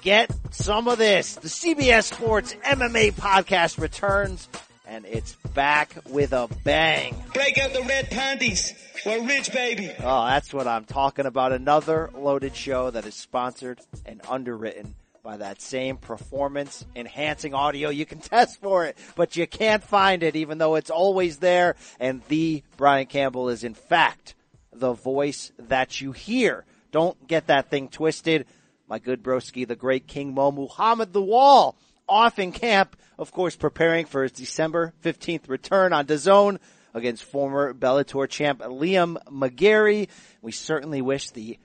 [0.00, 1.34] Get some of this.
[1.36, 4.48] The CBS Sports MMA podcast returns
[4.92, 7.16] and it's back with a bang.
[7.32, 8.74] Break out the red panties.
[9.06, 9.90] We're rich, baby.
[10.00, 11.52] Oh, that's what I'm talking about.
[11.52, 17.88] Another loaded show that is sponsored and underwritten by that same performance enhancing audio.
[17.88, 21.76] You can test for it, but you can't find it even though it's always there.
[21.98, 24.34] And the Brian Campbell is in fact
[24.72, 26.64] the voice that you hear.
[26.90, 28.46] Don't get that thing twisted.
[28.92, 34.04] My good broski, the great King Mo Muhammad Lawal, off in camp, of course, preparing
[34.04, 36.58] for his December 15th return on DAZN
[36.92, 40.08] against former Bellator champ Liam McGeary.
[40.42, 41.58] We certainly wish the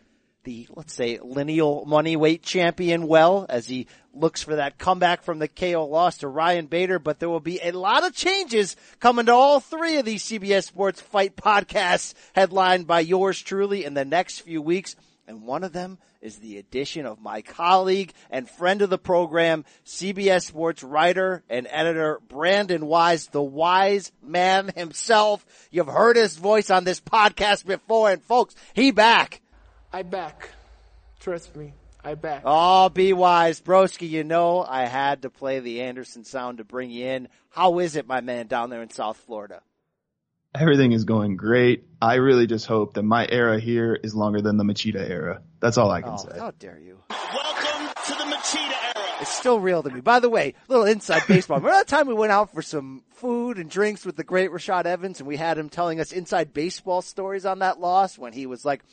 [0.46, 5.40] the, let's say, lineal money weight champion well as he looks for that comeback from
[5.40, 9.26] the KO loss to Ryan Bader, but there will be a lot of changes coming
[9.26, 14.06] to all three of these CBS Sports Fight podcasts headlined by yours truly in the
[14.06, 14.96] next few weeks.
[15.28, 15.98] And one of them
[16.28, 21.68] is the addition of my colleague and friend of the program, CBS Sports writer and
[21.72, 25.46] editor Brandon Wise, the wise man himself.
[25.72, 29.42] You've heard his voice on this podcast before and folks, he back.
[29.94, 30.50] I back.
[31.22, 31.74] Trust me.
[32.04, 32.42] I back.
[32.46, 33.62] Oh, be wise.
[33.62, 37.30] Broski, you know I had to play the Anderson sound to bring you in.
[37.50, 39.62] How is it, my man, down there in South Florida?
[40.56, 41.84] Everything is going great.
[42.02, 45.42] I really just hope that my era here is longer than the Machida era.
[45.60, 46.40] That's all I can oh, say.
[46.40, 47.00] How dare you?
[47.10, 49.18] Welcome to the Machida era.
[49.22, 50.00] It's still real to me.
[50.00, 51.58] By the way, little inside baseball.
[51.58, 54.86] Remember that time we went out for some food and drinks with the great Rashad
[54.86, 58.46] Evans and we had him telling us inside baseball stories on that loss when he
[58.46, 58.84] was like,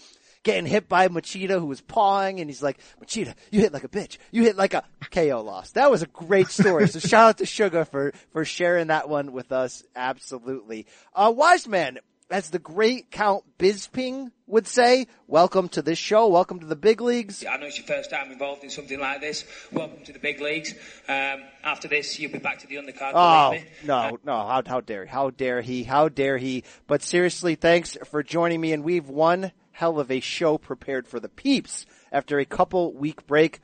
[0.44, 3.88] getting hit by Machida who was pawing and he's like, Machida, you hit like a
[3.88, 4.18] bitch.
[4.30, 5.72] You hit like a KO loss.
[5.72, 6.86] That was a great story.
[6.86, 9.82] so shout out to Sugar for, for sharing that one with us.
[9.96, 10.86] Absolutely.
[11.14, 11.98] Uh, Wise Man,
[12.30, 16.28] as the great Count Bisping would say, welcome to this show.
[16.28, 17.44] Welcome to the big leagues.
[17.44, 19.44] I know it's your first time involved in something like this.
[19.72, 20.74] Welcome to the big leagues.
[21.08, 23.12] Um, after this, you'll be back to the undercard.
[23.14, 24.46] Oh, no, no.
[24.46, 25.10] How, how dare, he?
[25.10, 25.84] how dare he?
[25.84, 26.64] How dare he?
[26.86, 28.72] But seriously, thanks for joining me.
[28.72, 33.26] And we've won hell of a show prepared for the peeps after a couple week
[33.26, 33.60] break.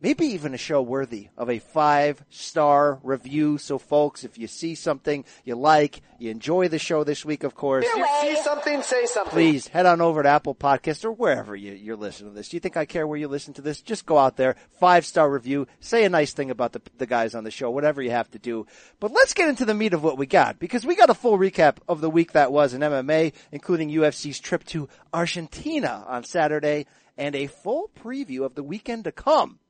[0.00, 3.56] Maybe even a show worthy of a five star review.
[3.56, 7.54] So folks, if you see something you like, you enjoy the show this week, of
[7.54, 7.86] course.
[7.88, 9.32] If you see something, say something.
[9.32, 12.50] Please head on over to Apple Podcast or wherever you, you're listening to this.
[12.50, 13.80] Do you think I care where you listen to this?
[13.80, 17.34] Just go out there, five star review, say a nice thing about the, the guys
[17.34, 18.66] on the show, whatever you have to do.
[19.00, 21.38] But let's get into the meat of what we got because we got a full
[21.38, 26.84] recap of the week that was in MMA, including UFC's trip to Argentina on Saturday
[27.16, 29.60] and a full preview of the weekend to come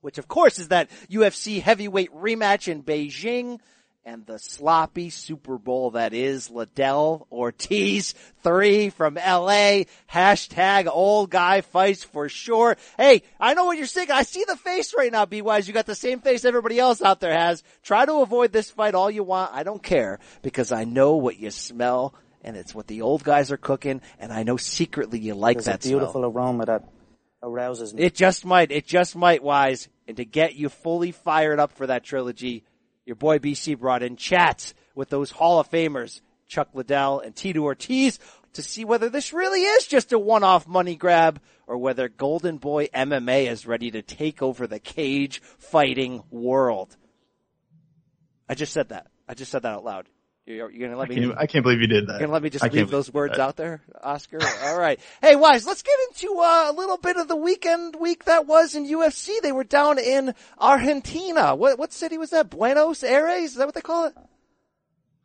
[0.00, 3.58] which of course is that UFC heavyweight rematch in Beijing
[4.02, 9.82] and the sloppy Super Bowl that is Liddell Ortiz three from LA.
[10.10, 12.76] Hashtag old guy fights for sure.
[12.96, 14.10] Hey, I know what you're saying.
[14.10, 15.68] I see the face right now, B Wise.
[15.68, 17.62] You got the same face everybody else out there has.
[17.82, 19.52] Try to avoid this fight all you want.
[19.54, 23.52] I don't care because I know what you smell and it's what the old guys
[23.52, 26.30] are cooking and I know secretly you like There's that a beautiful smell.
[26.30, 26.84] aroma that
[27.42, 28.02] arouses me.
[28.02, 28.70] It just might.
[28.70, 29.88] It just might, Wise.
[30.06, 32.64] And to get you fully fired up for that trilogy,
[33.06, 37.60] your boy BC brought in chats with those Hall of Famers, Chuck Liddell and Tito
[37.60, 38.18] Ortiz,
[38.54, 42.88] to see whether this really is just a one-off money grab or whether Golden Boy
[42.88, 46.96] MMA is ready to take over the cage fighting world.
[48.48, 49.06] I just said that.
[49.28, 50.08] I just said that out loud.
[50.46, 51.20] You're, you're gonna let I me.
[51.20, 52.12] can't, I can't believe you did that.
[52.14, 53.42] You're gonna let me just I leave those words that.
[53.42, 54.38] out there, Oscar?
[54.64, 54.98] All right.
[55.22, 58.74] Hey, Wise, let's get into uh, a little bit of the weekend week that was
[58.74, 59.40] in UFC.
[59.42, 61.54] They were down in Argentina.
[61.54, 62.50] What what city was that?
[62.50, 63.50] Buenos Aires?
[63.50, 64.14] Is that what they call it?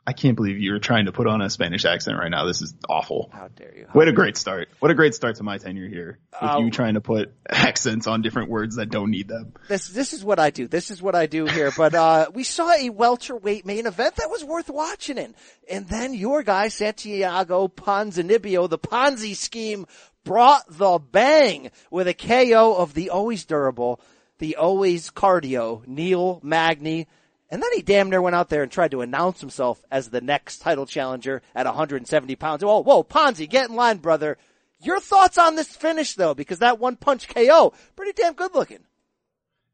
[0.08, 2.46] I can't believe you're trying to put on a Spanish accent right now.
[2.46, 3.32] This is awful.
[3.34, 3.88] How dare you?
[3.92, 4.70] What a great start.
[4.80, 6.20] What a great start to my tenure here.
[6.40, 9.54] With Uh, you trying to put accents on different words that don't need them.
[9.68, 10.68] This this is what I do.
[10.68, 11.72] This is what I do here.
[11.76, 15.34] But uh we saw a welterweight main event that was worth watching in.
[15.70, 19.88] And then your guy, Santiago Ponzinibbio, the Ponzi scheme
[20.24, 24.00] brought the bang with a KO of the always durable,
[24.38, 27.08] the always cardio, Neil Magny.
[27.56, 30.20] And then he damn near went out there and tried to announce himself as the
[30.20, 32.66] next title challenger at 170 pounds.
[32.66, 34.38] Whoa, whoa, Ponzi, get in line, brother.
[34.82, 38.80] Your thoughts on this finish though, because that one punch KO, pretty damn good looking.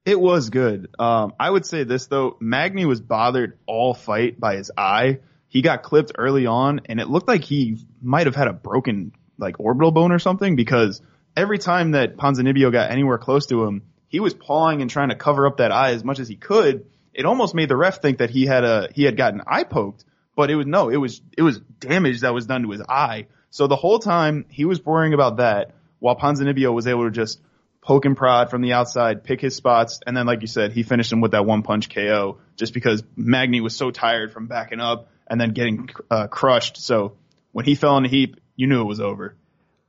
[0.06, 0.94] It was good.
[1.00, 5.22] Um, I would say this though, Magny was bothered all fight by his eye.
[5.48, 9.12] He got clipped early on and it looked like he might have had a broken
[9.40, 11.02] like orbital bone or something because
[11.36, 15.16] every time that Ponzinibbio got anywhere close to him, he was pawing and trying to
[15.16, 16.86] cover up that eye as much as he could.
[17.14, 20.06] It almost made the ref think that he had a, he had gotten eye poked,
[20.36, 23.28] but it was no, it was, it was damage that was done to his eye.
[23.50, 27.40] So the whole time he was worrying about that while Ponzinibbio was able to just
[27.82, 30.84] poke and prod from the outside, pick his spots, and then like you said, he
[30.84, 34.80] finished him with that one punch KO just because Magny was so tired from backing
[34.80, 36.78] up and then getting uh, crushed.
[36.78, 37.18] So
[37.52, 39.36] when he fell in the heap, you knew it was over.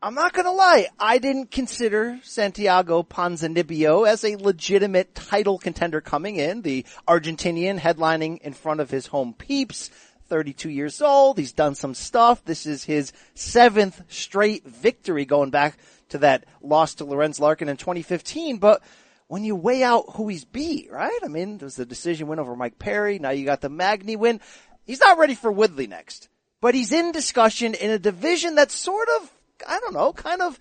[0.05, 6.39] I'm not gonna lie, I didn't consider Santiago Ponzinibbio as a legitimate title contender coming
[6.39, 6.63] in.
[6.63, 9.91] The Argentinian headlining in front of his home peeps.
[10.27, 11.39] 32 years old.
[11.39, 12.45] He's done some stuff.
[12.45, 15.79] This is his seventh straight victory going back
[16.09, 18.57] to that loss to Lorenz Larkin in 2015.
[18.57, 18.83] But
[19.29, 21.21] when you weigh out who he's beat, right?
[21.23, 23.21] I mean, there was the decision win over Mike Perry.
[23.21, 24.41] Now you got the Magny win.
[24.85, 26.29] He's not ready for Woodley next,
[26.61, 29.31] but he's in discussion in a division that's sort of
[29.67, 30.59] I don't know, kind of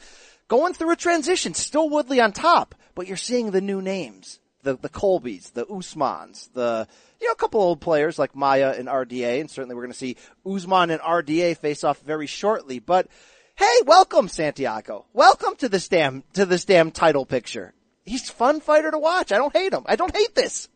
[0.47, 1.53] going through a transition.
[1.53, 4.39] Still Woodley on top, but you're seeing the new names.
[4.63, 6.87] The, the Colbys, the Usmans, the,
[7.19, 9.97] you know, a couple old players like Maia and RDA, and certainly we're going to
[9.97, 13.07] see Usman and RDA face off very shortly, but
[13.55, 15.05] hey, welcome Santiago.
[15.13, 17.73] Welcome to this damn, to this damn title picture.
[18.05, 19.31] He's fun fighter to watch.
[19.31, 19.83] I don't hate him.
[19.87, 20.67] I don't hate this.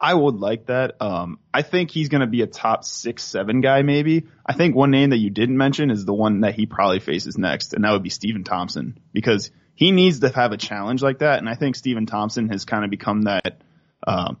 [0.00, 0.96] I would like that.
[1.00, 4.26] Um, I think he's going to be a top six, seven guy, maybe.
[4.44, 7.38] I think one name that you didn't mention is the one that he probably faces
[7.38, 11.20] next, and that would be Stephen Thompson because he needs to have a challenge like
[11.20, 11.38] that.
[11.38, 13.62] And I think Stephen Thompson has kind of become that,
[14.06, 14.36] um,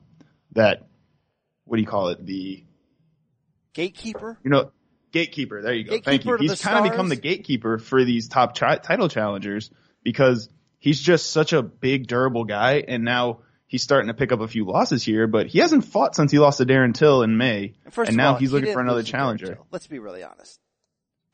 [0.52, 0.86] that,
[1.64, 2.24] what do you call it?
[2.24, 2.62] The
[3.72, 4.38] gatekeeper.
[4.42, 4.72] You know,
[5.12, 5.62] gatekeeper.
[5.62, 5.92] There you go.
[5.92, 6.36] Gatekeeper Thank you.
[6.36, 6.86] He's kind stars.
[6.86, 9.70] of become the gatekeeper for these top tri- title challengers
[10.02, 14.40] because he's just such a big, durable guy, and now he's starting to pick up
[14.40, 17.36] a few losses here, but he hasn't fought since he lost to Darren Till in
[17.36, 17.74] May.
[17.90, 19.58] First and now all, he's he looking for another lose to Darren challenger.
[19.70, 20.60] Let's be really honest.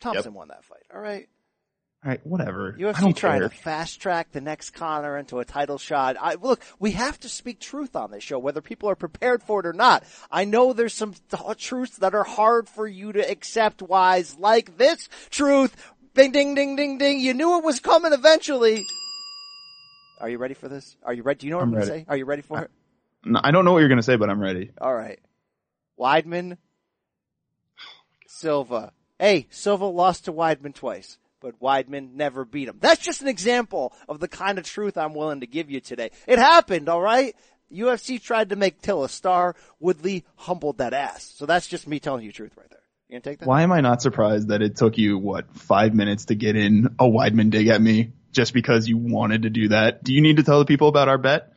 [0.00, 0.82] Thompson won that fight.
[0.92, 1.28] All right.
[2.04, 2.74] All right, whatever.
[2.76, 3.48] I UFC don't trying care.
[3.48, 6.16] to fast track the next Conor into a title shot.
[6.20, 9.60] I, look, we have to speak truth on this show, whether people are prepared for
[9.60, 10.02] it or not.
[10.28, 14.36] I know there's some th- uh, truths that are hard for you to accept, wise,
[14.36, 15.76] like this truth.
[16.14, 17.20] Ding, ding, ding, ding, ding.
[17.20, 18.84] You knew it was coming eventually.
[20.22, 20.96] Are you ready for this?
[21.02, 21.40] Are you ready?
[21.40, 22.06] Do you know what I'm, I'm going to say?
[22.08, 22.70] Are you ready for it?
[23.24, 24.70] No, I don't know what you're going to say, but I'm ready.
[24.80, 25.18] All right.
[25.98, 26.58] Weidman,
[28.28, 28.92] Silva.
[29.18, 32.78] Hey, Silva lost to Weidman twice, but Weidman never beat him.
[32.80, 36.12] That's just an example of the kind of truth I'm willing to give you today.
[36.28, 37.34] It happened, all right?
[37.72, 39.56] UFC tried to make Till a star.
[39.80, 41.32] Woodley humbled that ass.
[41.36, 42.78] So that's just me telling you the truth right there.
[43.08, 43.48] You gonna take that?
[43.48, 46.94] Why am I not surprised that it took you, what, five minutes to get in
[47.00, 50.02] a Weidman dig at me just because you wanted to do that?
[50.02, 51.52] Do you need to tell the people about our bet?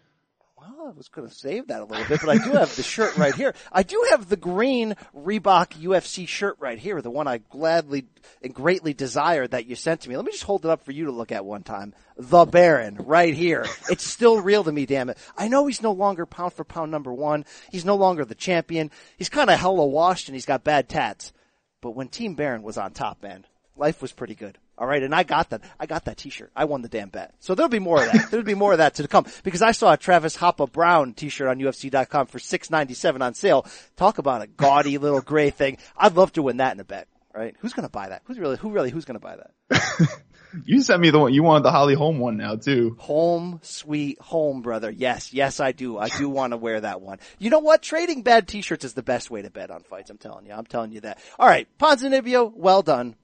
[0.57, 2.83] Well, I was going to save that a little bit, but I do have the
[2.83, 3.55] shirt right here.
[3.71, 8.05] I do have the green Reebok UFC shirt right here, the one I gladly
[8.41, 10.15] and greatly desire that you sent to me.
[10.15, 11.93] Let me just hold it up for you to look at one time.
[12.17, 13.65] The Baron, right here.
[13.89, 15.17] It's still real to me, damn it.
[15.37, 17.45] I know he's no longer pound for pound number one.
[17.71, 18.91] He's no longer the champion.
[19.17, 21.33] He's kind of hella washed and he's got bad tats.
[21.81, 23.45] But when Team Baron was on top, man,
[23.77, 24.57] life was pretty good.
[24.77, 25.61] All right, and I got that.
[25.79, 26.51] I got that T-shirt.
[26.55, 27.33] I won the damn bet.
[27.39, 28.29] So there'll be more of that.
[28.29, 31.47] There'll be more of that to come because I saw a Travis Hapa Browne T-shirt
[31.47, 33.65] on UFC.com for six ninety seven on sale.
[33.95, 35.77] Talk about a gaudy little gray thing.
[35.97, 37.07] I'd love to win that in a bet.
[37.33, 37.55] Right?
[37.59, 38.21] Who's gonna buy that?
[38.25, 38.57] Who's really?
[38.57, 38.89] Who really?
[38.89, 40.09] Who's gonna buy that?
[40.63, 42.95] You sent me the one, you wanted the Holly Holm one now too.
[42.99, 44.89] Home sweet home, brother.
[44.89, 45.97] Yes, yes, I do.
[45.97, 47.19] I do want to wear that one.
[47.39, 47.81] You know what?
[47.81, 50.09] Trading bad T-shirts is the best way to bet on fights.
[50.09, 50.53] I'm telling you.
[50.53, 51.19] I'm telling you that.
[51.37, 53.15] All right, Ponzinibbio, well done.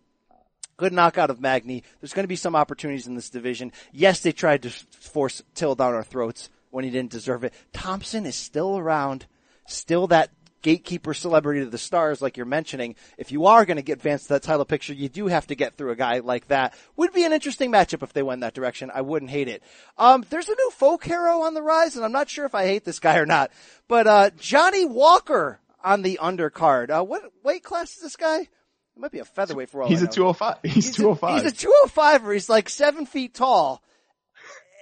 [0.77, 1.83] Good knockout of Magny.
[1.99, 3.71] There's going to be some opportunities in this division.
[3.91, 7.53] Yes, they tried to force Till down our throats when he didn't deserve it.
[7.73, 9.27] Thompson is still around,
[9.65, 12.95] still that gatekeeper celebrity to the stars, like you're mentioning.
[13.17, 15.55] If you are going to get advanced to that title picture, you do have to
[15.55, 16.73] get through a guy like that.
[16.95, 18.91] Would be an interesting matchup if they went that direction.
[18.93, 19.63] I wouldn't hate it.
[19.97, 22.65] Um, there's a new folk hero on the rise, and I'm not sure if I
[22.65, 23.51] hate this guy or not.
[23.87, 26.89] But uh, Johnny Walker on the undercard.
[26.89, 28.47] Uh, what weight class is this guy?
[28.95, 30.33] It might be a featherweight for all He's I a know.
[30.33, 30.57] 205.
[30.63, 31.43] He's, a- 205.
[31.43, 33.81] He's a 205 He's like seven feet tall.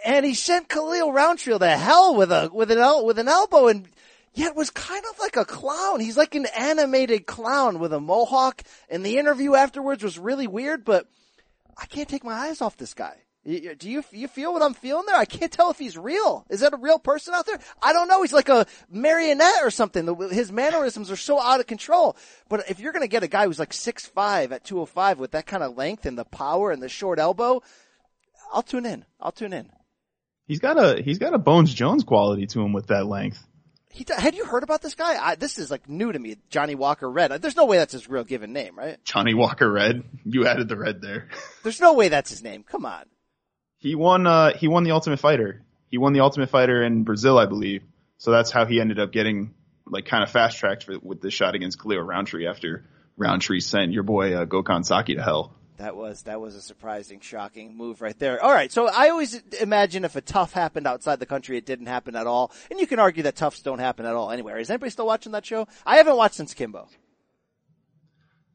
[0.06, 3.68] And he sent Khalil Rountree to hell with a, with an, el- with an elbow
[3.68, 3.88] and
[4.34, 6.00] yet was kind of like a clown.
[6.00, 10.86] He's like an animated clown with a mohawk and the interview afterwards was really weird,
[10.86, 11.08] but
[11.78, 13.18] I can't take my eyes off this guy.
[13.46, 15.16] Do you, you feel what I'm feeling there?
[15.16, 16.46] I can't tell if he's real.
[16.50, 17.60] Is that a real person out there?
[17.82, 18.22] I don't know.
[18.22, 20.30] He's like a marionette or something.
[20.30, 22.18] His mannerisms are so out of control.
[22.50, 25.46] But if you're going to get a guy who's like 6'5 at 205 with that
[25.46, 27.62] kind of length and the power and the short elbow,
[28.52, 29.06] I'll tune in.
[29.22, 29.72] I'll tune in.
[30.46, 33.46] He's got a, he's got a Bones Jones quality to him with that length.
[33.92, 35.18] He, had you heard about this guy?
[35.18, 36.38] I, this is like new to me.
[36.50, 37.42] Johnny Walker Red.
[37.42, 39.04] There's no way that's his real given name, right?
[39.04, 40.04] Johnny Walker Red.
[40.26, 41.30] You added the red there.
[41.64, 42.64] There's no way that's his name.
[42.64, 43.06] Come on.
[43.80, 45.62] He won, uh, he won the Ultimate Fighter.
[45.90, 47.84] He won the Ultimate Fighter in Brazil, I believe.
[48.18, 49.54] So that's how he ended up getting,
[49.86, 52.86] like, kind of fast tracked with the shot against Khalil Rountree after
[53.18, 55.56] Rountree sent your boy, uh, Gokhan Saki to hell.
[55.78, 58.44] That was that was a surprising, shocking move right there.
[58.44, 61.86] All right, so I always imagine if a TUF happened outside the country, it didn't
[61.86, 64.58] happen at all, and you can argue that TUFs don't happen at all anywhere.
[64.58, 65.70] Is anybody still watching that show?
[65.86, 66.90] I haven't watched since Kimbo.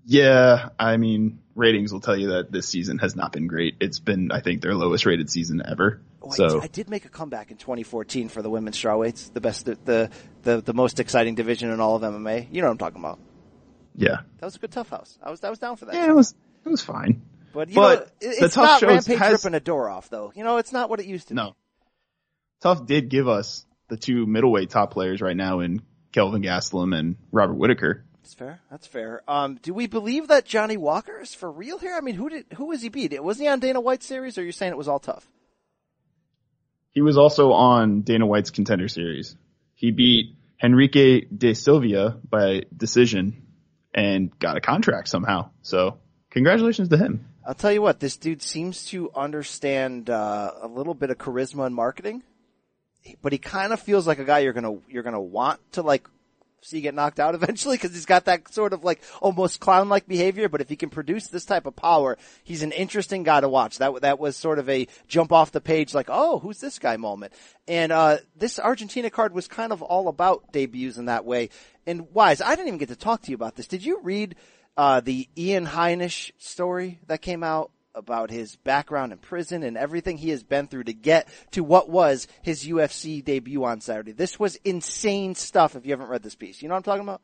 [0.06, 3.76] Yeah, I mean, ratings will tell you that this season has not been great.
[3.80, 6.00] It's been, I think, their lowest rated season ever.
[6.22, 9.40] Oh, Wait, so I did make a comeback in 2014 for the women's strawweights, the
[9.40, 10.10] best, the,
[10.42, 12.48] the the most exciting division in all of MMA.
[12.50, 13.18] You know what I'm talking about.
[13.94, 15.18] yeah, That was a good TUF house.
[15.22, 15.94] I was I was down for that.
[15.94, 16.34] yeah, it was
[16.64, 17.22] it was fine.
[17.54, 20.10] But you But know, it- the it's tough not Rampage has- ripping a door off
[20.10, 20.32] though.
[20.34, 21.34] You know, it's not what it used to.
[21.34, 21.36] be.
[21.36, 21.56] No,
[22.62, 25.82] TUF did give us the two middleweight top players right now in
[26.12, 28.04] Kelvin Gastelum and Robert Whitaker.
[28.24, 28.60] That's fair.
[28.70, 29.22] That's fair.
[29.28, 31.94] Um, do we believe that Johnny Walker is for real here?
[31.94, 33.12] I mean, who did who was he beat?
[33.12, 35.28] It Was he on Dana White's series, or you're you saying it was all tough?
[36.92, 39.36] He was also on Dana White's contender series.
[39.74, 43.42] He beat Henrique da Silva by decision
[43.92, 45.50] and got a contract somehow.
[45.60, 45.98] So
[46.30, 47.28] congratulations to him.
[47.46, 51.66] I'll tell you what, this dude seems to understand uh, a little bit of charisma
[51.66, 52.22] and marketing,
[53.20, 56.08] but he kind of feels like a guy you're gonna you're gonna want to like
[56.64, 60.06] see get knocked out eventually because he's got that sort of like almost clown like
[60.06, 60.48] behavior.
[60.48, 63.78] But if he can produce this type of power, he's an interesting guy to watch.
[63.78, 66.96] That that was sort of a jump off the page like, oh, who's this guy
[66.96, 67.32] moment.
[67.66, 71.50] And uh, this Argentina card was kind of all about debuts in that way.
[71.86, 73.66] And Wise, I didn't even get to talk to you about this.
[73.66, 74.36] Did you read?
[74.76, 80.16] uh, the Ian Heinisch story that came out about his background in prison and everything
[80.16, 84.12] he has been through to get to what was his UFC debut on Saturday.
[84.12, 86.62] This was insane stuff if you haven't read this piece.
[86.62, 87.20] You know what I'm talking about?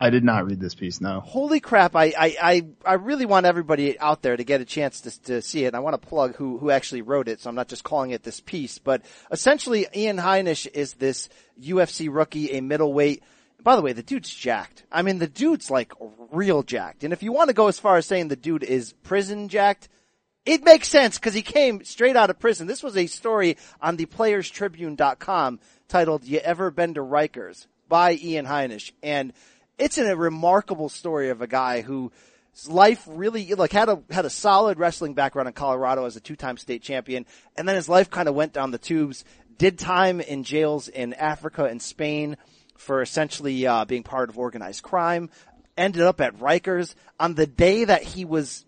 [0.00, 1.18] I did not read this piece, no.
[1.18, 5.00] Holy crap, I, I, I, I really want everybody out there to get a chance
[5.02, 5.68] to, to see it.
[5.68, 8.12] And I want to plug who, who actually wrote it, so I'm not just calling
[8.12, 8.78] it this piece.
[8.78, 9.02] But
[9.32, 11.28] essentially, Ian Heinisch is this
[11.60, 13.24] UFC rookie, a middleweight.
[13.62, 14.84] By the way, the dude's jacked.
[14.90, 15.92] I mean, the dude's like
[16.30, 17.04] real jacked.
[17.04, 19.88] And if you want to go as far as saying the dude is prison jacked,
[20.46, 22.66] it makes sense because he came straight out of prison.
[22.66, 28.46] This was a story on the playerstribune.com titled You Ever Been to Rikers by Ian
[28.46, 28.92] Heinisch.
[29.02, 29.32] And
[29.76, 32.12] it's a remarkable story of a guy who
[32.66, 36.56] life really like had a had a solid wrestling background in Colorado as a two-time
[36.56, 37.24] state champion
[37.56, 39.24] and then his life kind of went down the tubes
[39.58, 42.36] did time in jails in Africa and Spain
[42.78, 45.28] for essentially uh, being part of organized crime
[45.76, 48.64] ended up at Rikers on the day that he was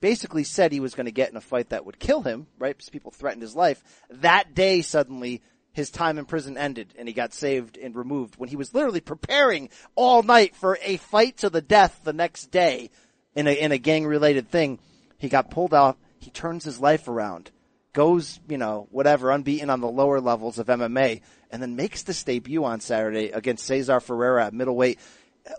[0.00, 2.76] basically said he was going to get in a fight that would kill him, right?
[2.76, 3.82] Because people threatened his life.
[4.10, 5.42] That day, suddenly,
[5.72, 9.00] his time in prison ended and he got saved and removed when he was literally
[9.00, 12.90] preparing all night for a fight to the death the next day
[13.34, 14.78] in a, in a gang related thing.
[15.18, 15.96] He got pulled off.
[16.18, 17.50] He turns his life around,
[17.92, 21.20] goes, you know, whatever, unbeaten on the lower levels of MMA
[21.50, 24.98] and then makes this debut on Saturday against Cesar Ferreira at middleweight.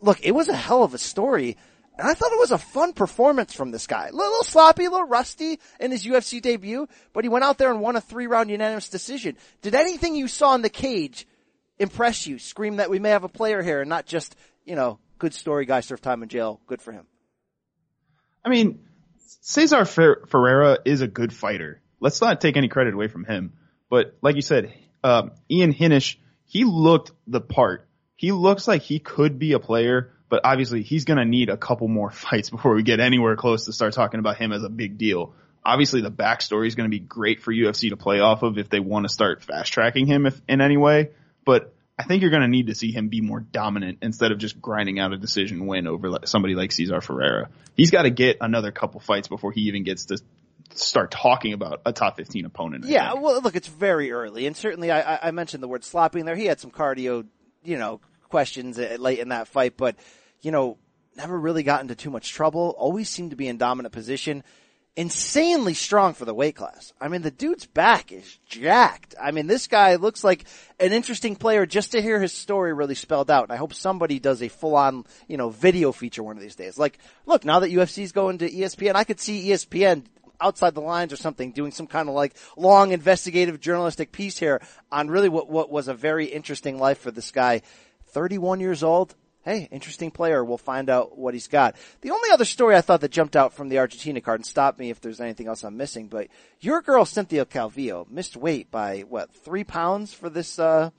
[0.02, 1.58] Look, it was a hell of a story.
[1.98, 4.08] And I thought it was a fun performance from this guy.
[4.08, 7.70] A little sloppy, a little rusty in his UFC debut, but he went out there
[7.70, 9.38] and won a three round unanimous decision.
[9.62, 11.28] Did anything you saw in the cage
[11.78, 12.40] impress you?
[12.40, 14.36] Scream that we may have a player here and not just,
[14.66, 16.60] you know, good story guy served time in jail.
[16.66, 17.06] Good for him.
[18.44, 18.80] I mean,
[19.42, 21.83] Cesar Fer- Ferreira is a good fighter.
[22.04, 23.54] Let's not take any credit away from him.
[23.90, 24.74] But like you said,
[25.06, 27.88] um, Ian Heinisch, he looked the part.
[28.18, 31.56] He looks like he could be a player, but obviously he's going to need a
[31.56, 34.70] couple more fights before we get anywhere close to start talking about him as a
[34.70, 35.34] big deal.
[35.64, 38.70] Obviously the backstory is going to be great for UFC to play off of if
[38.70, 41.12] they want to start fast tracking him if, in any way,
[41.46, 44.40] but I think you're going to need to see him be more dominant instead of
[44.40, 47.50] just grinding out a decision win over somebody like Cesar Ferreira.
[47.78, 50.18] He's got to get another couple fights before he even gets to
[50.74, 52.86] start talking about a top 15 opponent.
[52.86, 53.24] I Yeah, think.
[53.24, 56.36] well, look, it's very early, and certainly I, I- mentioned the word sloppy in there.
[56.36, 57.26] He had some cardio,
[57.64, 59.96] you know, questions uh, late in that fight, but
[60.42, 60.78] you know,
[61.16, 62.76] never really got into too much trouble.
[62.78, 64.44] Always seemed to be in dominant position.
[64.96, 66.94] Insanely strong for the weight class.
[67.02, 69.16] I mean, the dude's back is jacked.
[69.20, 70.46] I mean, this guy looks like
[70.80, 73.44] an interesting player just to hear his story really spelled out.
[73.46, 76.56] And I hope somebody does a full on, you know, video feature one of these
[76.56, 76.78] days.
[76.78, 80.04] Like, look, now that UFC's going to ESPN, I could see ESPN
[80.40, 84.62] outside the lines or something doing some kind of like long investigative journalistic piece here
[84.92, 87.62] on really what, what was a very interesting life for this guy.
[88.08, 89.16] 31 years old.
[89.44, 90.44] Hey, interesting player.
[90.44, 91.76] We'll find out what he's got.
[92.00, 94.80] The only other story I thought that jumped out from the Argentina card and stop
[94.80, 96.28] me if there's anything else I'm missing, but
[96.62, 100.92] your girl Cynthia Calvillo missed weight by what, three pounds for this, uh,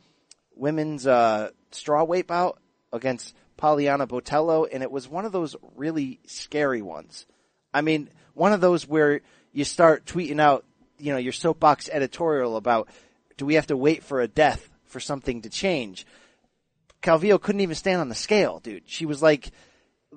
[0.54, 2.60] women's, uh, straw weight bout
[2.92, 7.26] against Poliana Botelho and it was one of those really scary ones.
[7.72, 9.20] I mean, one of those where
[9.52, 10.64] you start tweeting out,
[10.98, 12.88] you know, your soapbox editorial about,
[13.36, 16.06] do we have to wait for a death for something to change?
[17.02, 18.84] Calvillo couldn't even stand on the scale, dude.
[18.86, 19.50] She was like,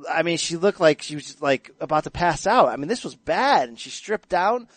[0.09, 2.69] I mean, she looked like she was like about to pass out.
[2.69, 4.67] I mean, this was bad and she stripped down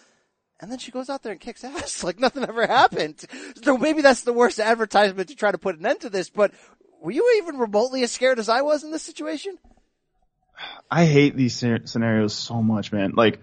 [0.60, 3.24] and then she goes out there and kicks ass like nothing ever happened.
[3.62, 6.52] So maybe that's the worst advertisement to try to put an end to this, but
[7.00, 9.56] were you even remotely as scared as I was in this situation?
[10.90, 13.12] I hate these scenarios so much, man.
[13.16, 13.40] Like,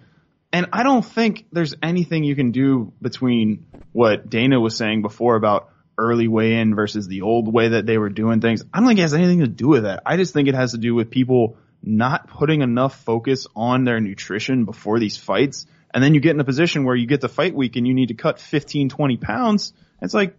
[0.52, 5.36] and I don't think there's anything you can do between what Dana was saying before
[5.36, 8.64] about early weigh in versus the old way that they were doing things.
[8.74, 10.04] I don't think it has anything to do with that.
[10.06, 14.00] I just think it has to do with people not putting enough focus on their
[14.00, 15.66] nutrition before these fights.
[15.94, 17.94] And then you get in a position where you get the fight week and you
[17.94, 19.74] need to cut 15, 20 pounds.
[20.02, 20.36] It's like,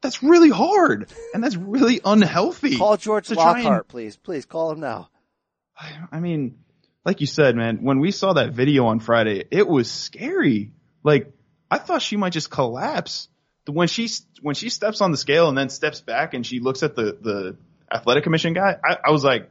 [0.00, 2.76] that's really hard and that's really unhealthy.
[2.76, 4.16] Call George try and- Lockhart, please.
[4.16, 5.08] Please call him now.
[6.12, 6.58] I mean,
[7.04, 10.72] like you said, man, when we saw that video on Friday, it was scary.
[11.02, 11.32] Like,
[11.70, 13.28] I thought she might just collapse.
[13.66, 14.08] When she,
[14.40, 17.16] when she steps on the scale and then steps back and she looks at the,
[17.20, 17.56] the
[17.92, 19.50] athletic commission guy, I, I was like,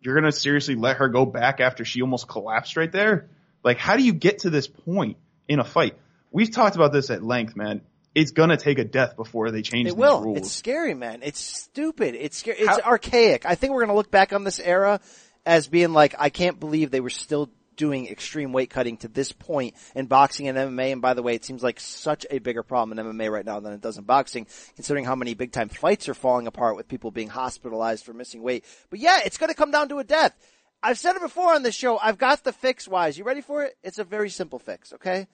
[0.00, 3.28] you're going to seriously let her go back after she almost collapsed right there?
[3.62, 5.16] Like, how do you get to this point
[5.48, 5.96] in a fight?
[6.30, 7.80] We've talked about this at length, man.
[8.14, 10.22] It's gonna take a death before they change It will.
[10.22, 10.38] rules.
[10.38, 11.20] It's scary, man.
[11.22, 12.14] It's stupid.
[12.14, 12.58] It's scary.
[12.58, 13.44] It's How- archaic.
[13.44, 15.00] I think we're gonna look back on this era
[15.46, 19.32] as being like, I can't believe they were still doing extreme weight cutting to this
[19.32, 20.92] point in boxing and MMA.
[20.92, 23.60] And by the way, it seems like such a bigger problem in MMA right now
[23.60, 24.46] than it does in boxing,
[24.76, 28.42] considering how many big time fights are falling apart with people being hospitalized for missing
[28.42, 28.64] weight.
[28.90, 30.34] But yeah, it's gonna come down to a death.
[30.82, 31.98] I've said it before on this show.
[31.98, 33.16] I've got the fix wise.
[33.16, 33.76] You ready for it?
[33.82, 35.26] It's a very simple fix, okay?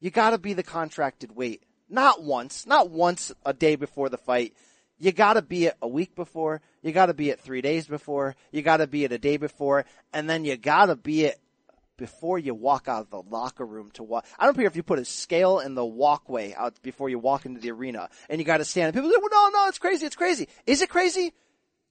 [0.00, 1.62] You gotta be the contracted weight.
[1.88, 4.54] Not once, not once a day before the fight.
[4.98, 6.60] You gotta be it a week before.
[6.82, 8.36] You gotta be it three days before.
[8.52, 9.84] You gotta be it a day before.
[10.12, 11.40] And then you gotta be it
[11.96, 14.26] before you walk out of the locker room to walk.
[14.38, 17.46] I don't care if you put a scale in the walkway out before you walk
[17.46, 20.06] into the arena and you gotta stand and people say, well, no, no, it's crazy,
[20.06, 20.48] it's crazy.
[20.66, 21.32] Is it crazy?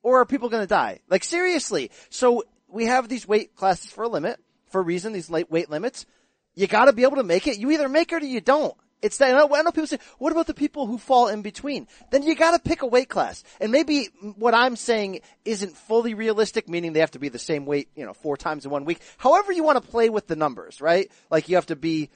[0.01, 0.99] Or are people gonna die?
[1.09, 1.91] Like seriously.
[2.09, 6.05] So we have these weight classes for a limit, for a reason, these weight limits.
[6.55, 7.57] You gotta be able to make it.
[7.57, 8.75] You either make it or you don't.
[9.03, 11.41] It's that, I know, I know people say, what about the people who fall in
[11.41, 11.87] between?
[12.09, 13.43] Then you gotta pick a weight class.
[13.59, 14.05] And maybe
[14.37, 18.05] what I'm saying isn't fully realistic, meaning they have to be the same weight, you
[18.05, 19.01] know, four times in one week.
[19.17, 21.11] However you want to play with the numbers, right?
[21.29, 22.09] Like you have to be,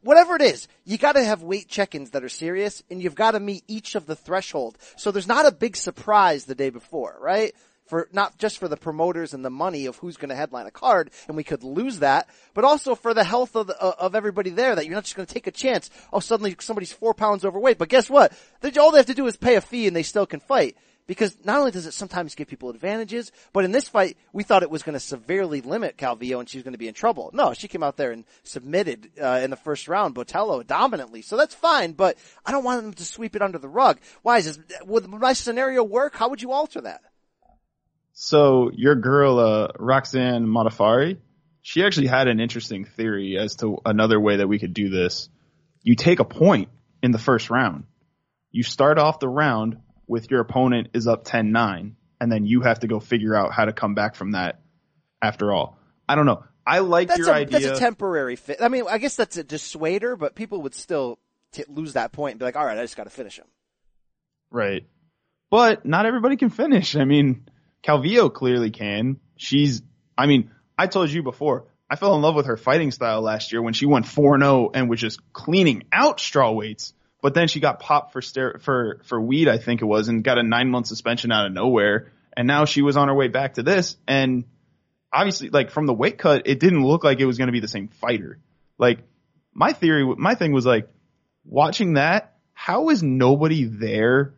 [0.00, 3.62] whatever it is, you gotta have weight check-ins that are serious and you've gotta meet
[3.68, 4.78] each of the threshold.
[4.96, 7.54] So there's not a big surprise the day before, right?
[7.88, 11.10] For, not just for the promoters and the money of who's gonna headline a card,
[11.26, 14.74] and we could lose that, but also for the health of, the, of everybody there,
[14.74, 17.88] that you're not just gonna take a chance, oh suddenly somebody's four pounds overweight, but
[17.88, 18.32] guess what?
[18.60, 20.76] They, all they have to do is pay a fee and they still can fight.
[21.08, 24.62] Because not only does it sometimes give people advantages, but in this fight, we thought
[24.62, 27.30] it was going to severely limit Calvillo and she was going to be in trouble.
[27.32, 31.38] No, she came out there and submitted uh, in the first round Botelho dominantly, so
[31.38, 31.92] that's fine.
[31.92, 33.98] But I don't want them to sweep it under the rug.
[34.20, 34.58] Why is this?
[34.84, 36.14] Would my scenario work?
[36.14, 37.00] How would you alter that?
[38.20, 41.18] So your girl, uh, Roxanne Modafferi,
[41.62, 45.28] she actually had an interesting theory as to another way that we could do this.
[45.84, 46.68] You take a point
[47.00, 47.84] in the first round.
[48.50, 49.76] You start off the round
[50.08, 53.66] with your opponent is up 10-9 and then you have to go figure out how
[53.66, 54.62] to come back from that
[55.22, 55.78] after all.
[56.08, 56.42] I don't know.
[56.66, 57.60] I like That's your a idea.
[57.60, 58.60] that's a temporary fit.
[58.60, 61.20] I mean, I guess that's a dissuader, but people would still
[61.52, 63.46] t- lose that point and be like, "All right, I just got to finish him."
[64.50, 64.86] Right.
[65.50, 66.94] But not everybody can finish.
[66.94, 67.46] I mean,
[67.88, 69.18] Calvillo clearly can.
[69.36, 69.80] She's,
[70.16, 73.50] I mean, I told you before, I fell in love with her fighting style last
[73.50, 76.92] year when she went 4-0 and was just cleaning out straw weights.
[77.22, 80.22] But then she got popped for ster- for, for weed, I think it was, and
[80.22, 82.12] got a nine month suspension out of nowhere.
[82.36, 83.96] And now she was on her way back to this.
[84.06, 84.44] And
[85.10, 87.60] obviously, like from the weight cut, it didn't look like it was going to be
[87.60, 88.38] the same fighter.
[88.76, 89.00] Like
[89.54, 90.90] my theory, my thing was like
[91.44, 92.34] watching that.
[92.52, 94.34] How is nobody there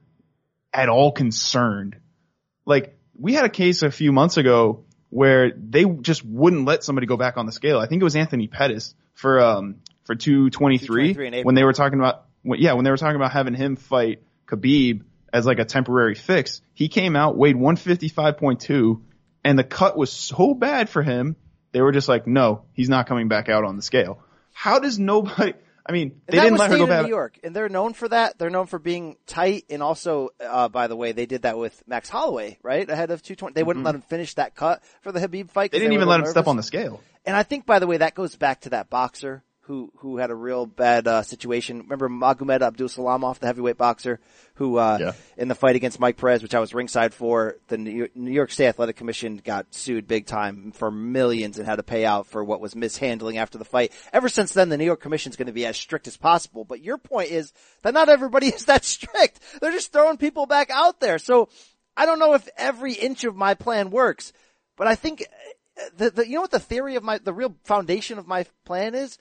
[0.73, 1.97] at all concerned?
[2.65, 7.07] Like we had a case a few months ago where they just wouldn't let somebody
[7.07, 7.79] go back on the scale.
[7.79, 11.99] I think it was Anthony Pettis for um for 223 223 when they were talking
[11.99, 15.03] about when, yeah when they were talking about having him fight Khabib
[15.33, 16.63] as like a temporary fix.
[16.73, 19.03] He came out weighed 155.2
[19.45, 21.37] and the cut was so bad for him.
[21.73, 24.23] They were just like, no, he's not coming back out on the scale.
[24.53, 25.55] How does nobody?
[25.87, 27.03] I mean, they that didn't was let her state go of back.
[27.05, 28.39] New York, and they're known for that.
[28.39, 31.83] They're known for being tight, and also, uh, by the way, they did that with
[31.87, 33.55] Max Holloway, right ahead of 220.
[33.55, 35.71] They wouldn't let him finish that cut for the Khabib fight.
[35.71, 35.75] Mm-hmm.
[35.75, 37.01] They didn't were even let him step on the scale.
[37.25, 40.31] And I think, by the way, that goes back to that boxer who who had
[40.31, 41.79] a real bad uh, situation.
[41.79, 44.19] Remember Magomed Abdusalamov, the heavyweight boxer,
[44.55, 45.13] who uh, Yeah.
[45.37, 48.67] in the fight against Mike Perez, which I was ringside for, the New York, State
[48.67, 52.61] Athletic Commission got sued big time for millions and had to pay out for what
[52.61, 53.93] was mishandling after the fight.
[54.13, 56.65] Ever since then, the New York Commission is going to be as strict as possible.
[56.65, 57.53] But your point is
[57.83, 59.39] that not everybody is that strict.
[59.61, 61.21] They're just throwing people back out there.
[61.21, 61.49] So
[61.97, 64.33] I don't know if every inch of my plan works.
[64.77, 65.23] But I think
[65.79, 68.47] uh, the, the you know what the theory of my the real foundation of my
[68.65, 69.17] plan is?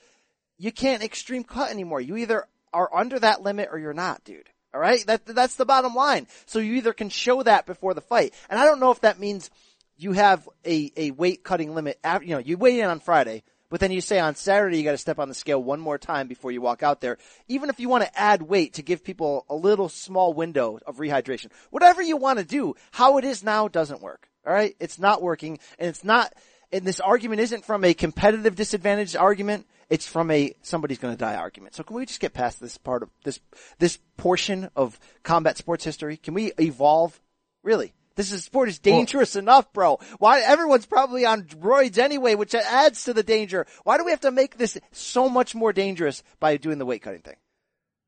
[0.60, 2.02] You can't extreme cut anymore.
[2.02, 4.50] You either are under that limit or you're not, dude.
[4.74, 6.28] All right, that that's the bottom line.
[6.46, 9.20] So you either can show that before the fight, and I don't know if that
[9.20, 9.50] means
[9.98, 11.98] you have a a weight cutting limit.
[12.04, 14.84] After, you know, you weigh in on Friday, but then you say on Saturday you
[14.84, 17.18] got to step on the scale one more time before you walk out there.
[17.48, 20.98] Even if you want to add weight to give people a little small window of
[20.98, 24.30] rehydration, whatever you want to do, how it is now doesn't work.
[24.46, 26.34] All right, it's not working, and it's not.
[26.72, 29.66] And this argument isn't from a competitive disadvantage argument.
[29.90, 31.74] It's from a somebody's going to die argument.
[31.74, 33.40] So can we just get past this part of this
[33.80, 36.18] this portion of combat sports history?
[36.18, 37.20] Can we evolve?
[37.64, 37.94] Really?
[38.16, 40.00] This is sport is dangerous well, enough, bro.
[40.20, 43.66] Why everyone's probably on roids anyway, which adds to the danger.
[43.84, 47.02] Why do we have to make this so much more dangerous by doing the weight
[47.02, 47.38] cutting thing?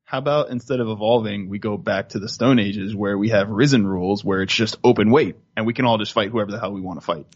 [0.04, 3.48] How about instead of evolving, we go back to the Stone Ages where we have
[3.48, 6.60] risen rules where it's just open weight and we can all just fight whoever the
[6.60, 7.26] hell we want to fight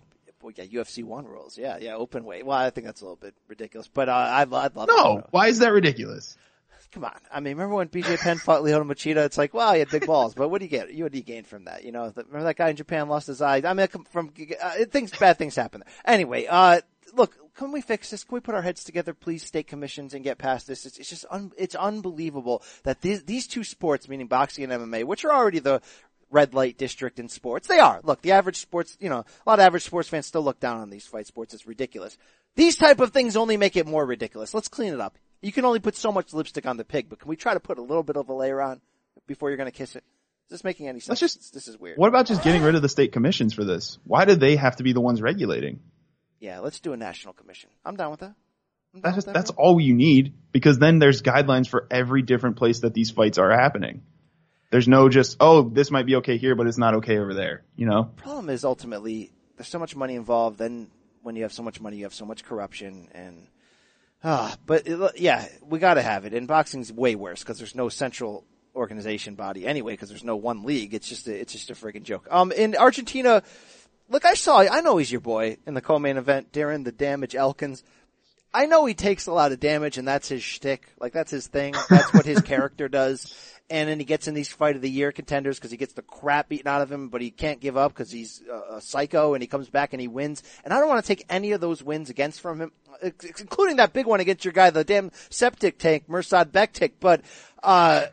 [0.47, 1.59] well, yeah, UFC one rules.
[1.59, 2.47] Yeah, yeah, open weight.
[2.47, 4.89] Well, I think that's a little bit ridiculous, but uh, I'd, I'd love.
[4.89, 6.37] No, why is that ridiculous?
[6.93, 7.19] Come on.
[7.33, 9.25] I mean, remember when BJ Penn fought Lyoto Machida?
[9.27, 10.87] It's like, wow, he had big balls, but what do you get?
[10.97, 11.85] What do you gain from that?
[11.85, 13.61] You know, remember that guy in Japan lost his eye?
[13.65, 14.33] I mean, from
[14.63, 15.83] uh, things, bad things happen.
[15.85, 16.15] There.
[16.15, 16.81] Anyway, uh,
[17.13, 18.23] look, can we fix this?
[18.23, 20.87] Can we put our heads together, please, state commissions, and get past this?
[20.87, 25.05] It's, it's just, un, it's unbelievable that these, these two sports, meaning boxing and MMA,
[25.05, 25.83] which are already the
[26.37, 27.67] red light district in sports.
[27.67, 28.01] They are.
[28.05, 30.81] Look, the average sports, you know, a lot of average sports fans still look down
[30.81, 31.55] on these fight sports.
[31.55, 32.17] It's ridiculous.
[32.57, 34.53] These type of things only make it more ridiculous.
[34.53, 35.17] Let's clean it up.
[35.41, 37.61] You can only put so much lipstick on the pig, but can we try to
[37.61, 38.83] put a little bit of a layer on
[39.27, 40.05] before you're going to kiss it?
[40.47, 41.21] Is this making any sense?
[41.21, 41.97] Let's just, this is weird.
[41.97, 43.99] What about just getting rid of the state commissions for this?
[44.05, 45.81] Why do they have to be the ones regulating?
[46.39, 47.71] Yeah, let's do a national commission.
[47.85, 48.35] I'm down with that.
[48.95, 52.95] That's, that, that's all you need because then there's guidelines for every different place that
[52.95, 54.03] these fights are happening.
[54.71, 57.63] There's no just, oh, this might be okay here, but it's not okay over there,
[57.77, 58.05] you know?
[58.17, 60.89] Problem is ultimately, there's so much money involved, then
[61.23, 63.47] when you have so much money, you have so much corruption and,
[64.25, 66.35] ah, uh, but it, yeah, we gotta have it.
[66.35, 70.65] And boxing's way worse because there's no central organization body anyway because there's no one
[70.65, 70.95] league.
[70.95, 72.27] It's just a, it's just a freaking joke.
[72.31, 73.43] Um, in Argentina,
[74.09, 77.35] look, I saw, I know he's your boy in the co-main event, Darren the Damage
[77.35, 77.83] Elkins.
[78.55, 80.89] I know he takes a lot of damage and that's his shtick.
[80.99, 81.75] Like that's his thing.
[81.91, 85.11] That's what his character does and then he gets in these fight of the year
[85.11, 87.93] contenders because he gets the crap beaten out of him, but he can't give up
[87.93, 90.43] because he's a, a psycho and he comes back and he wins.
[90.65, 92.73] And I don't want to take any of those wins against from him,
[93.41, 96.93] including that big one against your guy, the damn septic tank, Mirsad Bektic.
[97.01, 97.23] But,
[97.63, 98.07] uh,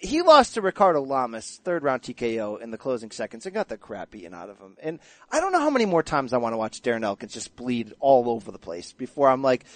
[0.00, 3.76] he lost to Ricardo Lamas, third round TKO in the closing seconds and got the
[3.76, 4.76] crap beaten out of him.
[4.82, 4.98] And
[5.30, 7.92] I don't know how many more times I want to watch Darren Elkins just bleed
[8.00, 9.66] all over the place before I'm like,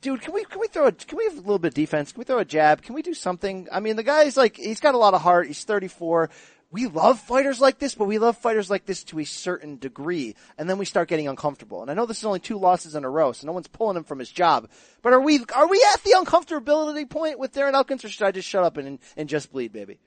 [0.00, 2.12] dude, can we can we throw a can we have a little bit of defense?
[2.12, 2.82] Can we throw a jab?
[2.82, 3.66] Can we do something?
[3.72, 5.48] I mean, the guy's like he's got a lot of heart.
[5.48, 6.30] He's 34.
[6.72, 10.34] We love fighters like this, but we love fighters like this to a certain degree,
[10.58, 11.80] and then we start getting uncomfortable.
[11.80, 13.96] And I know this is only two losses in a row, so no one's pulling
[13.96, 14.68] him from his job.
[15.00, 18.32] But are we are we at the uncomfortability point with Darren Elkins, or should I
[18.32, 19.98] just shut up and and just bleed, baby?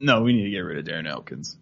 [0.00, 1.56] No, we need to get rid of Darren Elkins.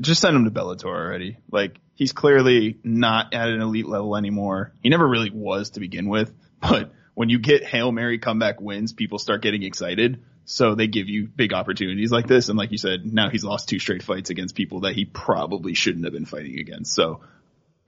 [0.00, 1.38] just send him to Bellator already.
[1.50, 4.74] Like he's clearly not at an elite level anymore.
[4.82, 6.32] He never really was to begin with.
[6.60, 10.22] But when you get Hail Mary comeback wins, people start getting excited.
[10.44, 12.48] So they give you big opportunities like this.
[12.48, 15.74] And like you said, now he's lost two straight fights against people that he probably
[15.74, 16.94] shouldn't have been fighting against.
[16.94, 17.20] So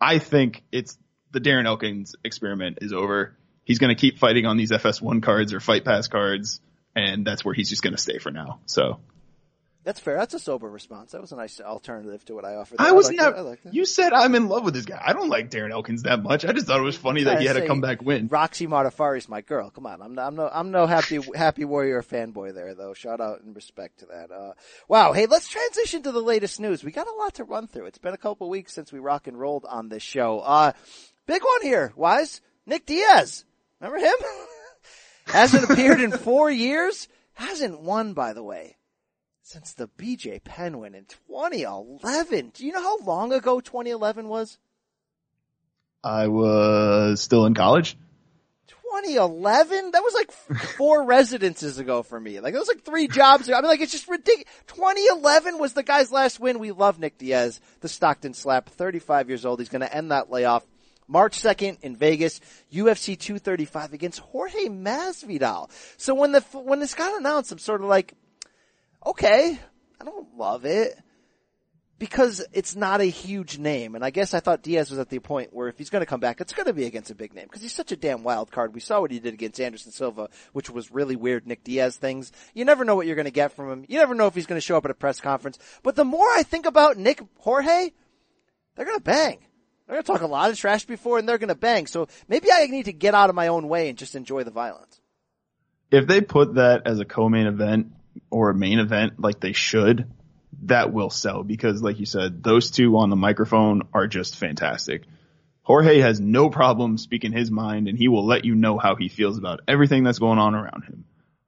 [0.01, 0.97] I think it's
[1.33, 3.37] the Darren Elkins experiment is over.
[3.65, 6.61] He's going to keep fighting on these FS1 cards or fight pass cards.
[6.95, 8.61] And that's where he's just going to stay for now.
[8.67, 9.01] So
[9.85, 10.17] that's fair.
[10.17, 11.11] That's a sober response.
[11.11, 12.77] That was a nice alternative to what I offered.
[12.79, 13.43] I was I never.
[13.43, 15.01] Like you said I'm in love with this guy.
[15.05, 16.45] I don't like Darren Elkins that much.
[16.45, 18.29] I just thought it was funny that he had a comeback win.
[18.29, 19.71] Roxy is my girl.
[19.71, 22.95] Come on, I'm, I'm no, I'm no happy, happy warrior fanboy there though.
[22.95, 24.31] Shout out and respect to that.
[24.31, 24.53] Uh,
[24.87, 25.13] wow.
[25.13, 26.85] Hey, let's transition to the latest news.
[26.85, 27.87] We got a lot to run through.
[27.87, 30.39] It's been a couple weeks since we rock and rolled on this show.
[30.41, 30.73] Uh,
[31.27, 31.93] big one here.
[31.97, 33.45] Wise Nick Diaz.
[33.81, 34.15] Remember him?
[35.27, 37.09] Hasn't appeared in four years.
[37.35, 38.77] Hasn't won, by the way
[39.53, 42.53] since the BJ Penn win in 2011.
[42.55, 44.57] Do you know how long ago 2011 was?
[46.03, 47.99] I was still in college.
[48.67, 49.91] 2011?
[49.91, 50.33] That was like
[50.79, 52.41] four residences ago for me.
[52.41, 53.59] Like, it was like three jobs ago.
[53.59, 54.49] I mean, like, it's just ridiculous.
[54.69, 56.59] 2011 was the guy's last win.
[56.59, 59.61] We love Nick Diaz, the Stockton slap, 35 years old.
[59.61, 60.65] He's going to end that layoff
[61.07, 62.41] March 2nd in Vegas,
[62.73, 65.71] UFC 235 against Jorge Masvidal.
[65.99, 68.15] So when the, when this got announced, I'm sort of like,
[69.07, 69.59] okay,
[70.01, 70.99] I don't love it
[71.99, 73.95] because it's not a huge name.
[73.95, 76.07] And I guess I thought Diaz was at the point where if he's going to
[76.07, 78.25] come back, it's going to be against a big name because he's such a damn
[78.25, 78.75] wild card.
[78.75, 82.33] We saw what he did against Anderson Silva, which was really weird Nick Diaz things.
[82.55, 83.85] You never know what you're going to get from him.
[83.89, 85.59] You never know if he's going to show up at a press conference.
[85.83, 87.93] But the more I think about Nick Jorge,
[88.75, 89.39] they're gonna bang.
[89.87, 91.87] They're gonna talk a lot of trash before and they're gonna bang.
[91.87, 94.51] So maybe I need to get out of my own way and just enjoy the
[94.51, 95.01] violence.
[95.91, 97.93] If they put that as a co-main event
[98.31, 100.11] or a main event like they should,
[100.65, 105.03] that will sell because like you said, those two on the microphone are just fantastic.
[105.63, 109.09] Jorge has no problem speaking his mind and he will let you know how he
[109.09, 111.05] feels about everything that's going on around him.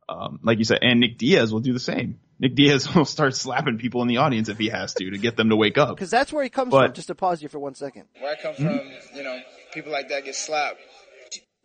[0.09, 2.20] Um, like you said, and Nick Diaz will do the same.
[2.38, 5.37] Nick Diaz will start slapping people in the audience if he has to to get
[5.37, 5.96] them to wake up.
[5.96, 6.94] Because that's where he comes But- from.
[6.94, 8.05] Just to pause you for one second.
[8.20, 8.81] Where I come from,
[9.14, 9.40] you know,
[9.72, 10.79] people like that get slapped.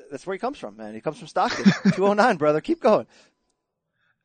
[0.09, 0.95] That's where he comes from, man.
[0.95, 1.65] He comes from Stockton.
[1.91, 2.61] 209, brother.
[2.61, 3.05] Keep going.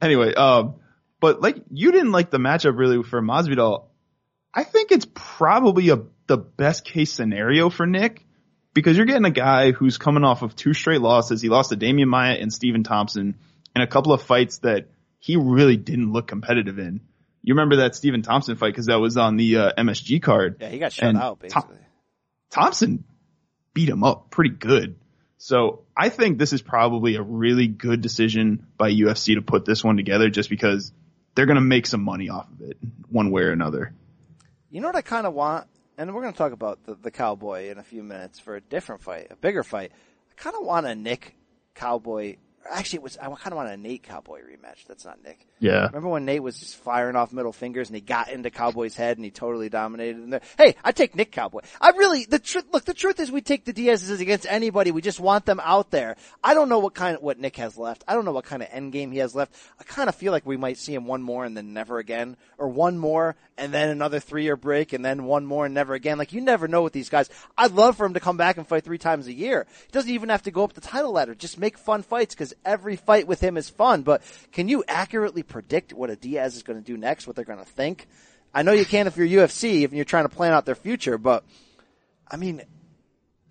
[0.05, 0.77] Anyway, um,
[1.21, 3.87] but like you didn't like the matchup really for Masvidal.
[4.53, 8.25] I think it's probably a the best case scenario for Nick
[8.75, 11.41] because you're getting a guy who's coming off of two straight losses.
[11.41, 13.37] He lost to Demian Maia and Stephen Thompson
[13.75, 14.89] in a couple of fights that
[15.19, 17.01] he really didn't look competitive in.
[17.43, 20.59] You remember that Stephen Thompson fight because that was on the uh, MSG card.
[20.61, 21.79] Yeah, he got shut And out, basically.
[22.51, 23.05] Thompson
[23.75, 24.97] beat him up pretty good.
[25.39, 29.83] So I think this is probably a really good decision by UFC to put this
[29.85, 30.93] one together just because
[31.35, 32.79] they're going to make some money off of it
[33.11, 33.93] one way or another.
[34.71, 35.67] You know what I kind of want?
[35.97, 38.61] And we're going to talk about the, the Cowboy in a few minutes for a
[38.61, 39.93] different fight, a bigger fight.
[40.31, 41.37] I kind of want a Nick
[41.75, 42.37] Cowboy.
[42.71, 44.87] Actually, it was I kind of want a Nate Cowboy rematch.
[44.87, 45.47] That's not Nick.
[45.61, 45.87] Yeah.
[45.87, 49.17] Remember when Nate was just firing off middle fingers and he got into Cowboy's head
[49.17, 50.41] and he totally dominated in there?
[50.59, 51.61] Hey, I take Nick Cowboy.
[51.81, 54.91] I really, the truth, look, the truth is we take the Diaz's against anybody.
[54.91, 56.17] We just want them out there.
[56.43, 58.05] I don't know what kind of, what Nick has left.
[58.09, 59.55] I don't know what kind of end game he has left.
[59.79, 62.37] I kind of feel like we might see him one more and then never again,
[62.59, 65.95] or one more and then another three year break and then one more and never
[65.95, 66.19] again.
[66.19, 67.31] Like you never know with these guys.
[67.57, 69.67] I'd love for him to come back and fight three times a year.
[69.87, 71.35] He doesn't even have to go up the title ladder.
[71.35, 74.03] Just make fun fights because every fight with him is fun.
[74.03, 77.27] But can you accurately predict what a Diaz is going to do next?
[77.27, 78.07] What they're going to think?
[78.55, 81.19] I know you can if you're UFC, if you're trying to plan out their future,
[81.19, 81.45] but
[82.31, 82.63] I mean,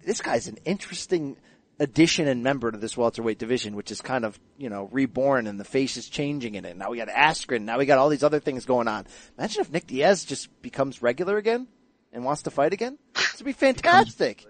[0.05, 1.37] this guy's an interesting
[1.79, 5.59] addition and member to this welterweight division, which is kind of, you know, reborn and
[5.59, 6.77] the face is changing in it.
[6.77, 7.61] Now we got Askren.
[7.61, 9.05] Now we got all these other things going on.
[9.37, 11.67] Imagine if Nick Diaz just becomes regular again
[12.11, 12.97] and wants to fight again.
[13.15, 14.45] This would be fantastic.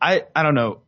[0.00, 0.82] I, I don't know.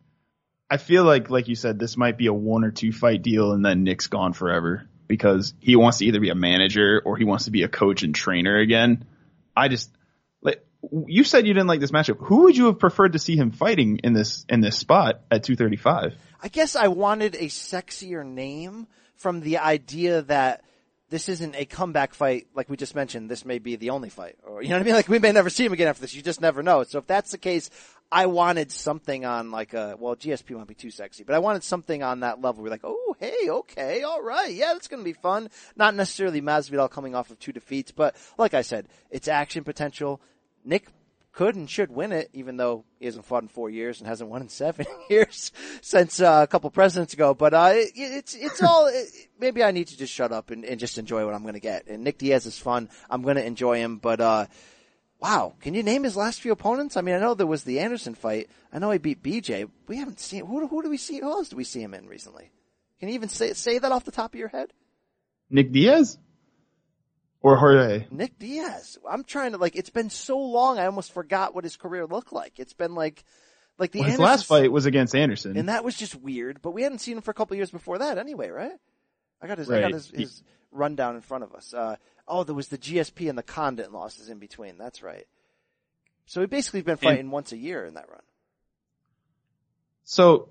[0.70, 3.53] I feel like, like you said, this might be a one or two fight deal
[3.53, 7.24] and then Nick's gone forever because he wants to either be a manager or he
[7.24, 9.05] wants to be a coach and trainer again.
[9.57, 9.90] I just,
[10.42, 10.64] like,
[11.07, 12.18] you said you didn't like this matchup.
[12.18, 15.44] Who would you have preferred to see him fighting in this, in this spot at
[15.44, 16.14] 235?
[16.42, 20.64] I guess I wanted a sexier name from the idea that
[21.11, 23.31] this isn't a comeback fight like we just mentioned.
[23.31, 24.94] This may be the only fight, or you know what I mean?
[24.94, 26.14] Like we may never see him again after this.
[26.14, 26.83] You just never know.
[26.83, 27.70] So if that's the case,
[28.14, 31.64] I wanted something on like a well, GSP won't be too sexy, but I wanted
[31.64, 32.62] something on that level.
[32.62, 35.50] We're like, oh, hey, okay, all right, yeah, that's gonna be fun.
[35.74, 40.20] Not necessarily Masvidal coming off of two defeats, but like I said, it's action potential.
[40.64, 40.87] Nick
[41.33, 44.31] could and should win it, even though he hasn't fought in four years and hasn't
[44.31, 45.50] won in seven years
[45.83, 47.35] since uh, a couple presidents ago.
[47.35, 48.87] But uh, it, it's it's all.
[48.87, 49.09] It,
[49.40, 51.61] maybe I need to just shut up and, and just enjoy what I'm going to
[51.61, 51.88] get.
[51.88, 52.88] And Nick Diaz is fun.
[53.11, 53.98] I'm going to enjoy him.
[53.98, 54.46] But uh,
[55.24, 56.98] wow, can you name his last few opponents?
[56.98, 58.50] I mean, I know there was the Anderson fight.
[58.70, 59.70] I know he beat BJ.
[59.88, 60.66] We haven't seen who.
[60.66, 61.18] Who do we see?
[61.20, 62.50] Who else do we see him in recently?
[63.00, 64.72] Can you even say say that off the top of your head?
[65.48, 66.18] Nick Diaz
[67.40, 68.06] or Jorge?
[68.10, 68.98] Nick Diaz.
[69.08, 69.76] I'm trying to like.
[69.76, 70.78] It's been so long.
[70.78, 72.58] I almost forgot what his career looked like.
[72.58, 73.24] It's been like,
[73.78, 75.56] like the Well, his last fight was against Anderson.
[75.56, 76.60] and that was just weird.
[76.60, 78.78] But we hadn't seen him for a couple years before that, anyway, right?
[79.44, 79.94] I got his, I got Right.
[79.94, 81.74] his, his rundown in front of us.
[81.74, 84.78] Uh, oh, there was the GSP and the Condit losses in between.
[84.78, 85.26] That's right.
[86.26, 88.22] So he basically been fighting once a year in that run.
[90.04, 90.48] So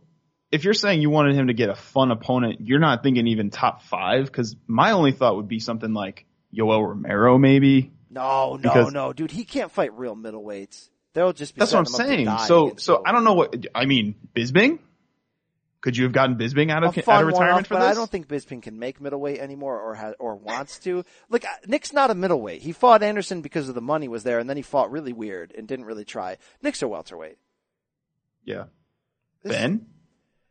[0.51, 3.49] if you're saying you wanted him to get a fun opponent, you're not thinking even
[3.49, 4.31] top five?
[4.31, 6.25] Cause my only thought would be something like
[6.55, 7.91] Yoel Romero maybe.
[8.11, 10.89] No, no, Because- no, dude, he can't fight real middleweights.
[11.13, 11.59] They'll just be.
[11.59, 12.47] That's what I'm setting him up to saying.
[12.47, 14.77] So, so I don't know what, I mean, Bisping?
[15.83, 17.91] Could you have gotten Bisping out of, out of retirement for but this?
[17.91, 21.03] I don't think Bisping can make middleweight anymore or has, or wants to.
[21.29, 22.61] Look, Nick's not a middleweight.
[22.61, 25.51] He fought Anderson because of the money was there, and then he fought really weird
[25.57, 26.37] and didn't really try.
[26.61, 27.37] Nick's a welterweight.
[28.45, 28.65] yeah.
[29.43, 29.87] This- Ben?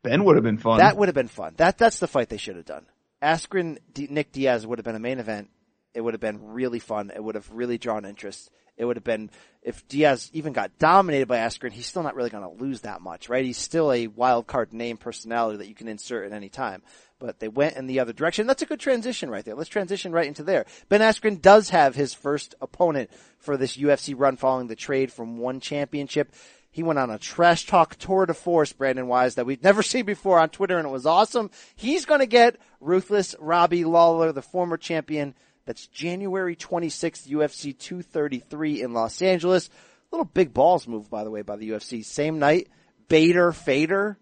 [0.03, 0.79] Ben would have been fun.
[0.81, 1.55] That would have been fun.
[1.57, 2.85] That that's the fight they should have done.
[3.23, 5.49] Askren, D- Nick Diaz would have been a main event.
[5.95, 7.11] It would have been really fun.
[7.15, 8.51] It would have really drawn interest.
[8.77, 9.31] It would have been
[9.63, 13.01] if Diaz even got dominated by Askren, he's still not really going to lose that
[13.01, 13.45] much, right?
[13.45, 16.83] He's still a wild card name personality that you can insert at any time.
[17.21, 18.49] But they went in the other direction.
[18.49, 19.55] That's a good transition right there.
[19.55, 20.67] Let's transition right into there.
[20.89, 25.39] Ben Askren does have his first opponent for this UFC run following the trade from
[25.39, 26.35] one championship.
[26.73, 30.07] He went on a trash talk tour de force, Brandon Wise, that we've never seen
[30.07, 31.53] before on Twitter, and it was awesome.
[31.77, 35.37] He's going to get ruthless Robbie Lawler, the former champion.
[35.65, 39.71] That's January 26th, UFC 233 in Los Angeles.
[40.11, 42.05] Little big balls move, by the way, by the UFC.
[42.05, 42.69] Same night,
[43.09, 44.19] Bader, Fader,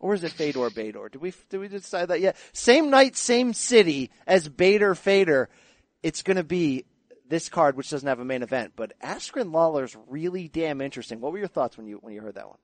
[0.00, 1.08] or is it Fedor, Bader?
[1.08, 2.36] Did we, did we decide that yet?
[2.52, 5.48] Same night, same city as Bader, Fader.
[6.02, 6.84] It's gonna be
[7.28, 11.20] this card, which doesn't have a main event, but Askren Lawler's really damn interesting.
[11.20, 12.58] What were your thoughts when you, when you heard that one?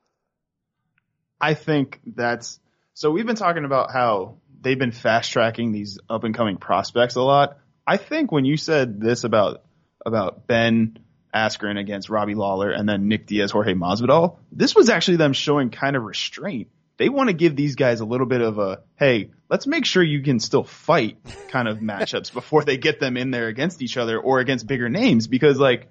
[1.40, 2.60] I think that's
[2.94, 7.16] so we've been talking about how they've been fast tracking these up and coming prospects
[7.16, 7.58] a lot.
[7.86, 9.62] I think when you said this about
[10.04, 10.98] about Ben
[11.34, 15.70] Askren against Robbie Lawler and then Nick Diaz, Jorge Masvidal, this was actually them showing
[15.70, 16.68] kind of restraint.
[16.96, 20.02] They want to give these guys a little bit of a hey, let's make sure
[20.02, 21.18] you can still fight
[21.48, 24.88] kind of matchups before they get them in there against each other or against bigger
[24.88, 25.88] names because like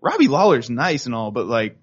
[0.00, 1.76] Robbie Lawler's nice and all, but like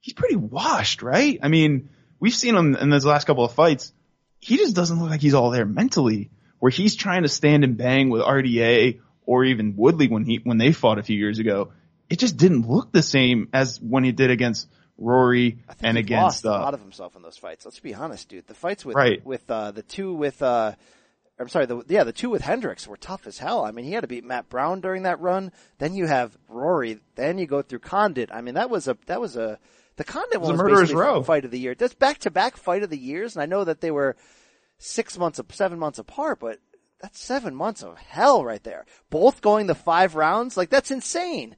[0.00, 1.38] he's pretty washed, right?
[1.42, 3.92] I mean, we've seen him in those last couple of fights.
[4.38, 6.30] He just doesn't look like he's all there mentally,
[6.62, 10.58] where he's trying to stand and bang with RDA or even Woodley when he when
[10.58, 11.72] they fought a few years ago.
[12.08, 15.98] It just didn't look the same as when he did against Rory I think and
[15.98, 17.64] against lost a uh, lot of himself in those fights.
[17.64, 18.46] Let's be honest, dude.
[18.46, 19.26] The fights with Right.
[19.26, 20.74] with uh, the two with uh,
[21.36, 23.64] I'm sorry, the yeah, the two with Hendricks were tough as hell.
[23.64, 25.50] I mean, he had to beat Matt Brown during that run.
[25.78, 27.00] Then you have Rory.
[27.16, 28.30] Then you go through Condit.
[28.32, 29.58] I mean, that was a that was a
[29.96, 31.24] the Condit was one a was murderer's row.
[31.24, 31.74] fight of the year.
[31.74, 34.14] That's back to back fight of the years, and I know that they were
[34.82, 36.58] six months, of seven months apart, but
[37.00, 38.84] that's seven months of hell right there.
[39.10, 41.56] Both going the five rounds, like that's insane.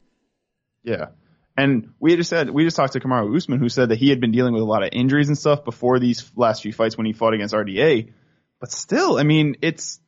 [0.83, 1.09] Yeah.
[1.57, 4.21] And we just said, we just talked to Kamaru Usman who said that he had
[4.21, 7.07] been dealing with a lot of injuries and stuff before these last few fights when
[7.07, 8.13] he fought against RDA.
[8.61, 10.01] But still, I mean, it's,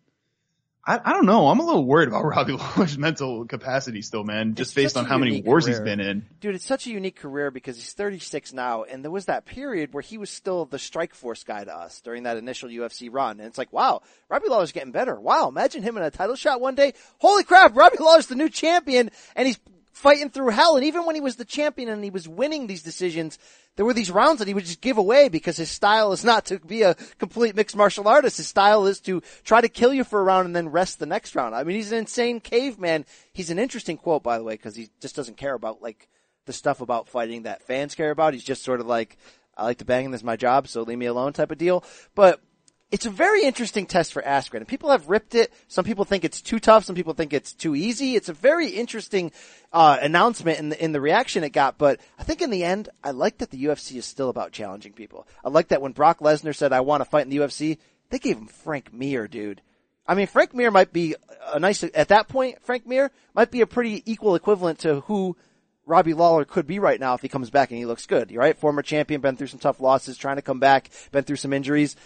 [0.87, 1.49] I, I don't know.
[1.49, 5.05] I'm a little worried about Robbie Lawler's mental capacity still, man, just It's based on
[5.05, 6.27] how many wars he's been in.
[6.41, 9.93] Dude, it's such a unique career because he's 36 now, and there was that period
[9.93, 13.41] where he was still the Strikeforce guy to us during that initial UFC run.
[13.41, 15.19] And it's like, wow, Robbie Lawler's getting better.
[15.19, 16.93] Wow, imagine him in a title shot one day.
[17.19, 19.59] Holy crap, Robbie Lawler's the new champion, and he's
[19.97, 20.77] fighting through hell.
[20.77, 23.39] And even when he was the champion and he was winning these decisions,
[23.77, 26.45] there were these rounds that he would just give away because his style is not
[26.47, 28.37] to be a complete mixed martial artist.
[28.37, 31.07] His style is to try to kill you for a round and then rest the
[31.07, 31.55] next round.
[31.55, 33.07] I mean, he's an insane caveman.
[33.33, 36.11] He's an interesting quote, by the way, because he just doesn't care about like
[36.45, 38.35] the stuff about fighting that fans care about.
[38.35, 39.17] He's just sort of like,
[39.57, 41.57] I like to bang and this is my job, so leave me alone type of
[41.57, 41.83] deal.
[42.15, 42.43] But
[42.91, 44.59] it's a very interesting test for Askren.
[44.59, 45.53] And people have ripped it.
[45.67, 46.85] Some people think it's too tough.
[46.85, 48.15] Some people think it's too easy.
[48.15, 49.33] It's a very interesting
[49.73, 51.79] uh, announcement in the, in the reaction it got.
[51.79, 54.93] But I think in the end, I like that the UFC is still about challenging
[54.93, 55.27] people.
[55.45, 57.79] I like that when Brock Lesnar said, I want to fight in the UFC,
[58.11, 59.63] they gave him Frank Mir, dude.
[60.07, 61.17] I mean, Frank Mir might be
[61.53, 65.37] a nice, at that point, Frank Mir might be a pretty equal equivalent to who
[65.85, 68.57] Robbie Lawler could be right now if he comes back and he looks good, right?
[68.57, 71.97] Former champion, been through some tough losses, trying to come back, been through some injuries.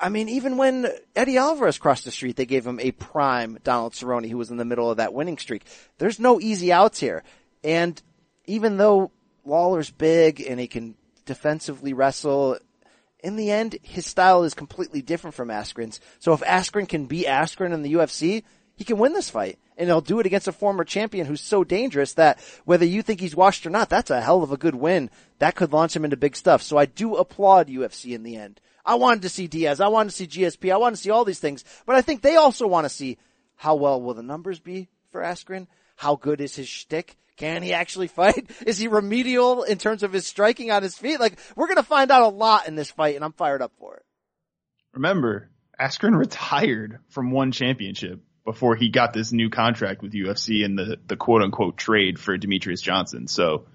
[0.00, 3.92] I mean, even when Eddie Alvarez crossed the street, they gave him a prime Donald
[3.92, 5.64] Cerrone who was in the middle of that winning streak.
[5.98, 7.22] There's no easy outs here.
[7.62, 8.00] And
[8.46, 9.10] even though
[9.44, 10.96] Lawler's big and he can
[11.26, 12.58] defensively wrestle,
[13.20, 16.00] in the end, his style is completely different from Askren's.
[16.18, 18.44] So if Askren can beat Askren in the UFC,
[18.78, 19.58] he can win this fight.
[19.76, 23.20] And he'll do it against a former champion who's so dangerous that whether you think
[23.20, 25.10] he's washed or not, that's a hell of a good win.
[25.40, 26.62] That could launch him into big stuff.
[26.62, 28.60] So I do applaud UFC in the end.
[28.86, 29.80] I wanted to see Diaz.
[29.80, 30.72] I wanted to see GSP.
[30.72, 31.64] I wanted to see all these things.
[31.86, 33.18] But I think they also want to see
[33.56, 35.66] how well will the numbers be for Askren?
[35.96, 37.16] How good is his shtick?
[37.36, 38.48] Can he actually fight?
[38.64, 41.18] Is he remedial in terms of his striking on his feet?
[41.18, 43.96] Like, we're gonna find out a lot in this fight and I'm fired up for
[43.96, 44.04] it.
[44.92, 50.78] Remember, Askren retired from one championship before he got this new contract with UFC and
[50.78, 53.28] the, the quote unquote trade for Demetrious Johnson.
[53.28, 53.66] So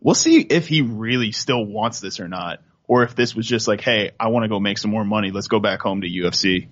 [0.00, 2.60] we'll see if he really still wants this or not.
[2.86, 5.32] Or if this was just like, hey, I want to go make some more money.
[5.32, 6.68] Let's go back home to UFC.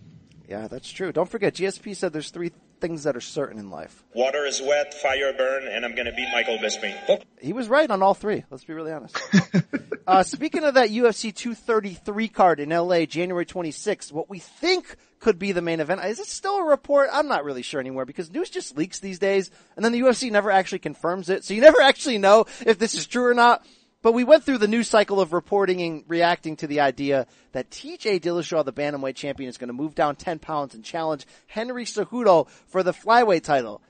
[0.49, 1.11] Yeah, that's true.
[1.11, 4.05] Don't forget, GSP said there's three things that are certain in life.
[4.15, 6.95] Water is wet, fire burn, and I'm gonna beat Michael Bisping.
[7.41, 8.45] He was right on all three.
[8.51, 9.21] Let's be really honest.
[10.07, 15.39] uh, speaking of that UFC 233 card in LA, January 26th, what we think could
[15.39, 16.05] be the main event.
[16.05, 17.09] Is it still a report?
[17.13, 20.31] I'm not really sure anymore because news just leaks these days and then the UFC
[20.31, 21.45] never actually confirms it.
[21.45, 23.65] So you never actually know if this is true or not.
[24.01, 27.71] But we went through the news cycle of reporting and reacting to the idea that
[27.71, 31.85] TJ Dillashaw, the bantamweight champion, is going to move down 10 pounds and challenge Henry
[31.85, 33.83] Cejudo for the flyweight title.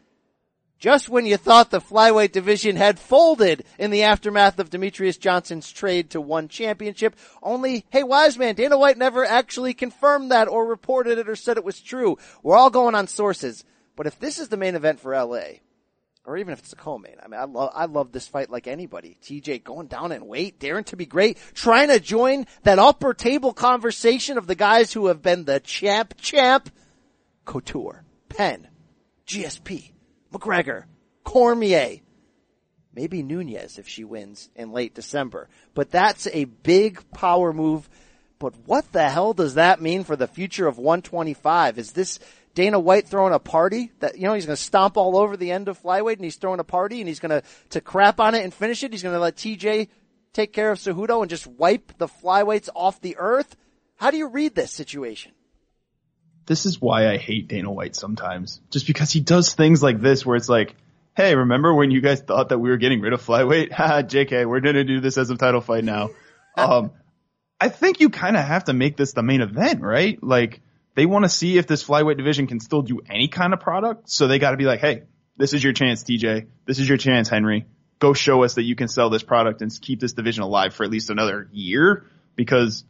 [0.79, 5.72] Just when you thought the flyweight division had folded in the aftermath of Demetrious Johnson's
[5.72, 11.18] trade to one championship, only, hey Wiseman, Dana White never actually confirmed that or reported
[11.18, 12.16] it or said it was true.
[12.45, 13.64] We're all going on sources.
[13.97, 15.59] But if this is the main event for LA,
[16.24, 17.16] or even if it's a co-main.
[17.24, 19.16] I mean, I love, I love this fight like anybody.
[19.22, 23.55] TJ going down in weight, daring to be great, trying to join that upper table
[23.55, 26.70] conversation of the guys who have been the champ, champ,
[27.47, 28.68] Couture, Penn,
[29.26, 29.93] GSP,
[30.33, 30.85] McGregor,
[31.24, 32.01] Cormier.
[32.95, 35.49] maybe Nunes if she wins in late December.
[35.74, 37.89] But that's a big power move.
[38.39, 41.79] But what the hell does that mean for the future of 125?
[41.79, 42.18] Is this
[42.55, 45.51] Dana White throwing a party that, you know, he's going to stomp all over the
[45.51, 48.35] end of flyweight and he's throwing a party and he's going to, to crap on
[48.35, 48.93] it and finish it.
[48.93, 49.89] He's going to let TJ
[50.33, 53.57] take care of Cejudo and just wipe the flyweights off the earth.
[53.97, 55.33] How do you read this situation?
[56.49, 58.62] This is why I hate Dana White sometimes.
[58.70, 60.74] Just because he does things like this where it's like,
[61.14, 63.70] hey, remember when you guys thought that we were getting rid of flyweight?
[63.78, 66.09] Ha, JK, we're gonna do this as a title fight now.
[66.57, 66.92] um,
[67.61, 70.18] I think you kind of have to make this the main event, right?
[70.22, 70.62] Like,
[70.94, 74.09] they want to see if this flyweight division can still do any kind of product.
[74.09, 75.03] So they got to be like, hey,
[75.36, 76.46] this is your chance, TJ.
[76.64, 77.66] This is your chance, Henry.
[77.99, 80.84] Go show us that you can sell this product and keep this division alive for
[80.84, 82.84] at least another year because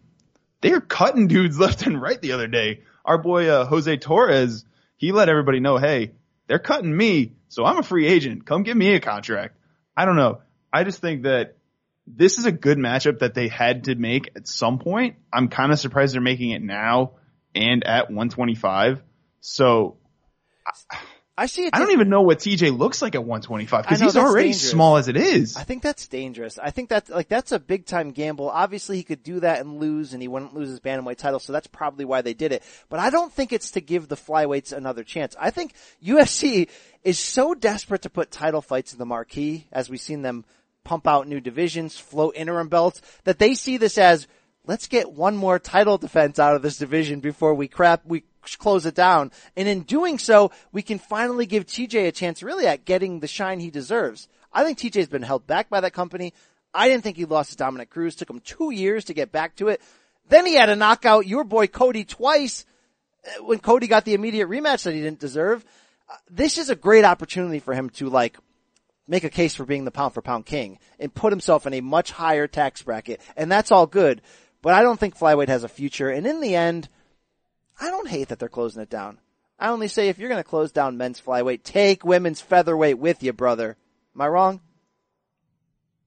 [0.60, 2.82] they're cutting dudes left and right the other day.
[3.08, 4.66] Our boy, uh, Jose Torres,
[4.98, 6.12] he let everybody know, hey,
[6.46, 8.44] they're cutting me, so I'm a free agent.
[8.44, 9.56] Come give me a contract.
[9.96, 10.42] I don't know.
[10.70, 11.56] I just think that
[12.06, 15.16] this is a good matchup that they had to make at some point.
[15.32, 17.12] I'm kind of surprised they're making it now
[17.54, 19.02] and at 125.
[19.40, 19.96] So
[20.66, 20.98] I
[21.46, 21.70] see it.
[21.74, 24.70] I don't even know what TJ looks like at 125 because he's already dangerous.
[24.70, 25.56] small as it is.
[25.56, 26.58] I think that's dangerous.
[26.58, 28.48] I think that's like that's a big time gamble.
[28.50, 31.52] Obviously, he could do that and lose, and he wouldn't lose his bantamweight title, so
[31.52, 32.62] that's probably why they did it.
[32.88, 35.36] But I don't think it's to give the flyweights another chance.
[35.38, 35.74] I think
[36.04, 36.68] UFC
[37.04, 40.44] is so desperate to put title fights in the marquee, as we've seen them
[40.84, 44.26] pump out new divisions, float interim belts, that they see this as
[44.64, 48.22] let's get one more title defense out of this division before we crap we
[48.58, 49.30] close it down.
[49.56, 53.26] And in doing so, we can finally give TJ a chance really at getting the
[53.26, 54.28] shine he deserves.
[54.52, 56.32] I think TJ's been held back by that company.
[56.72, 58.14] I didn't think he lost to Dominick Cruz.
[58.14, 59.80] Took him two years to get back to it.
[60.28, 62.64] Then he had a knockout your boy Cody twice
[63.26, 65.64] uh, when Cody got the immediate rematch that he didn't deserve.
[66.08, 68.38] Uh, This is a great opportunity for him to like
[69.06, 71.80] make a case for being the pound for pound king and put himself in a
[71.80, 73.20] much higher tax bracket.
[73.36, 74.20] And that's all good.
[74.60, 76.10] But I don't think flyweight has a future.
[76.10, 76.88] And in the end,
[77.80, 79.18] I don't hate that they're closing it down.
[79.58, 83.22] I only say if you're going to close down men's flyweight, take women's featherweight with
[83.22, 83.76] you, brother.
[84.14, 84.60] Am I wrong?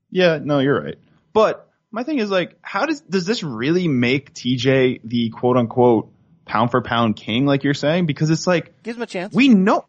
[0.09, 0.97] Yeah, no, you're right.
[1.33, 6.11] But my thing is like, how does does this really make TJ the quote unquote
[6.45, 8.05] pound for pound king, like you're saying?
[8.05, 9.33] Because it's like Gives him a chance.
[9.33, 9.85] we know.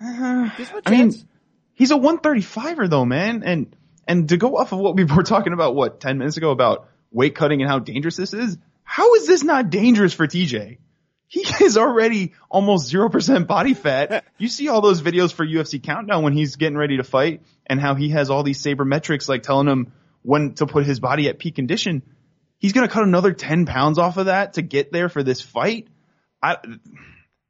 [0.00, 1.12] Uh, Gives him a I mean,
[1.74, 5.52] he's a 135er though, man, and and to go off of what we were talking
[5.52, 8.56] about, what ten minutes ago about weight cutting and how dangerous this is.
[8.82, 10.78] How is this not dangerous for TJ?
[11.34, 14.24] He is already almost 0% body fat.
[14.38, 17.80] You see all those videos for UFC Countdown when he's getting ready to fight and
[17.80, 21.40] how he has all these sabermetrics like telling him when to put his body at
[21.40, 22.02] peak condition.
[22.58, 25.40] He's going to cut another 10 pounds off of that to get there for this
[25.40, 25.88] fight.
[26.40, 26.58] I,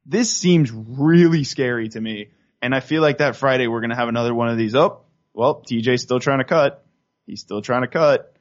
[0.05, 2.29] this seems really scary to me.
[2.63, 4.73] And I feel like that Friday we're going to have another one of these.
[4.73, 5.01] Oh,
[5.33, 6.83] well, TJ's still trying to cut.
[7.27, 8.35] He's still trying to cut.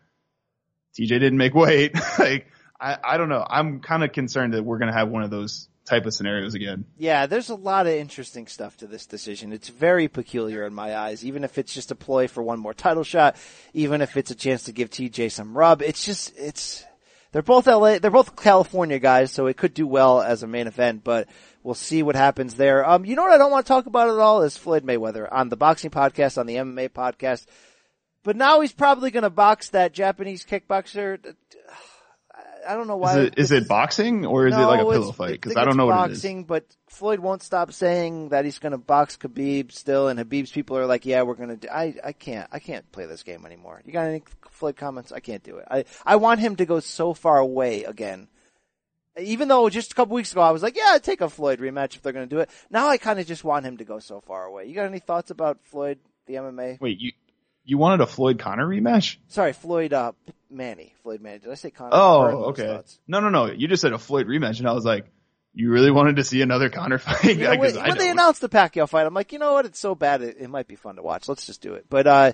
[0.98, 1.94] TJ didn't make weight.
[2.18, 2.46] like,
[2.84, 3.44] I, I don't know.
[3.48, 6.54] I'm kind of concerned that we're going to have one of those type of scenarios
[6.54, 6.84] again.
[6.98, 9.54] Yeah, there's a lot of interesting stuff to this decision.
[9.54, 12.74] It's very peculiar in my eyes, even if it's just a ploy for one more
[12.74, 13.36] title shot,
[13.72, 15.80] even if it's a chance to give TJ some rub.
[15.80, 16.84] It's just, it's,
[17.32, 20.66] they're both LA, they're both California guys, so it could do well as a main
[20.66, 21.26] event, but
[21.62, 22.86] we'll see what happens there.
[22.88, 25.26] Um, you know what I don't want to talk about at all is Floyd Mayweather
[25.30, 27.46] on the boxing podcast, on the MMA podcast.
[28.22, 31.34] But now he's probably going to box that Japanese kickboxer.
[32.66, 33.18] I don't know why.
[33.18, 35.32] Is it, is it boxing or is it like a pillow fight?
[35.32, 36.18] Because I don't know what it is.
[36.18, 40.50] boxing, but Floyd won't stop saying that he's going to box Khabib still, and Khabib's
[40.50, 43.22] people are like, "Yeah, we're going to." do I I can't I can't play this
[43.22, 43.82] game anymore.
[43.84, 45.12] You got any Floyd comments?
[45.12, 45.66] I can't do it.
[45.70, 48.28] I I want him to go so far away again.
[49.16, 51.60] Even though just a couple weeks ago I was like, "Yeah, I'd take a Floyd
[51.60, 53.84] rematch if they're going to do it." Now I kind of just want him to
[53.84, 54.66] go so far away.
[54.66, 56.80] You got any thoughts about Floyd, the MMA?
[56.80, 57.12] Wait, you
[57.64, 59.16] you wanted a Floyd Conor rematch?
[59.28, 60.12] Sorry, Floyd uh,
[60.50, 60.94] Manny.
[61.02, 61.38] Floyd Manny.
[61.38, 61.90] Did I say Conor?
[61.92, 62.66] Oh, okay.
[62.66, 62.98] thoughts.
[63.08, 63.46] No, no, no.
[63.46, 65.06] You just said a Floyd rematch, and I was like,
[65.54, 67.24] you really wanted to see another Conor fight?
[67.24, 69.64] You know, when, when they announced the Pacquiao fight, I'm like, you know what?
[69.66, 70.22] It's so bad.
[70.22, 71.28] It, it might be fun to watch.
[71.28, 71.86] Let's just do it.
[71.88, 72.32] But, uh,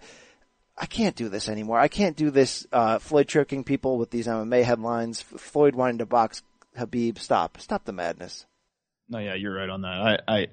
[0.77, 1.79] I can't do this anymore.
[1.79, 5.21] I can't do this, uh, Floyd tricking people with these MMA headlines.
[5.21, 6.43] Floyd wanting to box
[6.77, 7.19] Khabib.
[7.19, 7.61] Stop.
[7.61, 8.47] Stop the madness.
[9.09, 10.23] No, yeah, you're right on that.
[10.27, 10.47] I, I,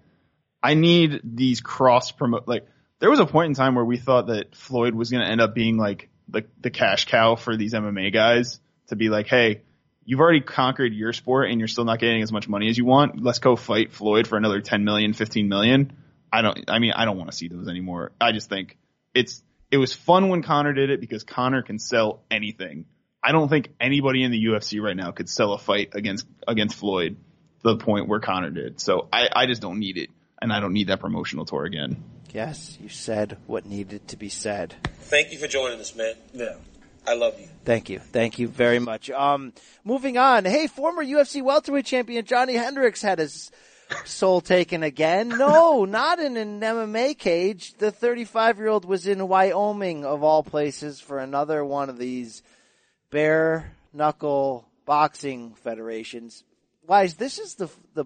[0.62, 2.48] I need these cross promote.
[2.48, 2.68] Like,
[3.00, 5.41] there was a point in time where we thought that Floyd was going to end
[5.41, 9.62] up being like the the cash cow for these MMA guys to be like, hey,
[10.06, 12.86] you've already conquered your sport and you're still not getting as much money as you
[12.86, 13.22] want.
[13.22, 15.93] Let's go fight Floyd for another 10 million, 15 million.
[16.32, 16.70] I don't.
[16.70, 18.12] I mean, I don't want to see those anymore.
[18.20, 18.78] I just think
[19.14, 22.86] it's it was fun when Conor did it because Conor can sell anything.
[23.24, 26.76] I don't think anybody in the UFC right now could sell a fight against against
[26.76, 27.18] Floyd
[27.64, 28.80] to the point where Conor did.
[28.80, 30.10] So I, I just don't need it,
[30.41, 32.04] and I don't need that promotional tour again.
[32.34, 34.76] Yes, you said what needed to be said.
[35.02, 36.16] Thank you for joining us, man.
[36.34, 36.56] Yeah.
[37.08, 37.48] I love you.
[37.64, 38.00] Thank you.
[38.00, 39.10] Thank you very much.
[39.10, 39.54] Um,
[39.86, 40.44] moving on.
[40.44, 43.50] Hey, former UFC welterweight champion Johnny Hendricks had his
[44.04, 45.30] soul taken again.
[45.30, 47.76] No, not in an MMA cage.
[47.78, 52.44] The 35 year old was in Wyoming of all places for another one of these
[53.10, 56.44] bare knuckle boxing federations.
[56.86, 58.06] Wise, this is the, the,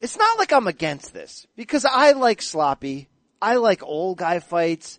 [0.00, 3.08] it's not like I'm against this because I like sloppy.
[3.40, 4.98] I like old guy fights.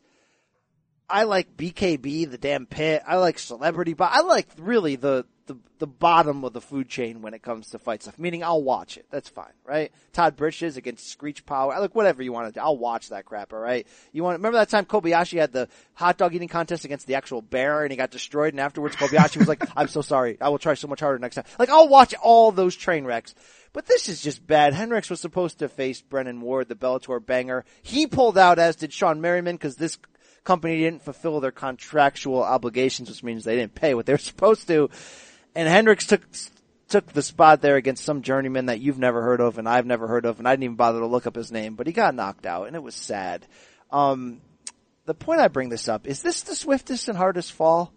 [1.09, 3.03] I like BKB, the damn pit.
[3.07, 7.21] I like celebrity, but I like really the, the, the bottom of the food chain
[7.21, 8.19] when it comes to fight stuff.
[8.19, 9.07] Meaning I'll watch it.
[9.09, 9.91] That's fine, right?
[10.13, 11.73] Todd Bridges against Screech Power.
[11.73, 12.59] I like whatever you want to do.
[12.59, 13.87] I'll watch that crap, alright?
[14.11, 17.41] You want, remember that time Kobayashi had the hot dog eating contest against the actual
[17.41, 20.37] bear and he got destroyed and afterwards Kobayashi was like, I'm so sorry.
[20.39, 21.45] I will try so much harder next time.
[21.57, 23.33] Like I'll watch all those train wrecks.
[23.71, 24.73] But this is just bad.
[24.73, 27.65] Hendricks was supposed to face Brennan Ward, the Bellator banger.
[27.83, 29.99] He pulled out, as did Shawne Merriman, because this
[30.43, 34.67] company didn't fulfill their contractual obligations, which means they didn't pay what they were supposed
[34.67, 34.89] to.
[35.55, 36.21] And Hendricks took
[36.89, 40.07] took the spot there against some journeyman that you've never heard of and I've never
[40.07, 42.15] heard of, and I didn't even bother to look up his name, but he got
[42.15, 43.45] knocked out, and it was sad.
[43.91, 44.41] Um,
[45.05, 47.93] the point I bring this up is this the swiftest and hardest fall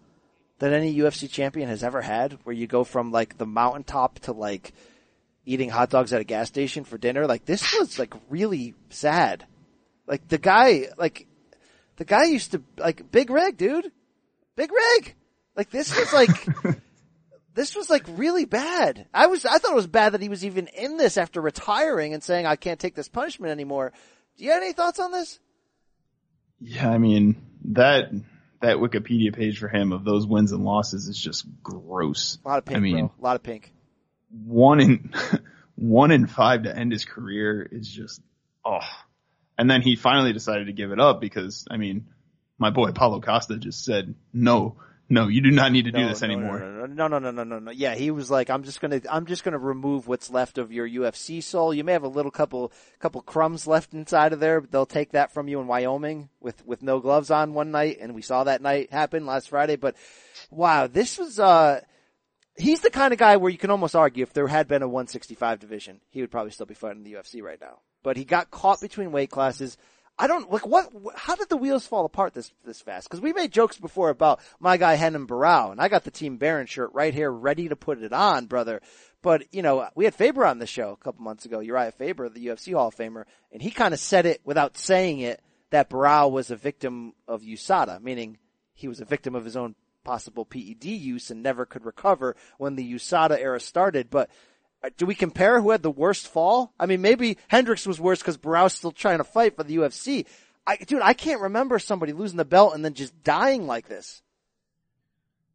[0.58, 4.32] that any UFC champion has ever had, where you go from like the mountaintop to
[4.32, 4.72] like
[5.44, 7.26] eating hot dogs at a gas station for dinner.
[7.26, 9.46] Like this was like really sad.
[10.06, 11.26] Like the guy, like
[12.02, 13.92] the guy used to like Big Rig, dude,
[14.56, 15.14] Big Rig.
[15.56, 16.48] Like this was like
[17.54, 19.06] this was like really bad.
[19.14, 22.12] I was I thought it was bad that he was even in this after retiring
[22.12, 23.92] and saying I can't take this punishment anymore.
[24.36, 25.38] Do you have any thoughts on this?
[26.58, 27.36] Yeah, I mean
[27.66, 28.10] that
[28.62, 32.36] that Wikipedia page for him of those wins and losses is just gross.
[32.44, 33.12] A lot of pink, I mean, bro.
[33.16, 33.72] A lot of pink.
[34.28, 35.14] one in
[35.76, 38.20] one in five to end his career is just
[38.64, 38.80] oh.
[39.58, 42.06] And then he finally decided to give it up because I mean,
[42.58, 44.76] my boy Paulo Costa just said no,
[45.12, 46.58] no, you do not need to do this no, anymore.
[46.58, 47.70] No, no, no, no, no, no, no.
[47.70, 50.88] Yeah, he was like, I'm just gonna, I'm just gonna remove what's left of your
[50.88, 51.74] UFC soul.
[51.74, 55.12] You may have a little couple, couple crumbs left inside of there, but they'll take
[55.12, 58.44] that from you in Wyoming with, with no gloves on one night, and we saw
[58.44, 59.76] that night happen last Friday.
[59.76, 59.96] But
[60.50, 61.82] wow, this was, uh,
[62.56, 64.88] he's the kind of guy where you can almost argue if there had been a
[64.88, 67.80] 165 division, he would probably still be fighting the UFC right now.
[68.02, 69.76] But he got caught between weight classes.
[70.18, 70.90] I don't like what.
[71.16, 73.08] How did the wheels fall apart this this fast?
[73.08, 76.38] Because we made jokes before about my guy Renan Barão, and I got the Team
[76.38, 78.82] Barão shirt right here, ready to put it on, brother.
[79.22, 82.28] But you know, we had Faber on the show a couple months ago, Uriah Faber,
[82.28, 85.40] the UFC Hall of Famer, and he kind of said it without saying it
[85.70, 88.38] that Barrow was a victim of USADA, meaning
[88.74, 89.74] he was a victim of his own
[90.04, 94.10] possible PED use and never could recover when the USADA era started.
[94.10, 94.30] But
[94.82, 96.72] Uh, do we compare who had the worst fall?
[96.78, 100.26] I mean, maybe Hendricks was worse because Barão's still trying to fight for the UFC.
[100.66, 104.22] I, dude, I can't remember somebody losing the belt and then just dying like this.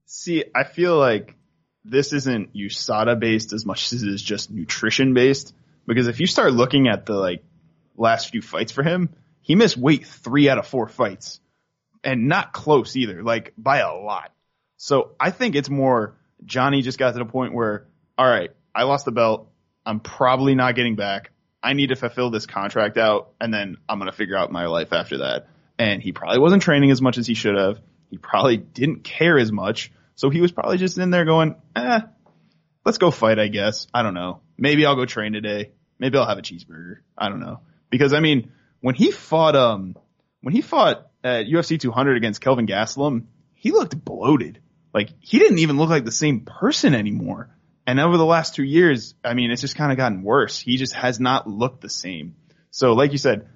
[0.05, 1.35] See, I feel like
[1.83, 5.53] this isn't USADA based as much as it is just nutrition based.
[5.85, 7.43] Because if you start looking at the like
[7.95, 9.09] last few fights for him,
[9.41, 11.39] he missed weight three out of four fights.
[12.03, 14.31] And not close either, like by a lot.
[14.77, 16.15] So I think it's more
[16.45, 19.49] Johnny just got to the point where, all right, I lost the belt.
[19.87, 21.31] I'm probably not getting back.
[21.63, 24.67] I need to fulfill this contract out and then I'm going to figure out my
[24.67, 25.47] life after that.
[25.79, 27.79] And he probably wasn't training as much as he should have.
[28.11, 29.91] He probably didn't care as much.
[30.13, 32.01] So he was probably just in there going, eh,
[32.85, 33.87] let's go fight, I guess.
[33.95, 34.41] I don't know.
[34.59, 35.71] Maybe I'll go train today.
[35.97, 36.97] Maybe I'll have a cheeseburger.
[37.17, 37.61] I don't know.
[37.89, 38.51] Because I mean,
[38.81, 39.95] when he fought, um,
[40.41, 43.25] when he fought at UFC 200 against Kelvin Gastelum,
[43.55, 44.61] he looked bloated.
[44.93, 47.49] Like he didn't even look like the same person anymore.
[47.87, 50.59] And over the last two years, I mean, it's just kind of gotten worse.
[50.59, 52.35] He just has not looked the same.
[52.69, 53.47] So like you said,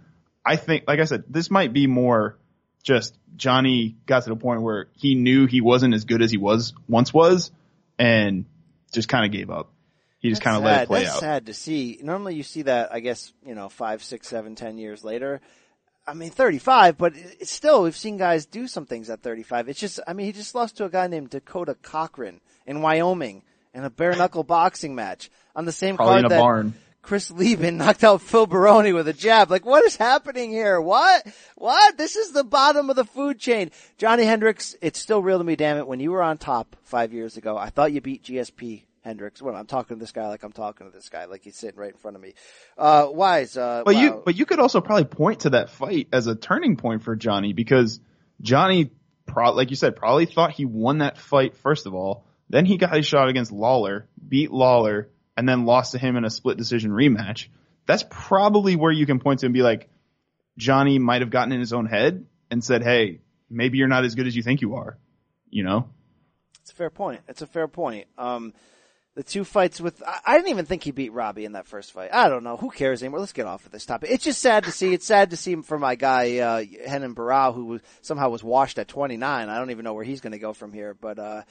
[0.46, 2.40] I think, like I said, this might be more
[2.82, 6.38] just Johnny got to the point where he knew he wasn't as good as he
[6.38, 7.52] was once was
[8.00, 8.46] and
[8.94, 9.74] just kind of gave up.
[10.20, 11.20] He just kind of let it play That's out.
[11.20, 12.00] sad to see.
[12.02, 15.42] Normally you see that, I guess, you know, five, six, seven, ten years later.
[16.08, 19.68] I mean, 35, but it's still, we've seen guys do some things at 35.
[19.68, 23.44] It's just, I mean, he just lost to a guy named Dakota Cochran in Wyoming
[23.74, 26.74] in a bare knuckle boxing match on the same Probably card in a that barn.
[27.02, 29.50] Chris Leben knocked out Phil Baroni with a jab.
[29.50, 30.80] Like, what is happening here?
[30.80, 31.26] What?
[31.56, 31.98] What?
[31.98, 33.72] This is the bottom of the food chain.
[33.98, 35.88] Johnny Hendricks, it's still real to me, damn it.
[35.88, 39.42] When you were on top five years ago, I thought you beat GSP Hendricks.
[39.42, 41.80] Well, I'm talking to this guy like I'm talking to this guy, like he's sitting
[41.80, 42.34] right in front of me.
[42.78, 44.02] Uh, Wise, uh, But wow.
[44.02, 47.16] you, but you could also probably point to that fight as a turning point for
[47.16, 48.00] Johnny because
[48.42, 48.92] Johnny,
[49.26, 52.26] pro- like you said, probably thought he won that fight first of all.
[52.52, 56.26] Then he got his shot against Lawler, beat Lawler, and then lost to him in
[56.26, 57.48] a split decision rematch.
[57.86, 59.90] That's probably where you can point to and be like,
[60.58, 64.16] Johnny might have gotten in his own head and said, "Hey, maybe you're not as
[64.16, 64.98] good as you think you are."
[65.50, 65.90] You know?
[66.62, 67.22] It's a fair point.
[67.30, 68.08] It's a fair point.
[68.18, 68.54] Um,
[69.16, 71.94] the two fights with, I, I didn't even think he beat Robbie in that first
[71.94, 72.14] fight.
[72.14, 72.58] I don't know.
[72.58, 73.22] Who cares anymore?
[73.22, 74.10] Let's get off of this topic.
[74.12, 74.94] It's just sad to see.
[74.94, 78.44] It's sad to see him for my guy, uh, Renan Barão, who was, somehow was
[78.44, 79.50] washed at 29.
[79.50, 81.42] I don't even know where he's going to go from here, but, uh,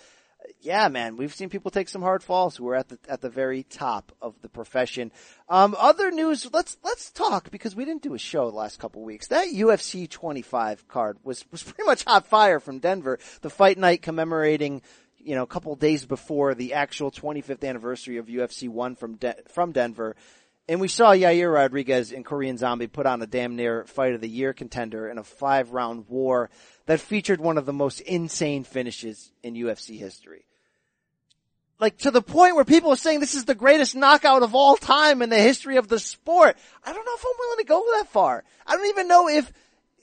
[0.60, 3.30] yeah, man, we've seen people take some hard falls who are at the at the
[3.30, 5.10] very top of the profession.
[5.48, 9.02] Um, other news, let's let's talk because we didn't do a show the last couple
[9.02, 9.28] weeks.
[9.28, 13.18] That UFC 25 card was was pretty much hot fire from Denver.
[13.40, 14.82] The fight night commemorating,
[15.18, 19.36] you know, a couple days before the actual 25th anniversary of UFC one from De-
[19.48, 20.16] from Denver.
[20.70, 24.20] And we saw Yair Rodriguez and Korean Zombie put on a damn near fight of
[24.20, 26.48] the year contender in a five round war
[26.86, 30.44] that featured one of the most insane finishes in UFC history.
[31.80, 34.76] Like to the point where people are saying this is the greatest knockout of all
[34.76, 36.56] time in the history of the sport.
[36.84, 38.44] I don't know if I'm willing to go that far.
[38.64, 39.52] I don't even know if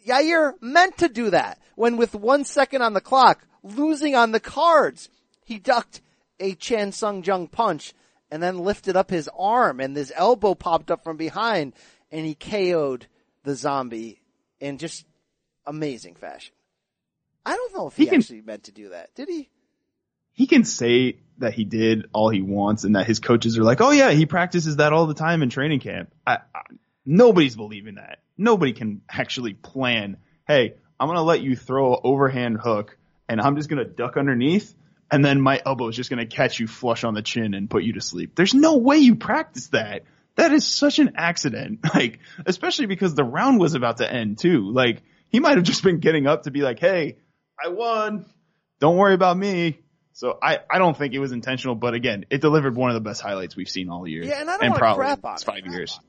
[0.06, 4.42] Yair meant to do that when with one second on the clock, losing on the
[4.42, 5.08] cards,
[5.46, 6.02] he ducked
[6.42, 7.94] a Chan Sung Jung punch
[8.32, 11.74] and then lifted up his arm and his elbow popped up from behind
[12.12, 13.08] and he KO'd
[13.44, 14.22] the zombie
[14.60, 15.06] in just
[15.66, 16.54] amazing fashion.
[17.46, 19.14] I don't know if he, He can- actually meant to do that.
[19.16, 19.50] Did he?
[20.34, 23.82] He can say that he did all he wants and that his coaches are like,
[23.82, 26.62] "Oh yeah, he practices that all the time in training camp." I, I,
[27.06, 28.20] nobody's believing that.
[28.38, 30.18] Nobody can actually plan,
[30.48, 32.98] "Hey, I'm going to let you throw an overhand hook
[33.28, 34.76] and I'm just going to duck underneath
[35.12, 37.70] and then my elbow is just going to catch you flush on the chin and
[37.70, 40.04] put you to sleep." There's no way you practice that.
[40.36, 41.80] That is such an accident.
[41.96, 44.72] Like, especially because the round was about to end too.
[44.72, 47.18] Like, he might have just been getting up to be like, "Hey,
[47.64, 48.26] I won.
[48.80, 49.80] Don't worry about me."
[50.14, 53.02] So I, I don't think it was intentional, but again, it delivered one of the
[53.02, 54.24] best highlights we've seen all year.
[54.24, 55.42] Yeah, and I don't wanna probably crap on it.
[55.42, 56.00] five years.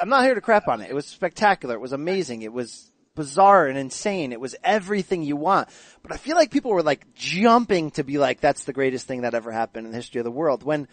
[0.00, 0.88] I'm not here to crap on it.
[0.88, 1.74] It was spectacular.
[1.74, 2.42] It was amazing.
[2.42, 4.32] It was bizarre and insane.
[4.32, 5.68] It was everything you want.
[6.02, 9.22] But I feel like people were like jumping to be like, that's the greatest thing
[9.22, 10.62] that ever happened in the history of the world.
[10.62, 10.86] When,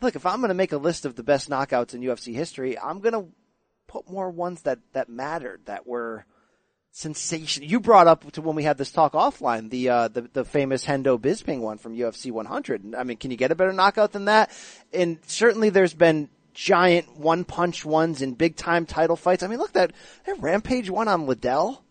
[0.00, 2.78] look, if I'm going to make a list of the best knockouts in UFC history,
[2.78, 3.28] I'm going to
[3.86, 6.24] put more ones that, that mattered, that were
[6.96, 7.62] sensation.
[7.62, 10.86] You brought up to when we had this talk offline, the, uh, the, the famous
[10.86, 12.94] Hendo Bisping one from UFC 100.
[12.94, 14.50] I mean, can you get a better knockout than that?
[14.94, 19.42] And certainly there's been giant one punch ones in big time title fights.
[19.42, 19.92] I mean, look, that,
[20.24, 21.84] that Rampage one on Liddell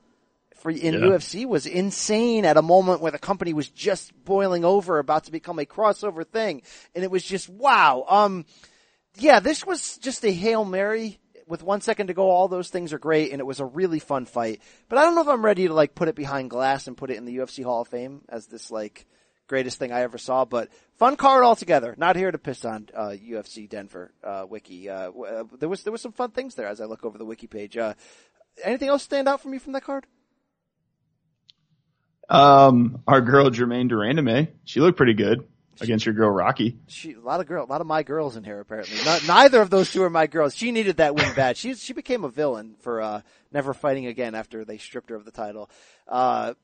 [0.55, 0.99] for, in Yeah.
[1.01, 5.31] UFC was insane at a moment where the company was just boiling over, about to
[5.31, 6.63] become a crossover thing.
[6.95, 8.05] And it was just, wow.
[8.09, 8.45] Um,
[9.17, 12.31] yeah, this was just a Hail Mary with one second to go.
[12.31, 15.13] All those things are great and it was a really fun fight, but I don't
[15.13, 17.37] know if I'm ready to like put it behind glass and put it in the
[17.37, 19.05] UFC Hall of Fame as this like
[19.47, 21.95] greatest thing I ever saw, but fun card altogether.
[21.97, 24.89] Not here to piss on, uh, UFC Denver, uh, wiki.
[24.89, 27.17] Uh, w- uh, there was, there was some fun things there as I look over
[27.17, 27.77] the wiki page.
[27.77, 27.93] Uh,
[28.63, 30.05] anything else stand out for me from that card?
[32.27, 35.47] Um, our girl Germaine de Randamie, she looked pretty good
[35.79, 36.77] against your girl Rocky.
[36.87, 38.97] She, a lot of girl, a lot of my girls in here apparently.
[39.03, 40.55] Not, neither of those two are my girls.
[40.55, 41.57] She needed that win bad.
[41.57, 43.21] She, she became a villain for, uh,
[43.51, 45.69] never fighting again after they stripped her of the title.
[46.07, 46.55] Uh,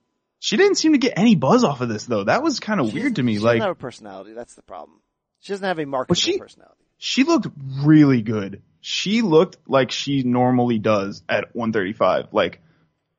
[0.43, 2.23] She didn't seem to get any buzz off of this though.
[2.23, 3.33] That was kind of weird to me.
[3.35, 4.33] She Like doesn't have a personality.
[4.33, 4.99] That's the problem.
[5.39, 6.83] She doesn't have a marketable she- personality.
[6.97, 7.47] she looked
[7.83, 8.63] really good.
[8.81, 12.29] She looked like she normally does at 135.
[12.33, 12.59] Like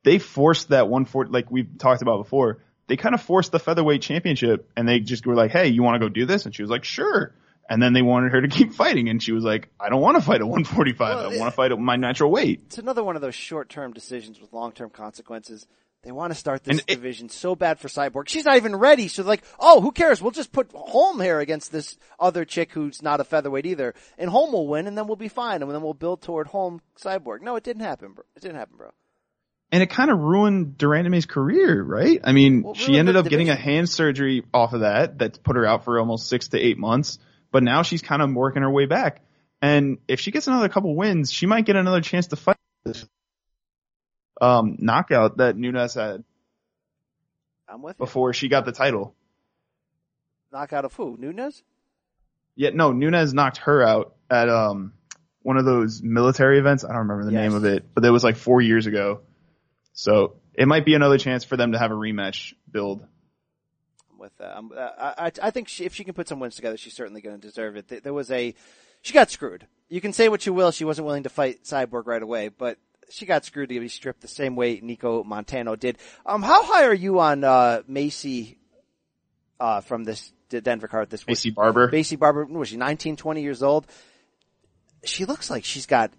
[0.03, 2.59] they forced that 140, like we've talked about before.
[2.89, 5.95] They kind of forced the featherweight championship and they just were like, Hey, you want
[5.95, 6.45] to go do this?
[6.45, 7.33] And she was like, sure.
[7.71, 10.17] And then they wanted her to keep fighting and she was like, I don't want
[10.17, 10.99] to fight at 145.
[10.99, 12.63] Well, I want to fight at my natural weight.
[12.67, 15.69] It's another one of those short-term decisions with long-term consequences.
[16.03, 18.29] They want to start this And it- division so bad for Cyborg.
[18.29, 19.07] She's not even ready.
[19.09, 20.21] So like, oh, who cares?
[20.21, 24.29] We'll just put Holm here against this other chick who's not a featherweight either, and
[24.29, 27.41] Holm will win, and then we'll be fine, and then we'll build toward Holm Cyborg.
[27.43, 28.25] No, it didn't happen, bro.
[28.37, 28.91] It didn't happen, bro.
[29.71, 32.21] And it kind of ruined de Randamie's career, right?
[32.23, 35.57] I mean, Well, she ended up getting a hand surgery off of that that put
[35.57, 37.19] her out for almost six to eight months.
[37.53, 39.23] But now she's kind of working her way back.
[39.63, 43.07] And if she gets another couple wins, she might get another chance to fight this
[44.43, 46.25] um, knockout that Nunes had
[47.69, 48.05] I'm with you.
[48.05, 49.15] before she got the title.
[50.53, 51.17] Knockout of who?
[51.19, 51.63] Nunes?
[52.57, 54.93] Yeah, no, Nunes knocked her out at um
[55.41, 56.85] one of those military events.
[56.85, 57.41] I don't remember the Yes.
[57.41, 59.21] name of it, but it was like four years ago.
[59.95, 63.01] So it might be another chance for them to have a rematch build.
[64.11, 64.57] I'm with that.
[64.57, 66.93] I'm, uh, I, I I think she, if she can put some wins together, she's
[66.95, 68.03] certainly going to deserve it.
[68.05, 68.55] There was a,
[69.01, 69.67] she got screwed.
[69.89, 70.71] You can say what you will.
[70.71, 72.79] She wasn't willing to fight Cyborg right away, but
[73.13, 75.99] she got screwed to be stripped the same way Nicco Montaño did.
[76.25, 78.57] Um, how high are you on uh, Maycee
[79.61, 81.37] uh, from this Denver card this week?
[81.37, 81.91] Maycee Barber.
[81.91, 83.87] Maycee Barber, was she 19, 20 years old?
[85.05, 86.13] She looks like she's got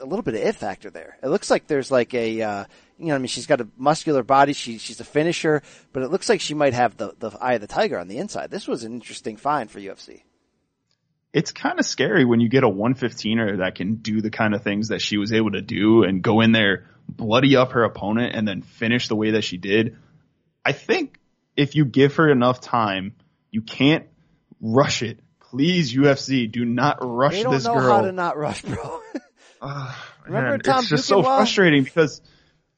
[0.00, 1.18] a little bit of it factor there.
[1.22, 2.64] It looks like there's like a, uh,
[2.98, 4.54] you know, I mean, she's got a muscular body.
[4.54, 5.62] She, she's a finisher,
[5.92, 8.18] but it looks like she might have the, the eye of the tiger on the
[8.18, 8.50] inside.
[8.50, 10.22] This was an interesting find for UFC.
[11.34, 14.62] It's kind of scary when you get a 115er that can do the kind of
[14.62, 18.36] things that she was able to do and go in there, bloody up her opponent
[18.36, 19.96] and then finish the way that she did.
[20.64, 21.18] I think
[21.56, 23.16] if you give her enough time,
[23.50, 24.06] you can't
[24.60, 25.18] rush it.
[25.40, 27.50] Please, UFC, do not rush this girl.
[27.52, 29.00] They don't know how to not rush, bro.
[29.66, 31.36] Ah, Remember Man, Tom it's just so Duquesnoy?
[31.36, 32.20] frustrating because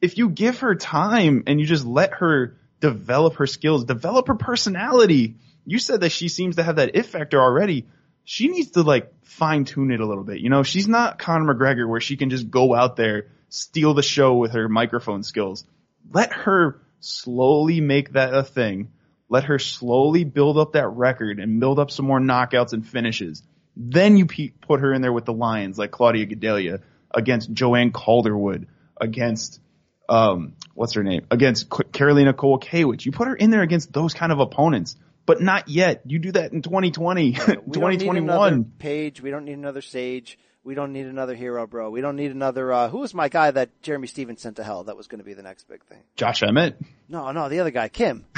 [0.01, 4.37] if you give her time and you just let her develop her skills, develop her
[4.37, 7.87] personality, you said that she seems to have that it factor already.
[8.29, 10.41] She needs to like fine tune it a little bit.
[10.41, 14.03] You know, she's not Conor McGregor where she can just go out there, steal the
[14.03, 15.65] show with her microphone skills.
[16.13, 18.91] Let her slowly make that a thing.
[19.29, 23.45] Let her slowly build up that record and build up some more knockouts and finishes.
[23.77, 27.93] Then you pe- put her in there with the Lions like Claudia Gadelha against Joanne
[27.93, 28.67] Calderwood,
[29.01, 29.61] against
[30.09, 31.27] um, what's her name?
[31.31, 33.05] Against Karolina Kowalkiewicz.
[33.05, 34.97] You put her in there against those kind of opponents,
[35.27, 36.03] but not yet.
[36.07, 38.65] You do that in 2020, We need another 2021.
[38.79, 39.21] page.
[39.21, 40.39] We don't need another Sage.
[40.65, 41.91] We don't need another hero, bro.
[41.91, 42.73] We don't need another.
[42.73, 44.85] Uh, who was my guy that Jeremy Stephens sent to hell?
[44.85, 46.03] That was going to be the next big thing.
[46.17, 46.77] Josh Emmett.
[47.09, 48.25] No, no, the other guy, Kim.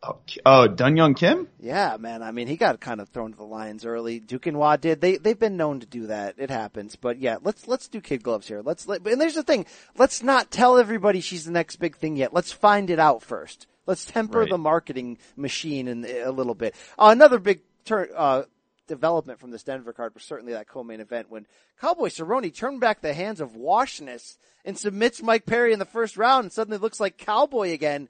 [0.00, 1.48] Oh, oh, Dun Young Kim?
[1.58, 2.22] Yeah, man.
[2.22, 4.20] I mean, he got kind of thrown to the lions early.
[4.20, 5.00] Duquesnoy did.
[5.00, 6.36] They they've been known to do that.
[6.38, 6.94] It happens.
[6.94, 8.62] But yeah, let's let's do kid gloves here.
[8.64, 9.66] Let's let, and there's the thing.
[9.96, 12.32] Let's not tell everybody she's the next big thing yet.
[12.32, 13.66] Let's find it out first.
[13.88, 14.50] Let's temper Right.
[14.50, 16.74] the marketing machine in, a little bit.
[16.98, 18.08] Uh, another big turn.
[18.14, 18.42] Uh,
[18.86, 21.46] Development from this Denver card was certainly that co-main event when
[21.78, 26.16] Cowboy Cerrone turned back the hands of Washness and submits Mike Perry in the first
[26.16, 28.08] round and suddenly looks like Cowboy again.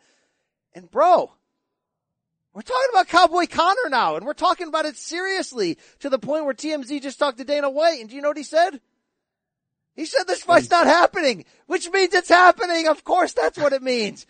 [0.75, 1.33] And bro,
[2.55, 6.45] we're talking about Cowboy Conor now, and we're talking about it seriously to the point
[6.45, 8.81] where TMZ just talked to Dana White, and do you know what he said?
[9.97, 12.87] He said this fight's not happening, which means it's happening.
[12.87, 14.27] Of course that's what it means.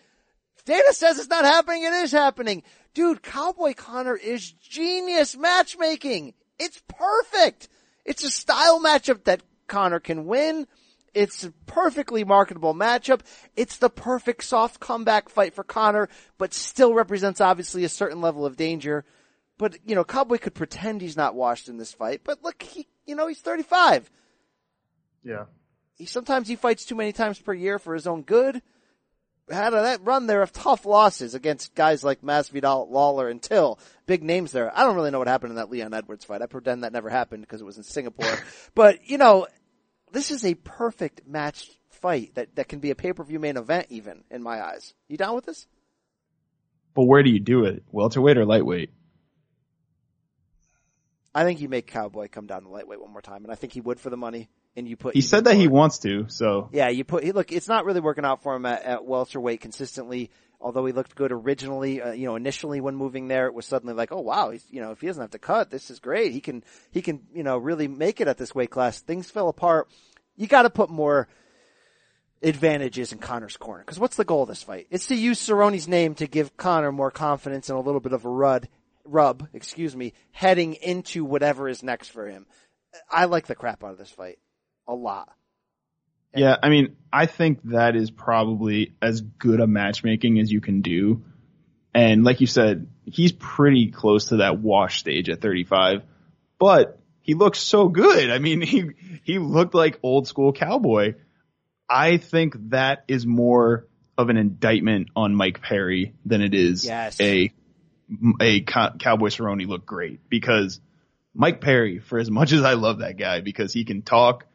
[0.65, 2.63] Dana says it's not happening, it is happening.
[2.93, 6.33] Dude, Cowboy Conor is genius matchmaking.
[6.57, 7.69] It's perfect.
[8.05, 10.67] It's a style matchup that Conor can win.
[11.13, 13.21] It's a perfectly marketable matchup.
[13.55, 18.45] It's the perfect soft comeback fight for Conor, but still represents obviously a certain level
[18.45, 19.05] of danger.
[19.57, 22.87] But, you know, Cowboy could pretend he's not washed in this fight, but look, he,
[23.05, 24.09] you know, he's 35.
[25.23, 25.45] Yeah.
[25.95, 28.61] He, sometimes he fights too many times per year for his own good.
[29.51, 33.79] Had a, that run there of tough losses against guys like Masvidal, Lawler, and Till.
[34.05, 34.71] Big names there.
[34.77, 36.41] I don't really know what happened in that Leon Edwards fight.
[36.41, 38.37] I pretend that never happened because it was in Singapore.
[38.75, 39.47] but, you know,
[40.11, 44.23] this is a perfect match fight that, that can be a pay-per-view main event even,
[44.29, 44.93] in my eyes.
[45.07, 45.67] You down with this?
[46.93, 47.83] But where do you do it?
[47.91, 48.91] Welterweight or lightweight?
[51.33, 53.73] I think you make Cowboy come down to lightweight one more time, and I think
[53.73, 54.49] he would for the money.
[54.79, 57.51] And you put He said that he wants to, so Yeah, you put look.
[57.51, 60.31] It's not really working out for him at, at welterweight consistently.
[60.61, 63.93] Although he looked good originally, uh, you know, initially when moving there, it was suddenly
[63.93, 66.31] like, oh wow, he's you know, if he doesn't have to cut, this is great.
[66.31, 69.01] He can he can you know really make it at this weight class.
[69.01, 69.89] Things fell apart.
[70.37, 71.27] You got to put more
[72.41, 74.87] advantages in Conor's corner because what's the goal of this fight?
[74.91, 78.23] It's to use Cerrone's name to give Conor more confidence and a little bit of
[78.23, 78.69] a rud
[79.03, 82.45] rub, excuse me, heading into whatever is next for him.
[83.11, 84.39] I like the crap out of this fight
[84.89, 85.31] a lot.
[86.35, 90.81] Yeah, I mean, I think that is probably as good a matchmaking as you can
[90.81, 91.23] do.
[91.93, 96.03] And like you said, he's pretty close to that wash stage at 35,
[96.59, 98.29] but he looks so good.
[98.29, 98.89] I mean, he,
[99.23, 101.15] he looked like old school cowboy.
[101.89, 103.87] I think that is more
[104.17, 107.19] of an indictment on Mike Perry than it is Yes.
[107.19, 107.51] a,
[108.39, 110.79] a Co- Cowboy Cerrone look great because
[111.33, 114.45] Mike Perry, for as much as I love that guy because he can talk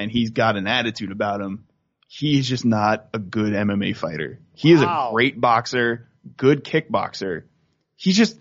[0.00, 1.66] and he's got an attitude about him,
[2.08, 4.40] he's just not a good MMA fighter.
[4.54, 7.44] He is a great boxer, good kickboxer.
[7.96, 8.38] He just,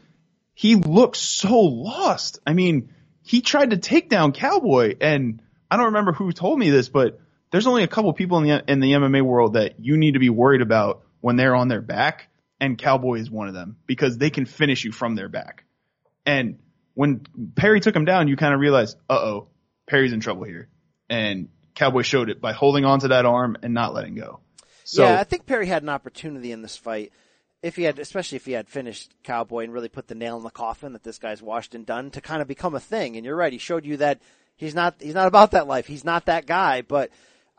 [0.53, 2.39] he looks so lost.
[2.47, 2.89] I mean,
[3.23, 7.19] he tried to take down Cowboy and I don't remember who told me this, but
[7.51, 10.19] there's only a couple people in the, in the MMA world that you need to
[10.19, 12.29] be worried about when they're on their back
[12.59, 15.63] and Cowboy is one of them because they can finish you from their back.
[16.25, 16.59] And
[16.93, 17.21] when
[17.55, 19.47] Perry took him down, you kind of realize, uh oh,
[19.87, 20.69] Perry's in trouble here.
[21.09, 24.39] And Cowboy showed it by holding on to that arm and not letting go.
[24.83, 27.11] So yeah, I think Perry had an opportunity in this fight.
[27.61, 30.43] If he had, especially if he had finished Cowboy and really put the nail in
[30.43, 33.15] the coffin that this guy's washed and done to kind of become a thing.
[33.15, 34.21] And you're right, he showed you that
[34.55, 35.85] he's not, he's not about that life.
[35.85, 37.11] He's not that guy, but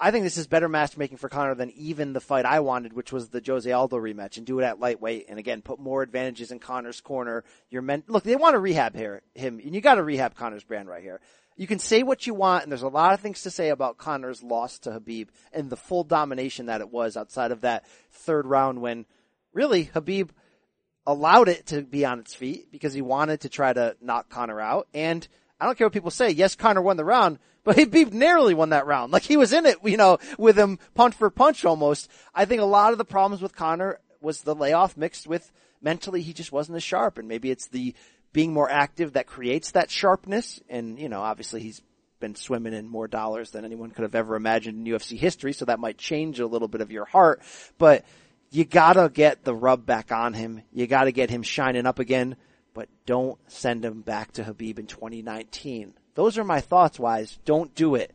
[0.02, 3.12] I think this is better matchmaking for Conor than even the fight I wanted, which
[3.12, 5.26] was the Jose Aldo rematch, and do it at lightweight.
[5.28, 7.44] And again, put more advantages in Conor's corner.
[7.68, 8.24] You're meant look.
[8.24, 11.20] They want to rehab here him, and you got to rehab Conor's brand right here.
[11.60, 13.98] You can say what you want, and there's a lot of things to say about
[13.98, 18.46] Conor's loss to Khabib and the full domination that it was outside of that third
[18.46, 19.04] round when
[19.52, 20.30] really Khabib
[21.06, 24.58] allowed it to be on its feet because he wanted to try to knock Conor
[24.58, 24.88] out.
[24.94, 25.28] And
[25.60, 26.30] I don't care what people say.
[26.30, 29.12] Yes, Conor won the round, but Khabib narrowly won that round.
[29.12, 32.10] Like he was in it, you know, with him punch for punch almost.
[32.34, 35.52] I think a lot of the problems with Conor was the layoff mixed with
[35.82, 37.94] mentally he just wasn't as sharp and maybe it's the
[38.32, 40.60] being more active that creates that sharpness.
[40.68, 41.82] And, you know, obviously he's
[42.20, 45.52] been swimming in more dollars than anyone could have ever imagined in UFC history.
[45.52, 47.42] So that might change a little bit of your heart,
[47.78, 48.04] but
[48.50, 50.62] you gotta get the rub back on him.
[50.72, 52.36] You gotta get him shining up again,
[52.74, 55.94] but don't send him back to Khabib in 2019.
[56.14, 57.38] Those are my thoughts, wise.
[57.44, 58.12] Don't do it.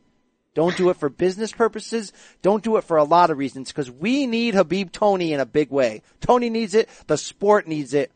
[0.53, 2.13] Don't do it for business purposes.
[2.41, 5.45] Don't do it for a lot of reasons because we need Khabib Tony in a
[5.45, 6.01] big way.
[6.22, 6.89] Tony needs it.
[7.07, 8.11] The sport needs it.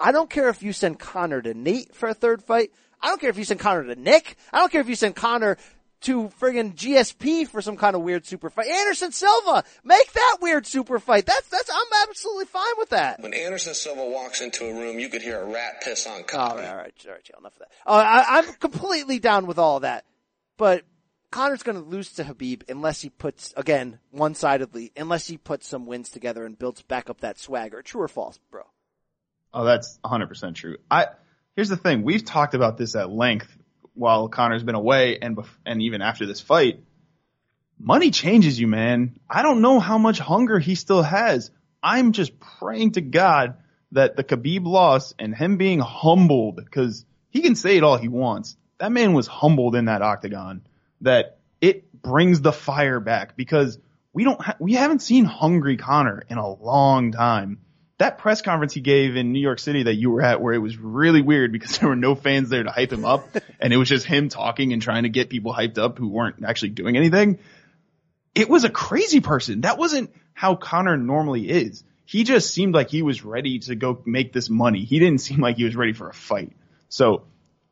[0.00, 2.70] I don't care if you send Conor to Nate for a third fight.
[3.00, 4.36] I don't care if you send Conor to Nick.
[4.52, 5.56] I don't care if you send Conor
[6.02, 8.66] to friggin' GSP for some kind of weird super fight.
[8.68, 11.24] Anderson Silva, make that weird super fight.
[11.26, 13.20] That's, that's, I'm absolutely fine with that.
[13.20, 16.22] When Anderson Silva walks into a room, you could hear a rat piss on All
[16.24, 16.60] copy.
[16.60, 17.68] right, all right, all right, Joe, enough of that.
[17.86, 20.04] Uh, I, I'm completely down with all that,
[20.58, 20.84] but
[21.30, 25.86] Conor's going to lose to Khabib unless he puts again one-sidedly, unless he puts some
[25.86, 27.82] wins together and builds back up that swagger.
[27.82, 28.62] True or false, bro?
[29.52, 30.76] Oh, that's 100% true.
[30.90, 31.06] I
[31.54, 33.48] here's the thing: we've talked about this at length
[33.94, 36.80] while Conor's been away, and bef- and even after this fight.
[37.78, 39.18] Money changes you, man.
[39.28, 41.50] I don't know how much hunger he still has.
[41.82, 43.58] I'm just praying to God
[43.92, 48.08] that the Khabib loss and him being humbled, because he can say it all he
[48.08, 48.56] wants.
[48.78, 50.66] That man was humbled in that octagon.
[51.02, 53.78] That it brings the fire back because
[54.12, 57.58] we don't ha- we haven't seen hungry Conor in a long time
[57.98, 60.58] that press conference he gave in New York City that you were at where it
[60.58, 63.28] was really weird because there were no fans there to hype him up
[63.60, 66.44] and it was just him talking and trying to get people hyped up who weren't
[66.44, 67.38] actually doing anything.
[68.34, 69.62] It was a crazy person.
[69.62, 71.82] That wasn't how Conor normally is.
[72.04, 74.84] He just seemed like he was ready to go make this money.
[74.84, 76.52] He didn't seem like he was ready for a fight.
[76.88, 77.24] So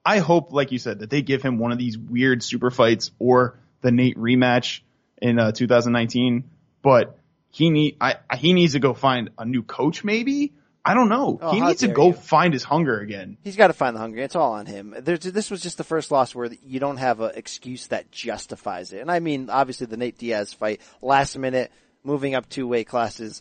[0.04, 3.10] I hope, like you said, that they give him one of these weird super fights
[3.18, 4.80] or the Nate rematch
[5.20, 6.50] in uh, 2019.
[6.82, 7.18] But
[7.54, 10.54] he need I, he needs to go find a new coach maybe.
[10.84, 11.38] I don't know.
[11.40, 12.12] Oh, he needs to go you.
[12.12, 13.38] find his hunger again.
[13.44, 14.18] He's got to find the hunger.
[14.18, 14.92] It's all on him.
[14.98, 18.92] There's, this was just the first loss where you don't have an excuse that justifies
[18.92, 19.00] it.
[19.00, 21.70] And I mean, obviously the Nate Diaz fight, last minute,
[22.02, 23.40] moving up two weight classes,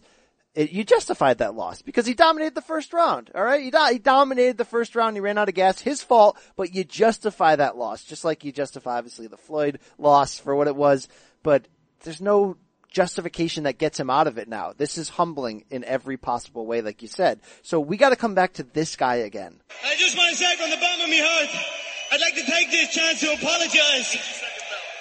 [0.53, 3.32] it, you justified that loss because he dominated the first round.
[3.34, 5.16] All right, he, do, he dominated the first round.
[5.18, 5.82] He ran out of gas.
[5.82, 10.38] His fault, but you justify that loss, just like you justify obviously the Floyd loss
[10.38, 11.07] for what it was.
[11.41, 11.68] But
[12.03, 12.57] there's no
[12.94, 14.72] justification that gets him out of it now.
[14.78, 17.41] This is humbling in every possible way, like you said.
[17.64, 19.60] So we got to come back to this guy again.
[19.84, 21.50] I just want to say from the bottom of my heart,
[22.12, 24.12] I'd like to take this chance to apologize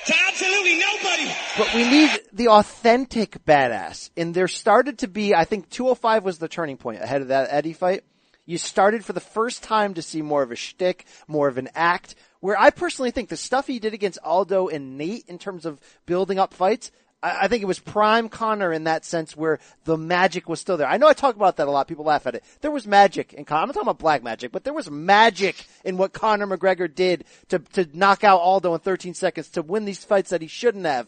[0.06, 1.30] to absolutely nobody.
[1.56, 4.10] But we need the authentic badass.
[4.16, 7.48] And there started to be, I think 205 was the turning point ahead of that
[7.50, 8.02] Eddie fight.
[8.44, 11.68] You started for the first time to see more of a shtick, more of an
[11.76, 15.64] act, where I personally think the stuff he did against Aldo and Nate in terms
[15.64, 16.90] of building up fights,
[17.22, 20.88] I, think it was prime Conor in that sense where the magic was still there.
[20.88, 21.86] I know I talk about that a lot.
[21.86, 22.44] People laugh at it.
[22.60, 23.62] There was magic in Conor.
[23.62, 27.24] I'm not talking about black magic, but there was magic in what Conor McGregor did
[27.48, 30.84] to, to knock out Aldo in 13 seconds, to win these fights that he shouldn't
[30.84, 31.06] have.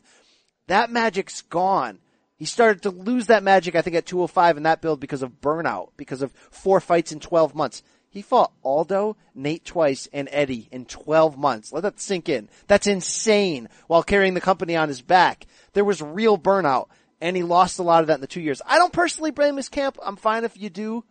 [0.69, 1.99] That magic's gone.
[2.37, 5.41] He started to lose that magic, I think, at 205 in that build because of
[5.41, 7.83] burnout, because of four fights in 12 months.
[8.15, 11.73] He fought Aldo, Nate twice, and Eddie in 12 months.
[11.73, 12.49] Let that sink in.
[12.69, 15.49] That's insane while carrying the company on his back.
[15.73, 16.87] There was real burnout,
[17.21, 18.63] and he lost a lot of that in the two years.
[18.65, 19.99] I don't personally blame his camp.
[20.01, 21.03] I'm fine if you do.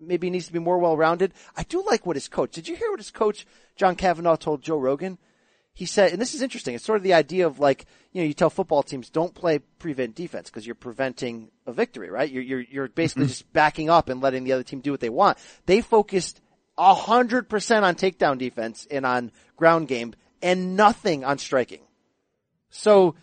[0.00, 1.34] Maybe he needs to be more well-rounded.
[1.54, 3.46] I do like what his coach, did you hear what his coach,
[3.76, 5.18] John Kavanagh, told Joe Rogan?
[5.78, 6.74] He said, and this is interesting.
[6.74, 9.60] It's sort of the idea of like, you know, you tell football teams don't play
[9.60, 12.28] prevent defense because you're preventing a victory, right?
[12.28, 13.28] You're, you're, you're basically mm-hmm.
[13.28, 15.38] just backing up and letting the other team do what they want.
[15.66, 16.40] They focused
[16.76, 21.82] a hundred percent on takedown defense and on ground game and nothing on striking.
[22.70, 23.14] So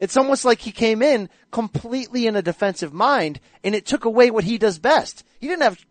[0.00, 4.30] it's almost like he came in completely in a defensive mind and it took away
[4.30, 5.24] what he does best.
[5.40, 5.84] He didn't have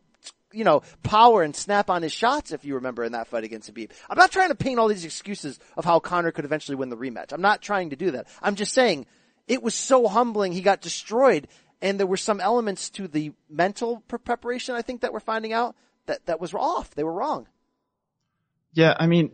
[0.54, 3.74] you know, power and snap on his shots, if you remember in that fight against
[3.74, 3.92] Khabib.
[4.10, 6.98] I'm not trying to paint all these excuses of how Conor could eventually win the
[6.98, 7.34] rematch.
[7.34, 8.28] I'm not trying to do that.
[8.42, 9.06] I'm just saying
[9.48, 10.52] it was so humbling.
[10.52, 11.48] He got destroyed
[11.82, 15.54] and there were some elements to the mental pre- preparation, I think, that we're finding
[15.54, 15.76] out
[16.08, 16.96] that, that was off.
[16.96, 17.48] They were wrong.
[18.74, 19.32] Yeah, I mean,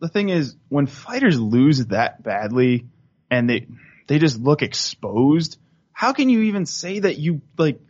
[0.00, 2.86] the thing is, when fighters lose that badly
[3.30, 3.66] and they
[4.06, 5.58] they just look exposed.
[5.92, 7.80] How can you even say that you like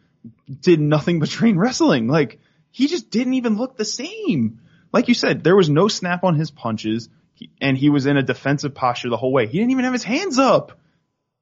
[0.48, 2.06] did nothing but train wrestling?
[2.06, 2.38] Like
[2.72, 4.60] he just didn't even look the same.
[4.92, 7.08] Like you said, there was no snap on his punches
[7.60, 9.46] and he was in a defensive posture the whole way.
[9.46, 10.78] He didn't even have his hands up.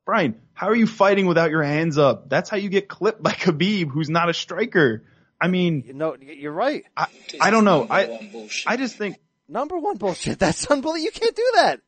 [0.04, 2.28] Brian, how are you fighting without your hands up?
[2.28, 5.04] That's how you get clipped by Khabib, who's not a striker.
[5.40, 6.84] I mean, no, you're right.
[6.96, 7.06] I,
[7.40, 7.86] I don't know.
[7.88, 9.16] I, I just think
[9.48, 10.38] number one bullshit.
[10.40, 11.04] That's unbelievable.
[11.04, 11.80] You can't do that.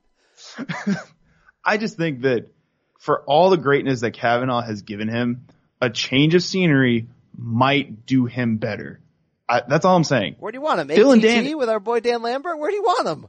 [1.65, 2.49] I just think that
[2.99, 5.47] for all the greatness that Kavanagh has given him,
[5.81, 9.01] a change of scenery might do him better.
[9.53, 10.37] I, that's all I'm saying.
[10.39, 10.87] Where do you want him?
[10.89, 12.59] Dillon ATT Dan- with our boy Dan Lambert?
[12.59, 13.27] Where do you want him?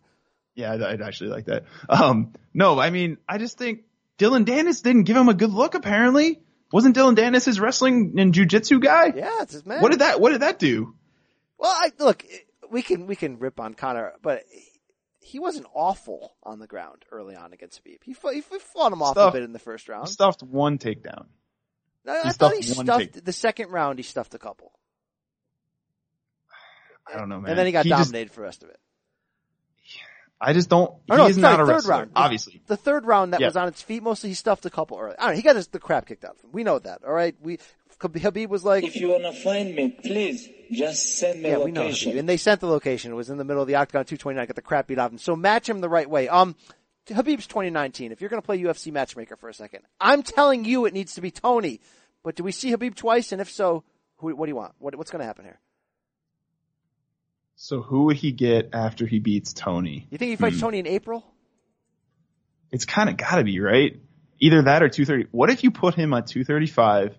[0.56, 1.66] Yeah, I'd, I'd actually like that.
[1.90, 3.82] Um, no, I mean, I just think
[4.18, 5.74] Dillon Danis didn't give him a good look.
[5.76, 6.40] Apparently,
[6.72, 9.12] wasn't Dillon Danis his wrestling and jujitsu guy?
[9.16, 9.82] Yeah, it's his man.
[9.82, 10.22] What did that?
[10.22, 10.96] What did that do?
[11.58, 12.24] Well, I, look,
[12.70, 14.44] we can we can rip on Conor, but
[15.20, 18.04] he wasn't awful on the ground early on against Khabib.
[18.04, 20.08] He fought, he fought him off Stuffed- a bit in the first round.
[20.08, 21.26] He stuffed one takedown.
[22.08, 23.98] I he thought he stuffed take- the second round.
[23.98, 24.74] He stuffed a couple,
[27.12, 27.50] I don't know, man.
[27.52, 28.80] and then he got just- dominated for the rest of it.
[30.42, 30.90] I just don't.
[31.10, 32.12] Or he no, is sorry, not a third wrestler, round.
[32.18, 32.62] obviously.
[32.68, 33.48] The third round that Yeah.
[33.48, 35.16] was on its feet, mostly he stuffed a couple early.
[35.18, 36.50] I don't know, he got his, the crap kicked out of him.
[36.52, 37.36] We know that, alright?
[37.42, 37.60] We,
[37.98, 41.88] Khabib was like, If you wanna find me, please just send me yeah, we know.
[41.88, 42.20] Khabib.
[42.20, 43.14] And they sent the location.
[43.14, 45.12] It was in the middle of the octagon, 229, got the crap beat out of
[45.14, 45.18] him.
[45.18, 46.28] So match him the right way.
[46.28, 46.56] Um,
[47.08, 48.12] Khabib's 2019.
[48.12, 51.22] If you're gonna play UFC matchmaker for a second, I'm telling you it needs to
[51.22, 51.80] be Tony.
[52.22, 53.32] But do we see Khabib twice?
[53.32, 53.86] And if so,
[54.18, 54.74] who, what do you want?
[54.80, 55.60] What, what's gonna happen here?
[57.56, 60.08] So who would he get after he beats Tony?
[60.10, 60.62] You think he fights Hmm.
[60.62, 61.24] Tony in April?
[62.72, 64.00] It's kind of got to be right.
[64.40, 65.30] Either that or 230.
[65.32, 67.16] What if you put him at 235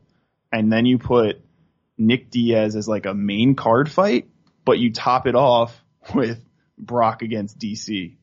[0.52, 1.40] and then you put
[1.96, 4.28] Nick Diaz as like a main card fight,
[4.64, 5.80] but you top it off
[6.14, 6.40] with
[6.76, 8.16] Brock against DC?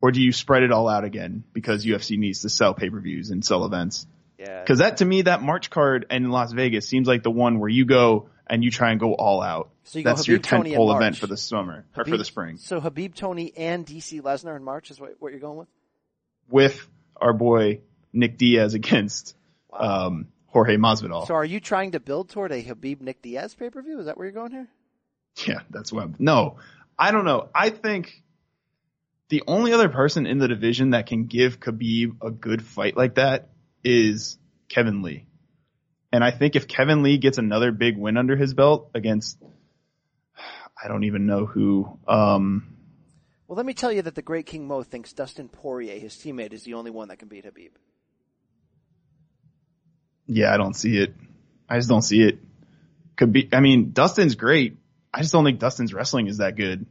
[0.00, 3.44] Or do you spread it all out again because UFC needs to sell pay-per-views and
[3.44, 4.06] sell events?
[4.38, 4.64] Yeah.
[4.64, 7.68] Cause that to me, that March card in Las Vegas seems like the one where
[7.68, 9.70] you go and you try and go all out.
[9.84, 12.58] So you That's your Khabib, Tony, tentpole event for the summer or for the spring
[12.58, 15.68] So Khabib, Tony, and DC Lesnar in March is what, what you're going with?
[16.50, 16.86] with
[17.16, 17.80] our boy
[18.12, 19.34] Nick Diaz against,
[19.72, 21.26] um, Jorge Masvidal.
[21.26, 23.98] So are you trying to build toward a Khabib Nick Diaz pay per view?
[24.00, 24.68] Is that where you're going here?
[25.46, 26.58] Yeah, that's what I'm, no,
[26.98, 27.48] I don't know.
[27.54, 28.22] I think
[29.30, 33.14] the only other person in the division that can give Khabib a good fight like
[33.14, 33.48] that
[33.82, 34.38] is
[34.68, 35.26] Kevin Lee.
[36.12, 39.38] And I think if Kevin Lee gets another big win under his belt against,
[40.82, 42.76] I don't even know who, um,
[43.48, 46.52] Well, let me tell you that the great King Mo thinks Dustin Poirier, his teammate,
[46.52, 47.70] is the only one that can beat Khabib.
[50.26, 51.14] yeah, I don't see it.
[51.68, 52.38] I just don't see it.
[53.16, 53.48] Could be.
[53.52, 54.76] I mean, Dustin's great.
[55.12, 56.86] I just don't think Dustin's wrestling is that good.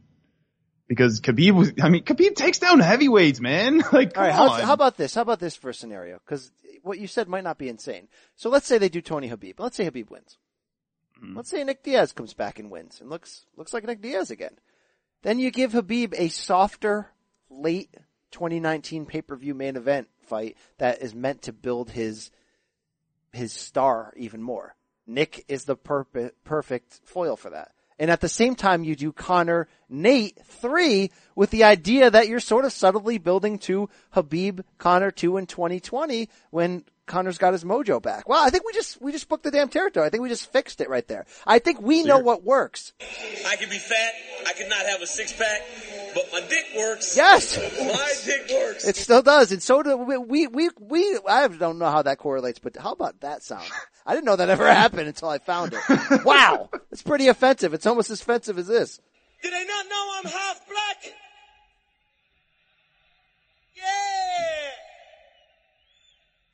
[0.92, 3.78] Because Khabib was, I mean, Khabib takes down heavyweights, man.
[3.92, 4.60] like, All right, on.
[4.60, 5.14] how about this?
[5.14, 6.18] How about this for a scenario?
[6.24, 8.08] Because what you said might not be insane.
[8.36, 9.54] So let's say they do Tony Khabib.
[9.58, 10.36] Let's say Khabib wins.
[11.22, 11.36] Mm-hmm.
[11.36, 14.58] Let's say Nick Diaz comes back and wins and looks looks like Nick Diaz again.
[15.22, 17.08] Then you give Khabib a softer
[17.48, 17.94] late
[18.32, 22.30] 2019 pay-per-view main event fight that is meant to build his
[23.32, 24.74] his star even more.
[25.06, 27.72] Nick is the perp- perfect foil for that.
[28.02, 32.40] And at the same time, you do Conor Nate three with the idea that you're
[32.40, 38.00] sort of subtly building to Khabib Conor two in 2020 when Conor's got his mojo
[38.00, 38.26] back.
[38.26, 40.06] Well, I think we just, we just booked the damn territory.
[40.06, 41.26] I think we just fixed it right there.
[41.46, 42.94] I think we know what works.
[43.46, 44.12] I can be fat.
[44.48, 45.60] I cannot have a six pack,
[46.14, 47.14] but my dick works.
[47.14, 47.58] Yes.
[47.58, 48.88] My dick works.
[48.88, 49.52] It still does.
[49.52, 52.92] And so do we, we, we, we, I don't know how that correlates, but how
[52.92, 53.68] about that sound?
[54.06, 56.24] I didn't know that ever happened until I found it.
[56.24, 56.70] Wow.
[56.90, 57.74] It's pretty offensive.
[57.74, 59.00] It's almost as offensive as this.
[59.42, 61.12] Do they not know I'm half black?
[63.76, 64.61] Yeah.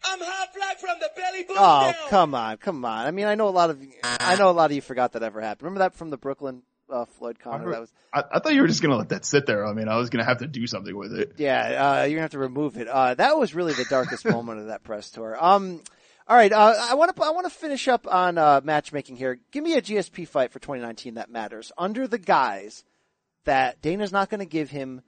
[0.08, 1.94] I'm half black from the belly button Oh, down.
[2.08, 3.06] come on, come on.
[3.06, 5.22] I mean, I know a lot of, I know a lot of you forgot that
[5.22, 5.62] ever happened.
[5.64, 7.70] Remember that from the Brooklyn, uh, Floyd Conor?
[7.70, 9.66] That was, I, I thought you were just gonna let that sit there.
[9.66, 11.32] I mean, I was gonna have to do something with it.
[11.36, 11.60] yeah,
[12.00, 12.88] uh, you're gonna have to remove it.
[12.88, 15.36] Uh, that was really the darkest moment of that press tour.
[15.38, 15.82] Um,
[16.26, 19.38] all right, uh, I want to, I want to finish up on, uh, matchmaking here.
[19.50, 22.84] Give me a GSP fight for 2019 that matters under the guise
[23.44, 25.00] that Dana's not gonna give him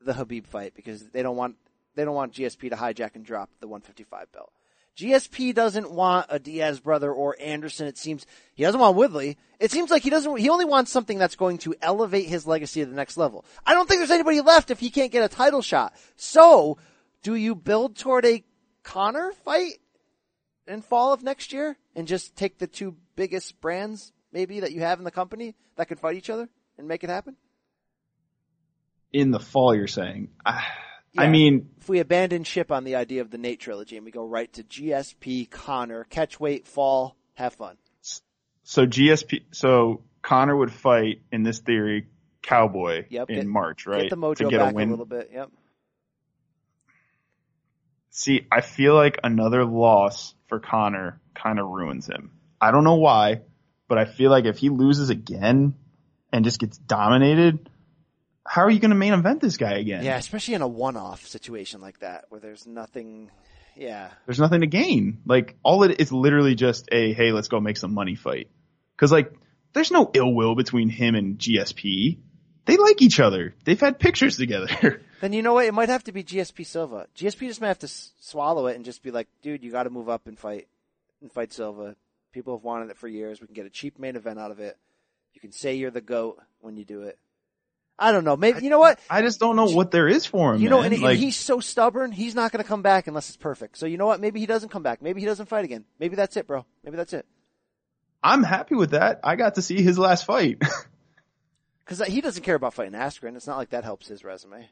[0.00, 1.56] the Khabib fight because they don't want,
[1.96, 4.52] they don't want GSP to hijack and drop the 155 belt.
[4.96, 7.86] GSP doesn't want a Diaz brother or Anderson.
[7.86, 8.24] It seems
[8.54, 9.36] he doesn't want Woodley.
[9.60, 10.38] It seems like he doesn't.
[10.38, 13.44] He only wants something that's going to elevate his legacy to the next level.
[13.66, 15.94] I don't think there's anybody left if he can't get a title shot.
[16.16, 16.78] So,
[17.22, 18.42] do you build toward a
[18.84, 19.80] Conor fight
[20.66, 24.80] in fall of next year and just take the two biggest brands maybe that you
[24.80, 27.36] have in the company that could fight each other and make it happen?
[29.12, 30.30] In the fall, you're saying.
[30.44, 30.64] I,
[31.18, 34.10] I mean, if we abandon ship on the idea of the Nate trilogy and we
[34.10, 37.76] go right to GSP, Conor, catch weight, fall, have fun.
[38.62, 42.08] so GSP, so Conor would fight in this theory
[42.42, 44.02] Cowboy Yep, in get- March, right?
[44.02, 44.90] Get the mojo to get back a win.
[44.90, 45.30] little bit.
[45.32, 45.50] Yep.
[48.10, 52.30] See, I feel like another loss for Conor kind of ruins him.
[52.60, 53.42] I don't know why,
[53.88, 55.74] but I feel like if he loses again
[56.32, 57.68] and just gets dominated,
[58.48, 60.04] how are you going to main event this guy again?
[60.04, 63.30] Yeah, especially in a one-off situation like that where there's nothing.
[63.76, 65.18] Yeah, There's nothing to gain.
[65.26, 68.48] Like all it is literally just a hey, let's go make some money fight.
[68.96, 69.32] Cause like
[69.74, 72.18] there's no ill will between him and GSP.
[72.64, 73.54] They like each other.
[73.64, 75.02] They've had pictures together.
[75.20, 75.66] then you know what?
[75.66, 77.06] It might have to be GSP Silva.
[77.16, 79.82] GSP just might have to s- swallow it and just be like, dude, you got
[79.84, 80.66] to move up and fight
[81.20, 81.94] and fight Silva.
[82.32, 83.40] People have wanted it for years.
[83.40, 84.76] We can get a cheap main event out of it.
[85.34, 87.18] You can say you're the goat when you do it.
[87.98, 88.36] I don't know.
[88.36, 89.00] Maybe you know what?
[89.08, 90.60] I just don't know what there is for him.
[90.60, 90.92] You know, man.
[90.92, 92.12] and, and he's so stubborn.
[92.12, 93.78] He's not going to come back unless it's perfect.
[93.78, 94.20] So you know what?
[94.20, 95.00] Maybe he doesn't come back.
[95.00, 95.84] Maybe he doesn't fight again.
[95.98, 96.66] Maybe that's it, bro.
[96.84, 97.24] Maybe that's it.
[98.22, 99.20] I'm happy with that.
[99.24, 100.62] I got to see his last fight.
[101.86, 103.36] Because he doesn't care about fighting Askren.
[103.36, 104.68] It's not like that helps his resume.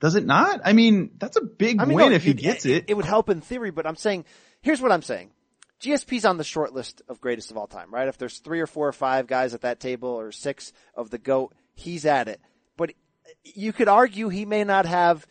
[0.00, 0.60] Does it not?
[0.64, 2.84] I mean, that's a big I mean, win no, if he gets it.
[2.88, 4.24] It would help in theory, but I'm saying,
[4.60, 5.30] here's what I'm saying.
[5.80, 8.08] GSP's on the short list of greatest of all time, right?
[8.08, 11.18] If there's three or four or five guys at that table or six of the
[11.18, 12.40] GOAT, he's at it.
[12.76, 12.92] But
[13.44, 15.26] you could argue he may not have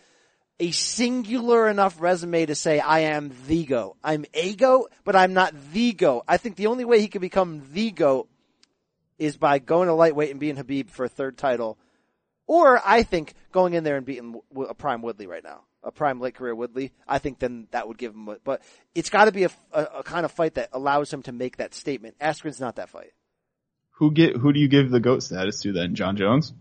[0.59, 3.97] a singular enough resume to say, I am the GOAT.
[4.03, 6.23] I'm a GOAT, but I'm not the GOAT.
[6.27, 8.27] I think the only way he could become the GOAT
[9.19, 11.77] is by going to lightweight and being Khabib for a third title.
[12.47, 16.19] Or I think going in there and beating a prime Woodley right now, a prime
[16.19, 18.27] late career Woodley, I think then that would give him.
[18.27, 18.61] A, but
[18.93, 21.57] it's got to be a, a, a kind of fight that allows him to make
[21.57, 22.15] that statement.
[22.19, 23.13] Askren's not that fight.
[23.91, 25.95] Who get who do you give the goat status to then?
[25.95, 26.53] Jon Jones?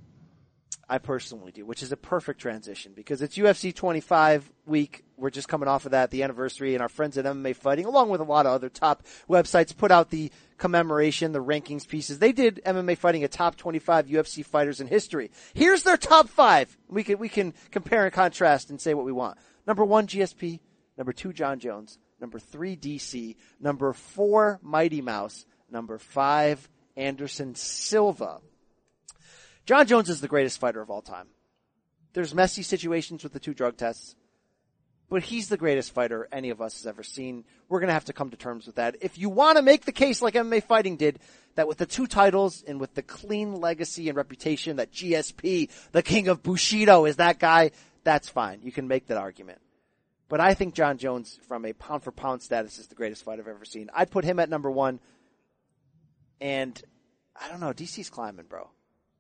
[0.89, 5.03] I personally do, which is a perfect transition because it's UFC 25 week.
[5.17, 8.11] We're just coming off of that, the anniversary, and our friends at MMA Fighting, along
[8.11, 12.21] with a lot of other top websites, put out the commemoration, the rankings pieces.
[12.21, 15.33] They did MMA Fighting a top 25 UFC fighters in history.
[15.55, 16.77] Here's their top five.
[16.89, 19.39] We can we can compare and contrast and say what we want.
[19.67, 20.61] Number one, GSP.
[20.97, 21.99] Number two, Jon Jones.
[22.21, 23.35] Number three, DC.
[23.61, 25.47] Number four, Mighty Mouse.
[25.69, 28.41] Number five, Anderson Silva.
[29.67, 31.27] Jon Jones is the greatest fighter of all time.
[32.13, 34.15] There's messy situations with the two drug tests,
[35.11, 37.45] but he's the greatest fighter any of us has ever seen.
[37.69, 38.97] We're going to have to come to terms with that.
[39.01, 41.19] If you want to make the case like MMA Fighting did,
[41.57, 46.03] that with the two titles and with the clean legacy and reputation that GSP, the
[46.03, 47.73] king of Bushido, is that guy,
[48.05, 48.61] that's fine.
[48.63, 49.59] You can make that argument.
[50.29, 53.41] But I think Jon Jones, from a pound for pound status, is the greatest fight
[53.41, 53.91] I've ever seen.
[53.93, 55.01] I'd put him at number one.
[56.41, 56.81] And
[57.41, 58.71] I don't know, DC's climbing, bro.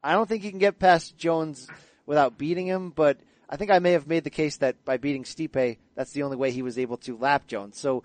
[0.06, 1.66] I don't think you can get past Jones
[2.06, 5.24] without beating him, but I think I may have made the case that by beating
[5.24, 7.76] Stipe, that's the only way he was able to lap Jones.
[7.76, 8.04] So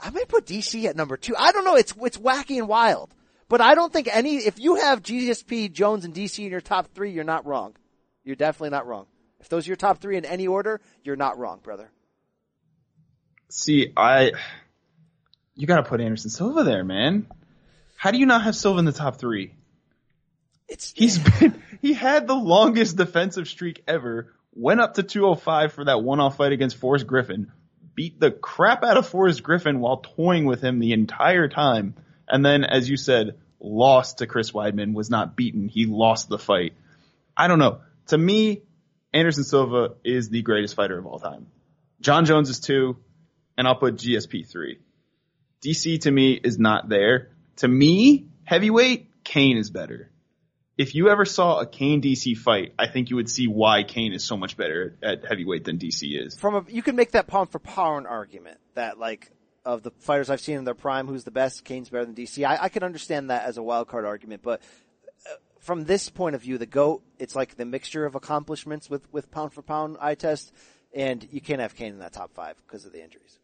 [0.00, 1.36] I may put DC at number two.
[1.36, 1.76] I don't know.
[1.76, 3.14] It's it's wacky and wild,
[3.48, 4.36] but I don't think any.
[4.36, 7.76] If you have GSP, Jones, and DC in your top three, you're not wrong.
[8.24, 9.06] You're definitely not wrong.
[9.38, 11.88] If those are your top three in any order, you're not wrong, brother.
[13.48, 14.32] See, I
[15.54, 17.26] you got to put Anderson Silva there, man.
[17.96, 19.55] How do you not have Silva in the top three?
[20.68, 24.32] It's he's been he had the longest defensive streak ever.
[24.52, 27.52] Went up to 205 for that one-off fight against Forrest Griffin.
[27.94, 31.94] Beat the crap out of Forrest Griffin while toying with him the entire time.
[32.26, 35.68] And then, as you said, lost to Chris Weidman, was not beaten.
[35.68, 36.74] He lost the fight.
[37.36, 37.80] I don't know.
[38.08, 38.62] To me,
[39.12, 41.46] Anderson Silva is the greatest fighter of all time.
[42.00, 42.96] Jon Jones is two,
[43.56, 44.78] and I'll put GSP three.
[45.64, 47.30] DC to me is not there.
[47.56, 50.10] To me, heavyweight, Cain is better.
[50.76, 54.12] If you ever saw a Cain DC fight, I think you would see why Cain
[54.12, 56.38] is so much better at heavyweight than DC is.
[56.38, 59.30] From a, you can make that pound for pound argument that like
[59.64, 61.64] of the fighters I've seen in their prime, who's the best?
[61.64, 62.46] Cain's better than DC.
[62.46, 64.60] I, I can understand that as a wild card argument, but
[65.26, 69.10] uh, from this point of view, the goat, it's like the mixture of accomplishments with
[69.10, 70.52] with pound for pound eye test,
[70.94, 73.38] and you can't have Kane in that top five because of the injuries.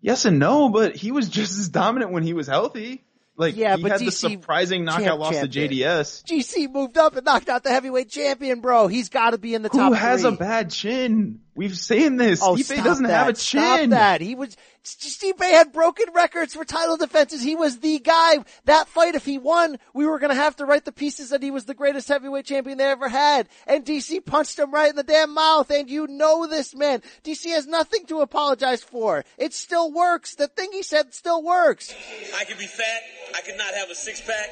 [0.00, 3.04] Yes and no, but he was just as dominant when he was healthy.
[3.36, 5.68] Like Yeah, he but had the surprising knockout loss champ to.
[5.68, 6.24] JDS.
[6.24, 8.86] DC moved up and knocked out the heavyweight champion, bro.
[8.86, 9.88] He's got to be in the top.
[9.88, 10.30] Who has three.
[10.30, 11.40] a bad chin?
[11.56, 12.42] We've seen this.
[12.42, 13.12] Oh, Stipe stop doesn't that.
[13.12, 14.20] have a Stop that.
[14.20, 17.42] He was, Stipe had broken records for title defenses.
[17.42, 18.44] He was the guy.
[18.64, 21.52] That fight, if he won, we were gonna have to write the pieces that he
[21.52, 23.48] was the greatest heavyweight champion they ever had.
[23.68, 25.70] And DC punched him right in the damn mouth.
[25.70, 27.02] And you know this, man.
[27.22, 29.24] DC has nothing to apologize for.
[29.38, 30.34] It still works.
[30.34, 31.94] The thing he said still works.
[32.36, 33.02] I could be fat.
[33.36, 34.50] I could not have a six pack,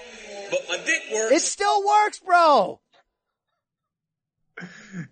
[0.53, 1.33] but my dick works.
[1.33, 2.81] It still works, bro.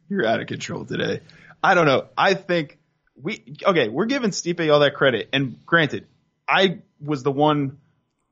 [0.08, 1.20] You're out of control today.
[1.62, 2.08] I don't know.
[2.16, 2.78] I think
[3.14, 3.88] we okay.
[3.88, 6.06] We're giving Stipe all that credit, and granted,
[6.48, 7.78] I was the one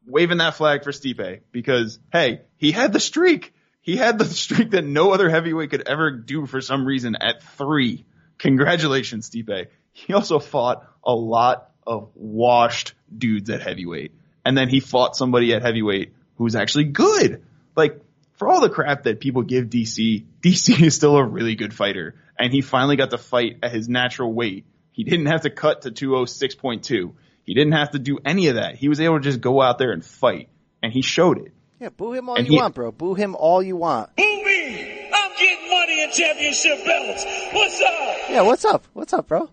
[0.06, 3.54] waving that flag for Stipe because hey, he had the streak.
[3.80, 7.42] He had the streak that no other heavyweight could ever do for some reason at
[7.42, 8.04] three.
[8.38, 9.68] Congratulations, Stipe.
[9.92, 14.12] He also fought a lot of washed dudes at heavyweight,
[14.44, 17.44] and then he fought somebody at heavyweight who was actually good.
[17.76, 18.00] Like
[18.38, 22.14] for all the crap that people give DC, DC is still a really good fighter,
[22.38, 24.64] and he finally got to fight at his natural weight.
[24.92, 27.12] He didn't have to cut to 206.2.
[27.44, 28.74] He didn't have to do any of that.
[28.76, 30.48] He was able to just go out there and fight,
[30.82, 31.52] and he showed it.
[31.80, 32.90] Yeah, boo him all And you he- want, bro.
[32.92, 34.14] Boo him all you want.
[34.16, 35.08] Boo me!
[35.14, 37.24] I'm getting money and championship belts.
[37.52, 38.16] What's up?
[38.30, 38.86] Yeah, what's up?
[38.92, 39.48] What's up, bro?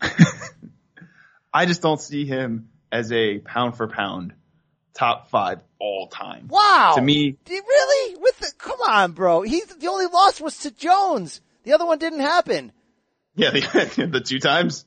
[1.52, 4.34] I just don't see him as a pound for pound
[4.92, 6.48] top five all time.
[6.48, 6.92] Wow.
[6.96, 8.16] To me, really?
[8.20, 9.42] With the, come on, bro.
[9.42, 11.40] He's the only loss was to Jones.
[11.64, 12.72] The other one didn't happen.
[13.34, 14.84] yeah, the, the two times.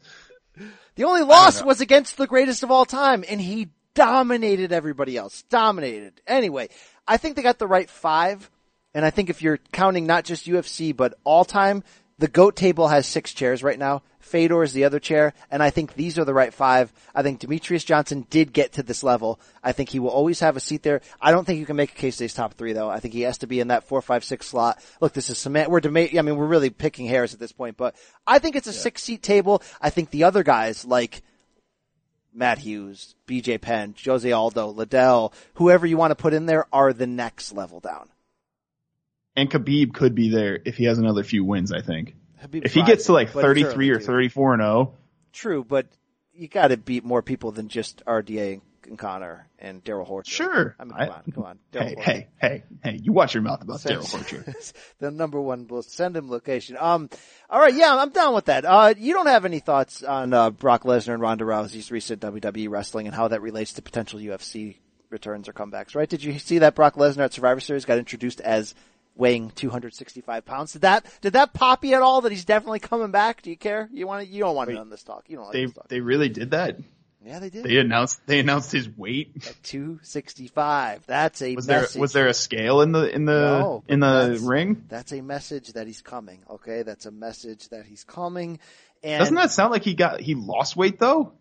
[0.96, 5.44] The only loss was against the greatest of all time, and he dominated everybody else.
[5.50, 6.22] Dominated.
[6.26, 6.70] Anyway,
[7.08, 8.50] I think they got the right five,
[8.94, 11.84] and I think if you're counting not just UFC, but all time,
[12.20, 14.02] the GOAT table has six chairs right now.
[14.20, 16.92] Fedor is the other chair, and I think these are the right five.
[17.16, 19.40] I think Demetrious Johnson did get to this level.
[19.64, 21.02] I think he will always have a seat there.
[21.22, 22.90] I don't think you can make a case that he's top three though.
[22.90, 24.84] I think he has to be in that four, five, six slot.
[25.00, 25.70] Look, this is cement.
[25.70, 27.96] We're dema- I mean, we're really picking hairs at this point, but
[28.26, 29.62] I think it's a six seat table.
[29.80, 31.22] I think the other guys like
[32.34, 36.94] Matt Hughes, BJ Penn, Jose Aldo, Liddell, whoever you want to put in there are
[36.94, 38.10] the next level down.
[39.38, 42.16] And Khabib could be there if he has another few wins, I think.
[42.44, 44.94] Khabib if he gets to like 33 or 34 and oh, 0,
[45.32, 45.86] True, but
[46.34, 50.26] you got to beat more people than just RDA and Conor and Darrell Horcher.
[50.26, 50.76] sure.
[50.80, 51.60] I mean, I- come on, come on.
[51.72, 54.74] Hey, Darrell hey, hey, hey, you watch your mouth about Darrell Horcher.
[55.00, 55.68] the number one.
[55.68, 56.76] We'll send him location.
[56.80, 57.10] Um,
[57.48, 58.66] all right, yeah, I'm down with that.
[58.66, 62.70] Uh, you don't have any thoughts on uh, Brock Lesnar and Ronda Rousey's recent WWE
[62.70, 64.78] wrestling and how that relates to potential UFC
[65.10, 66.10] returns or comebacks, right?
[66.10, 68.74] Did you see that Brock Lesnar at Survivor Series got introduced as
[69.18, 70.74] weighing 265 pounds?
[70.74, 72.22] Did that did that pop you at all?
[72.22, 73.42] That he's definitely coming back?
[73.42, 73.90] Do you care?
[73.92, 74.32] You want to?
[74.32, 75.26] You don't want it on this talk.
[75.28, 76.78] You don't like They they really did that.
[77.26, 77.64] Yeah, they did.
[77.66, 79.32] They announced they announced his weight.
[79.48, 81.06] At 265.
[81.08, 84.08] That's a Was there was there a scale in the in the No, in the
[84.28, 84.86] that's- ring?
[84.88, 86.40] That's a message that he's coming.
[86.50, 88.60] Okay, that's a message that he's coming.
[89.04, 91.34] And Doesn't that sound like he got he lost weight though?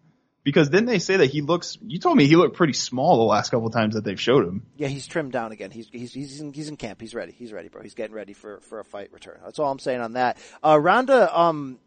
[0.46, 1.76] Because didn't they say that he looks?
[1.84, 4.64] You told me he looked pretty small the last couple times that they've showed him.
[4.76, 5.72] Yeah, he's trimmed down again.
[5.72, 7.00] He's he's he's in, he's in camp.
[7.00, 7.32] He's ready.
[7.32, 7.82] He's ready, bro.
[7.82, 9.40] He's getting ready for for a fight return.
[9.44, 10.38] That's all I'm saying on that.
[10.64, 11.80] Uh, Ronda, um,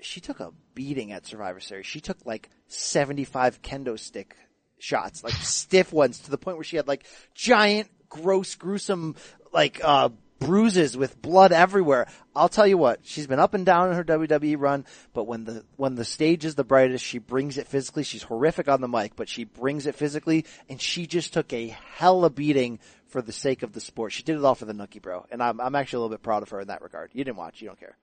[0.00, 1.84] she took a beating at Survivor Series.
[1.84, 4.34] She took like 75 kendo stick
[4.78, 7.04] shots, like stiff ones, to the point where she had like
[7.34, 9.16] giant, gross, gruesome,
[9.52, 10.08] like uh
[10.38, 12.06] bruises with blood everywhere.
[12.34, 15.44] I'll tell you what, she's been up and down in her WWE run, but when
[15.44, 18.04] the when the stage is the brightest, she brings it physically.
[18.04, 21.68] She's horrific on the mic, but she brings it physically, and she just took a
[21.68, 24.12] hell hella beating for the sake of the sport.
[24.12, 26.22] She did it all for the nookie, bro, and I'm I'm actually a little bit
[26.22, 27.10] proud of her in that regard.
[27.12, 27.96] You didn't watch, you don't care.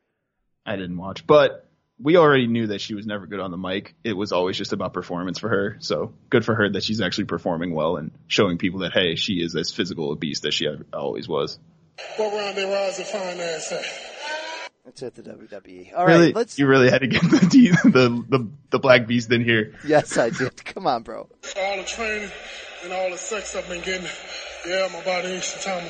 [0.65, 1.67] I didn't watch, but
[1.99, 3.95] we already knew that she was never good on the mic.
[4.03, 5.77] It was always just about performance for her.
[5.79, 9.35] So good for her that she's actually performing well and showing people that hey, she
[9.35, 11.59] is as physical a beast as she always was.
[12.17, 13.85] What round they Rousey fine ass at?
[14.85, 15.93] That's it, the WWE.
[15.97, 16.59] All right, really, let's.
[16.59, 19.73] you really had to get the the the, the black beast in here.
[19.85, 20.63] Yes, I did.
[20.63, 21.27] Come on, bro.
[21.57, 22.29] All the training
[22.83, 24.07] and all the sex I've been getting.
[24.67, 25.89] Yeah, my body needs some time.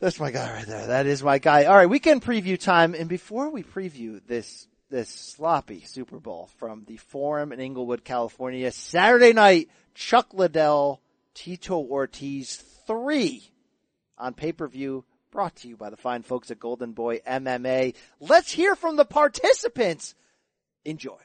[0.00, 0.86] That's my guy right there.
[0.88, 1.64] That is my guy.
[1.64, 2.94] All right, weekend preview time.
[2.94, 8.70] And before we preview this this sloppy Super Bowl from the Forum in Inglewood, California,
[8.70, 11.00] Saturday night, Chuck Liddell,
[11.34, 12.56] Tito Ortiz
[12.86, 13.50] three
[14.18, 15.04] on pay per view.
[15.30, 17.94] Brought to you by the fine folks at Golden Boy MMA.
[18.20, 20.14] Let's hear from the participants.
[20.84, 21.16] Enjoy.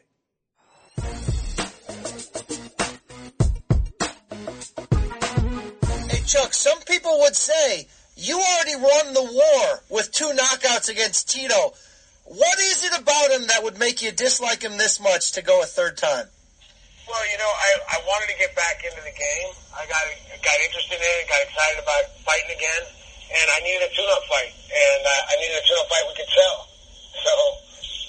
[6.10, 11.30] Hey Chuck, some people would say you already won the war with two knockouts against
[11.30, 11.74] Tito.
[12.26, 15.62] What is it about him that would make you dislike him this much to go
[15.62, 16.26] a third time?
[17.10, 19.50] Well, you know, I, I wanted to get back into the game.
[19.74, 20.06] I got
[20.46, 22.86] got interested in it, got excited about fighting again,
[23.34, 26.30] and I needed a tune-up fight, and uh, I needed a tune-up fight we could
[26.30, 26.70] sell.
[27.26, 27.34] So,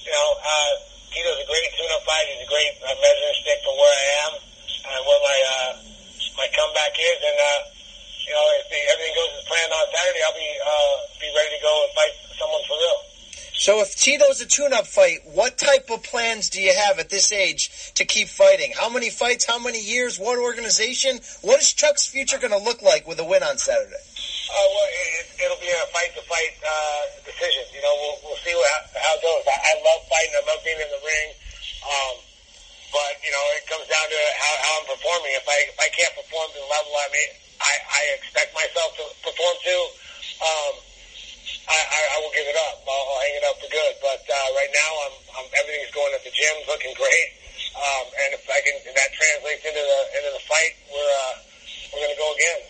[0.04, 0.72] you know, uh,
[1.10, 2.28] Tito's a great tune-up fight.
[2.28, 5.72] He's a great uh, measuring stick for where I am and where my uh,
[6.36, 7.60] my comeback is, and uh,
[8.28, 10.94] you know, if the, everything goes as planned on Saturday, I'll be uh,
[11.24, 13.09] be ready to go and fight someone for real.
[13.60, 17.28] So if Tito's a tune-up fight, what type of plans do you have at this
[17.28, 18.72] age to keep fighting?
[18.72, 19.44] How many fights?
[19.44, 20.16] How many years?
[20.16, 21.20] What organization?
[21.44, 24.00] What is Chuck's future going to look like with a win on Saturday?
[24.00, 24.88] Uh, well,
[25.20, 27.68] if it'll be a fight to fight uh, decision.
[27.76, 29.44] You know, we'll we'll see what, how it goes.
[29.44, 30.34] I, I love fighting.
[30.40, 31.28] I love being in the ring.
[31.84, 32.16] Um,
[32.96, 35.36] but you know, it comes down to how, how I'm performing.
[35.36, 37.30] If I if I can't perform to the level I mean
[37.60, 39.76] I, I expect myself to perform to,
[40.40, 40.74] um,
[41.68, 42.82] I, I, I will give it up.
[42.84, 43.94] I'll, I'll hang it up for good.
[44.02, 47.28] But uh, right now, I'm, I'm everything's going at the gym, looking great.
[47.76, 51.34] Um, and if I can, if that translates into the into the fight, we're uh,
[51.94, 52.60] we're going to go again.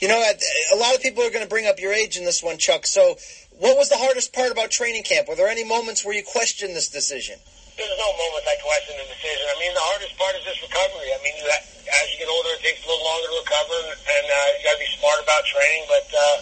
[0.00, 2.42] You know, a lot of people are going to bring up your age in this
[2.42, 2.86] one, Chuck.
[2.86, 3.16] So,
[3.58, 5.28] what was the hardest part about training camp?
[5.28, 7.38] Were there any moments where you questioned this decision?
[7.76, 9.44] There's no moments I question the decision.
[9.48, 11.08] I mean, the hardest part is just recovery.
[11.08, 13.96] I mean, you as you get older, it takes a little longer to recover, and,
[13.96, 15.84] and uh, you got to be smart about training.
[15.88, 16.36] But uh,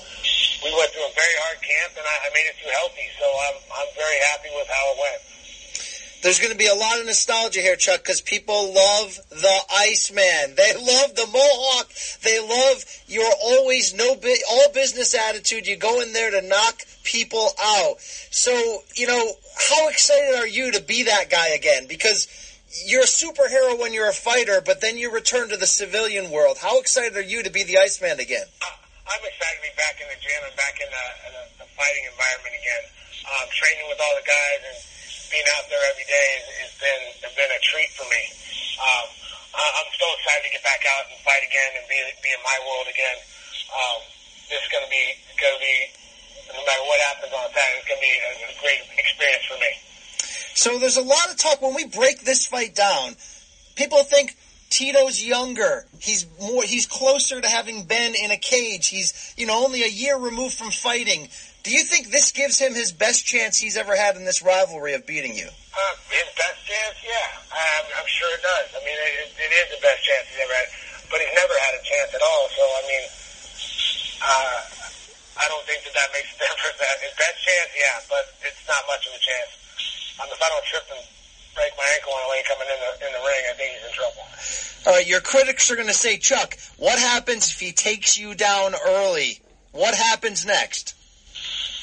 [0.67, 3.27] we went through a very hard camp, and I, I made it through healthy, so
[3.27, 5.21] I'm I'm very happy with how it went.
[6.23, 10.55] There's going to be a lot of nostalgia here, Chuck, because people love the Iceman.
[10.55, 11.89] They love the Mohawk.
[12.23, 15.67] They love your always no bi- all business attitude.
[15.67, 18.01] You go in there to knock people out.
[18.31, 21.87] So, you know, how excited are you to be that guy again?
[21.87, 22.27] Because
[22.87, 26.57] you're a superhero when you're a fighter, but then you return to the civilian world.
[26.57, 28.47] How excited are you to be the Iceman again?
[29.11, 31.69] I'm excited to be back in the gym and back in the, in the, the
[31.75, 32.85] fighting environment again.
[33.27, 34.79] Um, training with all the guys and
[35.31, 36.29] being out there every day
[36.63, 38.23] has, been has been a treat for me.
[38.81, 39.07] Um,
[39.55, 42.59] I'm so excited to get back out and fight again and be be in my
[42.67, 43.19] world again.
[43.71, 44.01] Um,
[44.51, 45.05] this is going to be
[45.39, 45.79] going to be
[46.55, 49.59] no matter what happens on Saturday, it's going to be a, a great experience for
[49.59, 49.73] me.
[50.55, 53.17] So there's a lot of talk when we break this fight down.
[53.77, 54.37] People think
[54.69, 55.87] Tito's younger.
[55.99, 56.63] He's more.
[56.63, 58.89] He's closer to having been in a cage.
[58.89, 61.29] He's you know only a year removed from fighting.
[61.63, 64.95] Do you think this gives him his best chance he's ever had in this rivalry
[64.95, 65.45] of beating you?
[65.45, 68.69] Uh, his best chance, yeah, I'm, I'm sure it does.
[68.73, 70.69] I mean, it, it is the best chance he's ever had,
[71.13, 72.49] but he's never had a chance at all.
[72.49, 73.05] So I mean,
[74.25, 74.80] uh,
[75.41, 76.79] I don't think that that makes a difference.
[76.79, 79.51] That his best chance, yeah, but it's not much of a chance.
[80.21, 81.03] Um, if I don't trip and
[81.57, 83.85] break my ankle on the way coming in the in the ring, I think he's
[83.89, 84.25] in trouble.
[84.87, 88.35] All right, your critics are going to say, Chuck, what happens if he takes you
[88.35, 89.41] down early?
[89.73, 90.95] What happens next?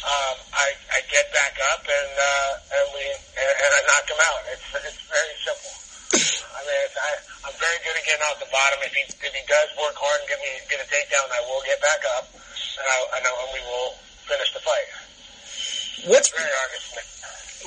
[0.08, 4.22] um, I, I get back up and uh, and we and, and I knock him
[4.24, 4.42] out.
[4.56, 5.74] It's it's very simple.
[6.14, 7.10] I mean, I,
[7.52, 8.80] I'm very good at getting off the bottom.
[8.88, 11.60] If he if he does work hard and get me get a takedown, I will
[11.68, 13.92] get back up, and I, I know and we will
[14.24, 14.88] finish the fight.
[16.08, 16.72] What's very hard.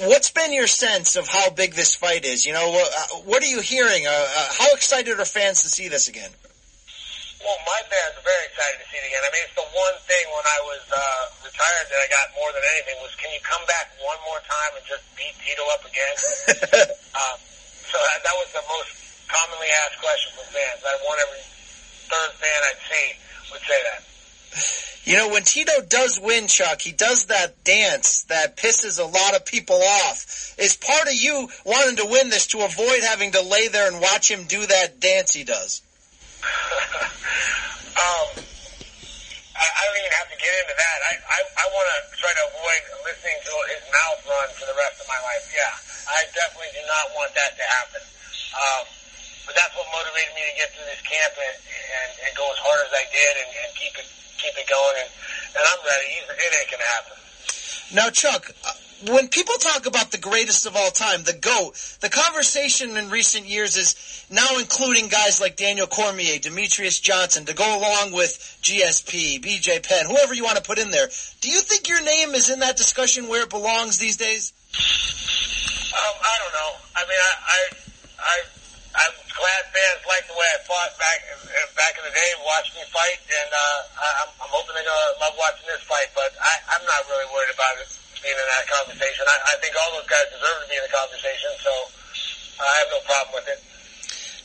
[0.09, 2.47] What's been your sense of how big this fight is?
[2.47, 4.07] You know, uh, what are you hearing?
[4.07, 6.31] Uh, uh, how excited are fans to see this again?
[7.45, 9.21] Well, my fans are very excited to see it again.
[9.21, 12.49] I mean, it's the one thing when I was uh, retired that I got more
[12.53, 15.85] than anything was, can you come back one more time and just beat Tito up
[15.85, 16.17] again?
[17.17, 17.37] uh,
[17.91, 18.91] so that, that was the most
[19.27, 20.81] commonly asked question from fans.
[20.87, 21.43] I want every
[22.07, 23.07] third fan I'd see
[23.51, 24.01] would say that.
[25.05, 29.35] You know, when Tito does win, Chuck, he does that dance that pisses a lot
[29.35, 30.55] of people off.
[30.59, 34.01] Is part of you wanting to win this to avoid having to lay there and
[34.01, 35.83] watch him do that dance he does?
[36.45, 38.29] um,
[39.57, 40.99] I, I don't even have to get into that.
[41.05, 44.77] I, I, I want to try to avoid listening to his mouth run for the
[44.77, 45.45] rest of my life.
[45.53, 45.75] Yeah,
[46.11, 48.03] I definitely do not want that to happen.
[48.51, 48.85] Um,
[49.47, 52.59] but that's what motivated me to get through this camp and, and, and go as
[52.59, 54.07] hard as I did and, and keep it
[54.39, 54.97] keep it going.
[55.03, 55.11] And,
[55.59, 56.09] and I'm ready.
[56.23, 57.16] It ain't gonna happen.
[57.93, 58.73] Now, Chuck, uh,
[59.11, 63.47] when people talk about the greatest of all time, the GOAT, the conversation in recent
[63.47, 69.41] years is now including guys like Daniel Cormier, Demetrious Johnson, to go along with GSP,
[69.43, 71.09] BJ Penn, whoever you want to put in there.
[71.41, 74.53] Do you think your name is in that discussion where it belongs these days?
[75.91, 76.73] Um, I don't know.
[76.95, 77.61] I mean, I, I,
[78.23, 78.37] I,
[78.91, 81.19] I'm glad fans like the way I fought back
[81.75, 83.79] back in the day, watched me fight, and uh,
[84.23, 86.11] I'm, I'm hoping they're gonna love watching this fight.
[86.15, 87.89] But I, I'm not really worried about it
[88.23, 89.25] being in that conversation.
[89.27, 91.73] I, I think all those guys deserve to be in the conversation, so
[92.62, 93.59] I have no problem with it.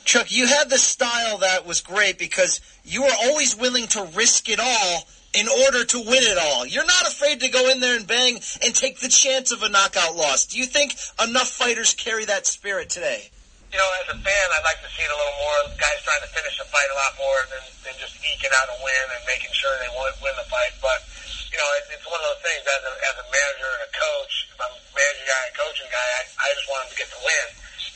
[0.05, 4.49] Chuck, you had the style that was great because you were always willing to risk
[4.49, 5.05] it all
[5.35, 6.65] in order to win it all.
[6.65, 9.69] You're not afraid to go in there and bang and take the chance of a
[9.69, 10.47] knockout loss.
[10.47, 13.29] Do you think enough fighters carry that spirit today?
[13.75, 15.75] You know, as a fan, I'd like to see it a little more.
[15.75, 18.77] Guys trying to finish a fight a lot more than, than just eking out a
[18.79, 20.71] win and making sure they win, win the fight.
[20.79, 21.03] But,
[21.51, 23.91] you know, it, it's one of those things as a, as a manager and a
[23.91, 26.99] coach, if I'm a manager guy and coaching guy, I, I just want them to
[27.03, 27.47] get the win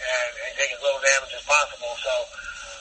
[0.04, 1.96] and, and take as little damage as possible.
[2.04, 2.14] So,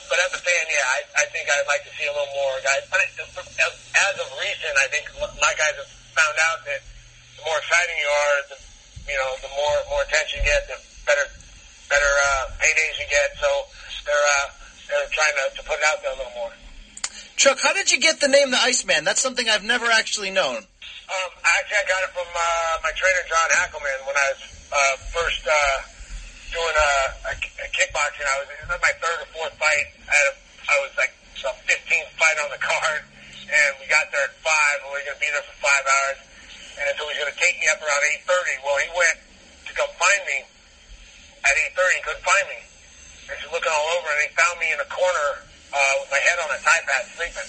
[0.09, 2.57] but as a fan, yeah, I, I think I'd like to see a little more
[2.65, 2.83] guys.
[2.89, 6.81] But it, as of recent, I think my guys have found out that
[7.37, 8.59] the more exciting you are, the
[9.09, 11.27] you know, the more more attention you get, the better
[11.89, 13.37] better uh, paydays you get.
[13.41, 13.49] So
[14.05, 14.47] they're uh,
[14.89, 16.53] they're trying to, to put it out there a little more.
[17.37, 19.05] Chuck, how did you get the name the Iceman?
[19.05, 20.59] That's something I've never actually known.
[20.59, 24.95] Um, actually, I got it from uh, my trainer John Hackleman when I was uh,
[25.15, 25.53] first uh,
[26.53, 28.25] doing uh, a, a kickboxing.
[28.25, 29.87] I was, it was my third or fourth fight.
[30.09, 30.35] I, had a,
[30.69, 33.03] I was like some 15th fight on the card,
[33.49, 35.85] and we got there at five, and we were going to be there for five
[35.85, 36.19] hours.
[36.79, 38.65] And so he was going to take me up around 8:30.
[38.65, 39.19] Well, he went
[39.67, 40.39] to come find me
[41.43, 41.99] at 8:30.
[41.99, 42.61] He couldn't find me.
[43.29, 45.29] And he's looking all over, and he found me in a corner
[45.75, 47.49] uh, with my head on a Thai pad, sleeping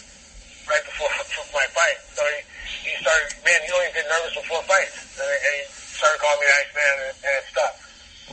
[0.68, 1.08] right before,
[1.56, 2.00] my fight.
[2.14, 4.98] So he, he started, man, you don't get nervous before fights.
[5.18, 7.74] And, and he started calling me the Iceman, and, and it stuck.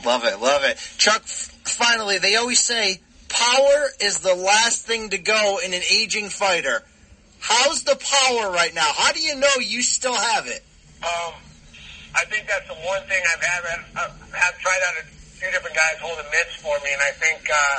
[0.05, 0.77] Love it, love it.
[0.97, 2.99] Chuck, finally, they always say
[3.29, 6.83] power is the last thing to go in an aging fighter.
[7.39, 8.89] How's the power right now?
[8.95, 10.63] How do you know you still have it?
[11.03, 11.33] Um,
[12.15, 13.61] I think that's the one thing I've had.
[13.93, 15.05] I've, have tried out a
[15.37, 17.77] few different guys holding mitts for me, and I think uh,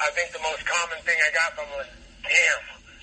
[0.00, 1.84] I think the most common thing I got from was,
[2.24, 2.62] "Damn,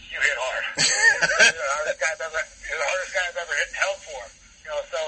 [0.10, 3.54] you hit hard." you're the hardest guy I've ever, you're the hardest guy I've ever
[3.54, 4.22] hit, held for.
[4.66, 5.02] You know, so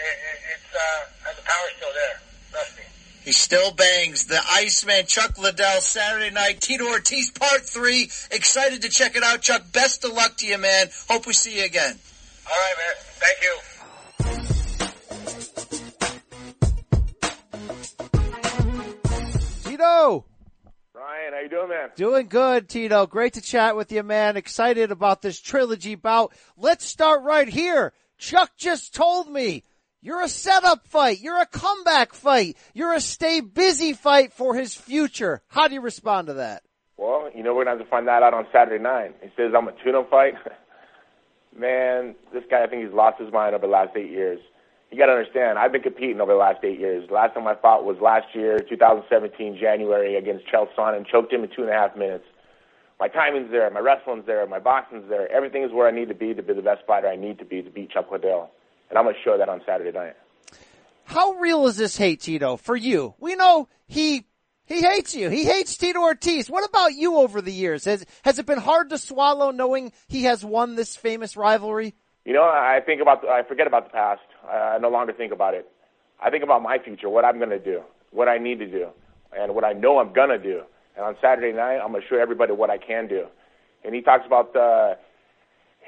[0.00, 2.16] it, it, it's uh, the power's still there.
[2.48, 2.84] Trust me.
[3.28, 4.26] He still bangs.
[4.26, 6.60] The Iceman, Chuck Liddell, Saturday night.
[6.60, 8.10] Tito Ortiz, part three.
[8.30, 9.62] Excited to check it out, Chuck.
[9.72, 10.88] Best of luck to you, man.
[11.08, 11.98] Hope we see you again.
[12.46, 12.94] All right, man.
[13.24, 13.56] Thank you.
[19.70, 20.26] Tito.
[20.92, 21.88] Brian, how you doing, man?
[21.96, 23.06] Doing good, Tito.
[23.06, 24.36] Great to chat with you, man.
[24.36, 26.34] Excited about this trilogy bout.
[26.58, 27.94] Let's start right here.
[28.18, 29.62] Chuck just told me
[30.00, 31.20] you're a setup fight.
[31.20, 32.56] You're a comeback fight.
[32.74, 35.42] You're a stay busy fight for his future.
[35.48, 36.62] How do you respond to that?
[36.96, 39.16] Well, you know, we're going to have to find that out on Saturday night.
[39.22, 40.34] He says I'm a tune-up fight.
[41.58, 44.40] man, this guy, I think he's lost his mind over the last eight years.
[44.90, 47.10] You got to understand, I've been competing over the last eight years.
[47.10, 51.50] last time I fought was last year, 2017, January, against Chael Sonnen, choked him in
[51.54, 52.24] two and a half minutes.
[52.98, 55.30] My timing's there, my wrestling's there, my boxing's there.
[55.30, 57.44] Everything is where I need to be to be the best fighter I need to
[57.44, 58.50] be to beat Chuck Liddell.
[58.90, 60.16] And I'm going to show that on Saturday night.
[61.04, 63.14] How real is this hate, Tito, for you?
[63.18, 64.24] We know he
[64.66, 65.30] he hates you.
[65.30, 66.50] He hates Tito Ortiz.
[66.50, 67.86] What about you over the years?
[67.86, 71.94] Has has it been hard to swallow knowing he has won this famous rivalry?
[72.26, 74.20] You know, I think about I forget about the past.
[74.46, 75.66] I no longer think about it.
[76.22, 78.88] I think about my future, what I'm going to do, what I need to do,
[79.36, 80.62] and what I know I'm going to do.
[80.96, 83.26] And on Saturday night, I'm going to show everybody what I can do.
[83.84, 84.96] And he talks about uh,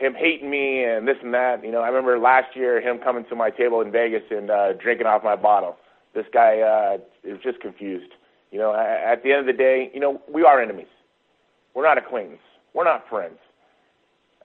[0.01, 1.63] him hating me and this and that.
[1.63, 4.73] You know, I remember last year him coming to my table in Vegas and uh,
[4.73, 5.77] drinking off my bottle.
[6.15, 8.11] This guy uh, is just confused.
[8.51, 10.89] You know, at the end of the day, you know, we are enemies.
[11.75, 12.45] We're not acquaintances.
[12.75, 13.39] We're not friends.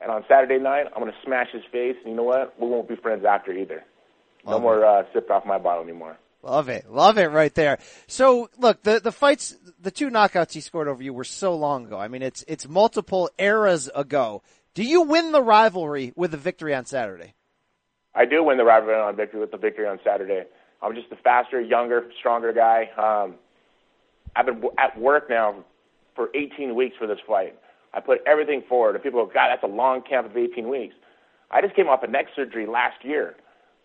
[0.01, 1.95] And on Saturday night, I'm going to smash his face.
[2.03, 2.59] And you know what?
[2.59, 3.83] We won't be friends after either.
[4.45, 6.17] No Love more uh, sipped off my bottle anymore.
[6.43, 6.91] Love it.
[6.91, 7.79] Love it right there.
[8.05, 11.85] So look, the, the fights, the two knockouts he scored over you were so long
[11.85, 11.97] ago.
[11.97, 14.43] I mean, it's, it's multiple eras ago.
[14.75, 17.33] Do you win the rivalry with a victory on Saturday?
[18.13, 20.43] I do win the rivalry on victory with the victory on Saturday.
[20.81, 22.89] I'm just a faster, younger, stronger guy.
[22.97, 23.35] Um,
[24.35, 25.63] I've been at work now
[26.13, 27.55] for 18 weeks for this fight.
[27.93, 30.95] I put everything forward, and people go, God, that's a long camp of 18 weeks.
[31.49, 33.35] I just came off a neck surgery last year,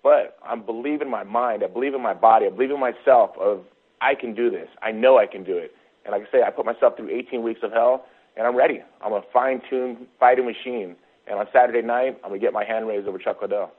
[0.03, 1.63] but I'm believing my mind.
[1.63, 2.47] I believe in my body.
[2.47, 3.31] I believe in myself.
[3.39, 3.63] Of
[4.01, 4.69] I can do this.
[4.83, 5.73] I know I can do it.
[6.05, 8.07] And like I say, I put myself through 18 weeks of hell,
[8.41, 8.81] and I'm ready.
[9.03, 10.97] I'm a fine-tuned fighting machine.
[11.27, 13.71] And on Saturday night, I'm gonna get my hand raised over Chuck Liddell.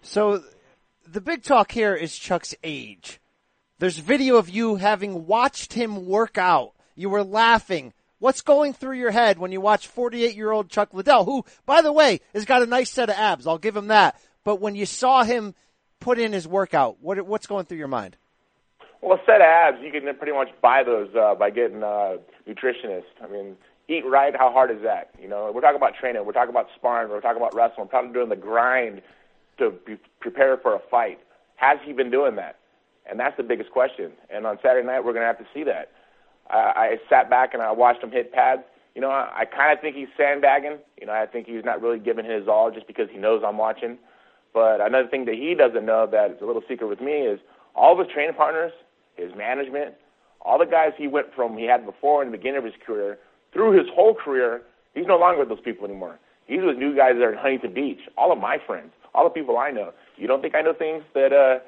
[0.00, 0.44] So
[1.08, 3.20] the big talk here is Chuck's age.
[3.80, 6.74] There's video of you having watched him work out.
[6.94, 7.92] You were laughing.
[8.20, 11.82] What's going through your head when you watch 48 year old Chuck Liddell, who, by
[11.82, 13.48] the way, has got a nice set of abs.
[13.48, 14.20] I'll give him that.
[14.44, 15.52] But when you saw him
[15.98, 18.16] put in his workout, what, what's going through your mind?
[19.02, 22.18] Well, a set of abs, you can pretty much buy those uh, by getting a
[22.48, 23.02] nutritionist.
[23.20, 23.56] I mean,
[23.88, 24.34] eat right.
[24.36, 25.10] How hard is that?
[25.20, 26.24] You know, we're talking about training.
[26.24, 27.10] We're talking about sparring.
[27.10, 27.86] We're talking about wrestling.
[27.86, 29.02] We're talking about doing the grind
[29.58, 31.18] to be prepared for a fight.
[31.56, 32.56] Has he been doing that?
[33.08, 34.12] And that's the biggest question.
[34.30, 35.92] And on Saturday night, we're going to have to see that.
[36.50, 38.62] I, I sat back and I watched him hit pads.
[38.94, 40.78] You know, I, I kind of think he's sandbagging.
[41.00, 43.58] You know, I think he's not really giving his all just because he knows I'm
[43.58, 43.98] watching.
[44.52, 47.38] But another thing that he doesn't know that is a little secret with me is
[47.74, 48.72] all of his training partners,
[49.14, 49.94] his management,
[50.40, 53.18] all the guys he went from he had before in the beginning of his career
[53.56, 54.60] through his whole career,
[54.94, 56.18] he's no longer with those people anymore.
[56.46, 58.00] He's with new guys that are in Huntington Beach.
[58.18, 59.92] All of my friends, all the people I know.
[60.16, 61.64] You don't think I know things that uh,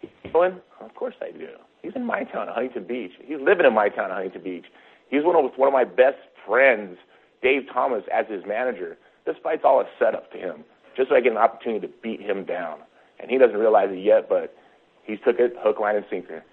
[0.00, 0.60] he's doing?
[0.80, 1.48] Of course I do.
[1.82, 3.10] He's in my town, Huntington Beach.
[3.20, 4.66] He's living in my town, Huntington Beach.
[5.10, 6.96] He's one of one of my best friends,
[7.42, 8.96] Dave Thomas, as his manager.
[9.26, 10.64] This fight's all a setup to him,
[10.96, 12.78] just so I get an opportunity to beat him down.
[13.18, 14.54] And he doesn't realize it yet, but
[15.02, 16.44] he's took it hook, line, and sinker.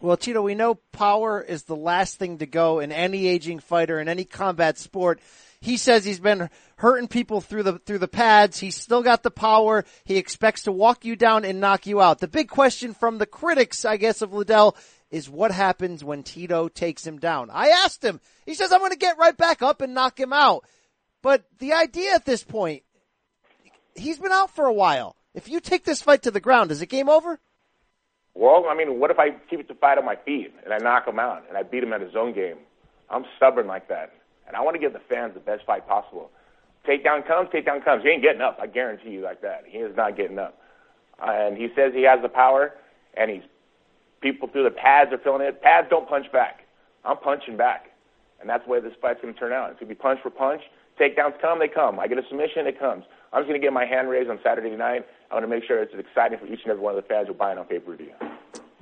[0.00, 3.98] Well, Tito, we know power is the last thing to go in any aging fighter
[3.98, 5.20] in any combat sport.
[5.60, 8.60] He says he's been hurting people through the through the pads.
[8.60, 9.84] He's still got the power.
[10.04, 12.20] He expects to walk you down and knock you out.
[12.20, 14.76] The big question from the critics, I guess, of Liddell
[15.10, 17.50] is what happens when Tito takes him down.
[17.50, 18.20] I asked him.
[18.46, 20.64] He says I'm going to get right back up and knock him out.
[21.22, 22.84] But the idea at this point,
[23.96, 25.16] he's been out for a while.
[25.34, 27.40] If you take this fight to the ground, is it game over?
[28.38, 31.08] Well, I mean, what if I keep the fight on my feet and I knock
[31.08, 32.58] him out and I beat him at his own game?
[33.10, 34.12] I'm stubborn like that,
[34.46, 36.30] and I want to give the fans the best fight possible.
[36.86, 38.04] Takedown comes, takedown comes.
[38.04, 38.58] He ain't getting up.
[38.62, 39.64] I guarantee you like that.
[39.66, 40.56] He is not getting up.
[41.20, 42.74] And he says he has the power,
[43.16, 43.42] and he's
[44.20, 45.60] people through the pads are feeling it.
[45.60, 46.60] Pads don't punch back.
[47.04, 47.86] I'm punching back,
[48.40, 49.70] and that's the way this fight's going to turn out.
[49.70, 50.62] It's going to be punch for punch.
[51.00, 51.98] Takedowns come, they come.
[51.98, 53.02] I get a submission, it comes.
[53.32, 55.06] I'm just going to get my hand raised on Saturday night.
[55.30, 57.26] I want to make sure it's exciting for each and every one of the fans
[57.26, 58.12] who are buying on pay per view.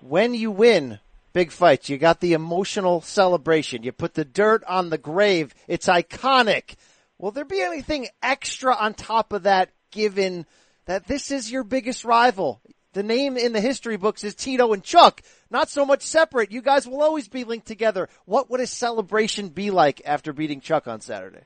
[0.01, 1.01] When you win
[1.32, 3.82] big fights, you got the emotional celebration.
[3.82, 5.55] You put the dirt on the grave.
[5.66, 6.77] It's iconic.
[7.18, 10.47] Will there be anything extra on top of that given
[10.85, 12.60] that this is your biggest rival?
[12.93, 15.20] The name in the history books is Tito and Chuck.
[15.51, 16.52] Not so much separate.
[16.52, 18.09] You guys will always be linked together.
[18.24, 21.43] What would a celebration be like after beating Chuck on Saturday?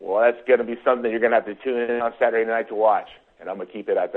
[0.00, 2.48] Well, that's going to be something you're going to have to tune in on Saturday
[2.48, 3.08] night to watch.
[3.40, 4.12] And I'm going to keep it at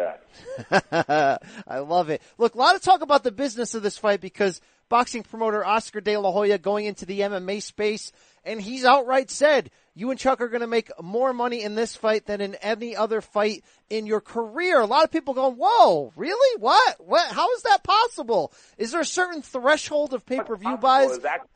[0.70, 1.42] that.
[1.68, 2.22] I love it.
[2.38, 6.02] Look, a lot of talk about the business of this fight because boxing promoter Oscar
[6.02, 8.12] De La Hoya going into the MMA space,
[8.46, 11.96] and he's outright said, you and Chuck are going to make more money in this
[11.96, 14.80] fight than in any other fight in your career.
[14.80, 16.62] A lot of people going, whoa, really?
[16.62, 16.98] What?
[17.06, 17.32] What?
[17.32, 18.54] How is that possible?
[18.78, 21.18] Is there a certain threshold of pay-per-view buys?
[21.20, 21.48] That,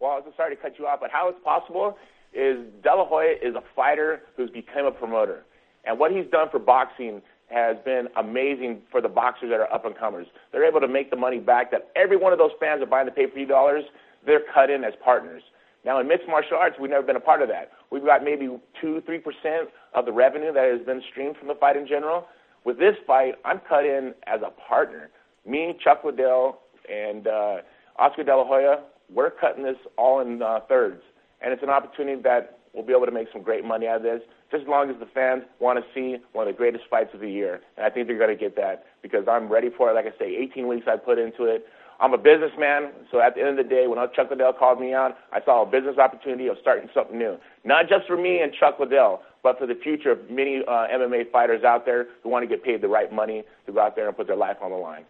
[0.00, 1.96] well, I'm sorry to cut you off, but how it's possible
[2.34, 5.44] is De La Hoya is a fighter who's become a promoter.
[5.84, 9.86] And what he's done for boxing has been amazing for the boxers that are up
[9.86, 10.26] and comers.
[10.52, 13.06] They're able to make the money back that every one of those fans are buying
[13.06, 13.84] the pay-per-view dollars,
[14.26, 15.42] they're cut in as partners.
[15.84, 17.70] Now in mixed martial arts, we've never been a part of that.
[17.90, 18.48] We've got maybe
[18.80, 22.26] two, three percent of the revenue that has been streamed from the fight in general.
[22.64, 25.08] With this fight, I'm cut in as a partner.
[25.46, 26.58] Me, Chuck Liddell,
[26.92, 27.56] and uh,
[27.98, 28.80] Oscar De La Hoya,
[29.10, 31.00] we're cutting this all in uh, thirds,
[31.40, 34.02] and it's an opportunity that we'll be able to make some great money out of
[34.02, 34.20] this
[34.50, 37.20] just as long as the fans want to see one of the greatest fights of
[37.20, 37.60] the year.
[37.76, 39.94] And I think they're going to get that because I'm ready for it.
[39.94, 41.66] Like I say, 18 weeks I put into it.
[42.00, 44.94] I'm a businessman, so at the end of the day, when Chuck Liddell called me
[44.94, 47.38] out, I saw a business opportunity of starting something new.
[47.64, 51.32] Not just for me and Chuck Liddell, but for the future of many uh, MMA
[51.32, 54.06] fighters out there who want to get paid the right money to go out there
[54.06, 55.04] and put their life on the line.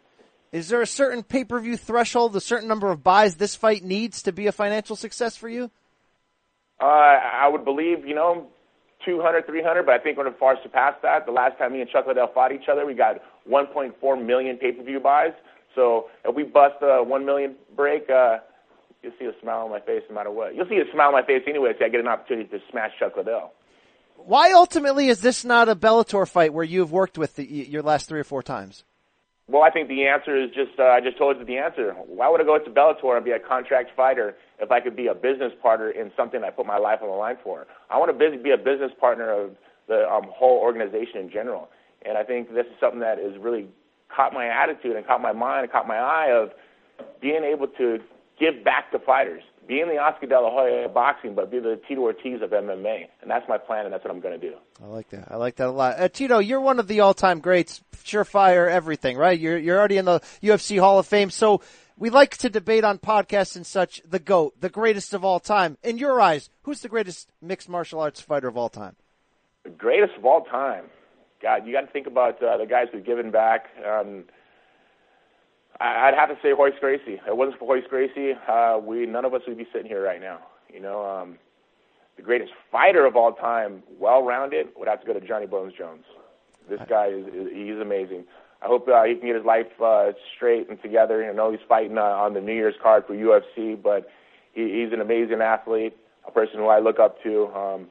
[0.50, 4.32] Is there a certain pay-per-view threshold, a certain number of buys this fight needs to
[4.32, 5.70] be a financial success for you?
[6.80, 8.46] Uh, I would believe, you know,
[9.04, 11.26] 200, 300, but I think we're going to far surpass that.
[11.26, 13.16] The last time me and Chuck Liddell fought each other, we got
[13.48, 15.32] 1.4 million pay-per-view buys.
[15.74, 18.38] So if we bust a 1 million break, uh,
[19.02, 20.54] you'll see a smile on my face no matter what.
[20.54, 22.90] You'll see a smile on my face anyway if I get an opportunity to smash
[22.98, 23.52] Chuck Liddell.
[24.16, 28.08] Why ultimately is this not a Bellator fight where you've worked with the, your last
[28.08, 28.84] three or four times?
[29.50, 31.94] Well, I think the answer is just, uh, I just told you the answer.
[32.06, 35.06] Why would I go to Bellator and be a contract fighter if I could be
[35.06, 37.66] a business partner in something I put my life on the line for?
[37.88, 39.52] I want to be a business partner of
[39.88, 41.70] the um, whole organization in general.
[42.04, 43.66] And I think this is something that has really
[44.14, 46.50] caught my attitude and caught my mind and caught my eye of
[47.22, 47.98] being able to
[48.38, 51.60] give back to fighters be in the Oscar De La Hoya of boxing, but be
[51.60, 53.06] the Tito Ortiz of MMA.
[53.20, 54.56] And that's my plan, and that's what I'm going to do.
[54.82, 55.30] I like that.
[55.30, 56.00] I like that a lot.
[56.00, 59.38] Uh, Tito, you're one of the all-time greats, surefire everything, right?
[59.38, 61.30] You're, you're already in the UFC Hall of Fame.
[61.30, 61.60] So
[61.98, 65.76] we like to debate on podcasts and such the GOAT, the greatest of all time.
[65.82, 68.96] In your eyes, who's the greatest mixed martial arts fighter of all time?
[69.64, 70.86] The greatest of all time.
[71.42, 73.66] God, you got to think about uh, the guys who've given back.
[73.86, 74.24] Um,
[75.80, 77.14] I'd have to say Royce Gracie.
[77.14, 80.02] If it wasn't for Royce Gracie, uh, we none of us would be sitting here
[80.02, 80.40] right now.
[80.72, 81.38] You know, um,
[82.16, 86.04] the greatest fighter of all time, well-rounded, would have to go to Johnny Bones Jones.
[86.68, 88.24] This guy is, is he's amazing.
[88.60, 91.24] I hope uh, he can get his life uh, straight and together.
[91.24, 94.08] I know he's fighting uh, on the New Year's card for UFC, but
[94.52, 95.96] he, he's an amazing athlete,
[96.26, 97.46] a person who I look up to.
[97.54, 97.86] Um,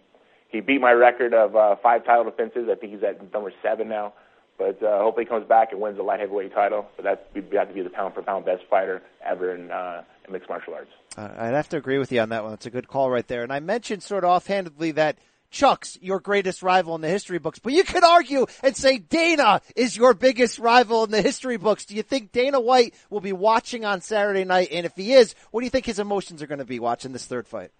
[0.50, 2.68] he beat my record of uh, five title defenses.
[2.70, 4.14] I think he's at number seven now.
[4.58, 6.88] But uh, hopefully he comes back and wins the light heavyweight title.
[6.96, 10.04] But that's we have to be the pound for pound best fighter ever in, uh,
[10.26, 10.92] in mixed martial arts.
[11.16, 12.54] Uh, I'd have to agree with you on that one.
[12.54, 13.44] It's a good call right there.
[13.44, 15.18] And I mentioned sort of offhandedly that
[15.52, 19.62] Chuck's your greatest rival in the history books, but you could argue and say Dana
[19.76, 21.86] is your biggest rival in the history books.
[21.86, 24.70] Do you think Dana White will be watching on Saturday night?
[24.72, 27.14] And if he is, what do you think his emotions are going to be watching
[27.14, 27.72] this third fight?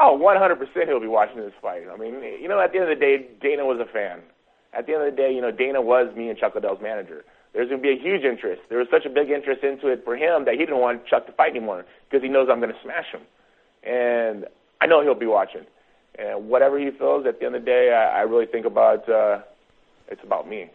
[0.00, 1.84] Oh, 100% he'll be watching this fight.
[1.92, 4.20] I mean, you know, at the end of the day, Dana was a fan
[4.72, 7.24] at the end of the day, you know, Dana was me and Chuck Liddell's manager.
[7.54, 8.62] there's going to be a huge interest.
[8.68, 11.26] There was such a big interest into it for him that he didn't want Chuck
[11.26, 13.22] to fight anymore because he knows I'm going to smash him.
[13.82, 14.46] And
[14.80, 15.64] I know he'll be watching.
[16.18, 19.08] And whatever he feels, at the end of the day, I, I really think about
[19.08, 19.40] uh,
[20.08, 20.70] it's about me.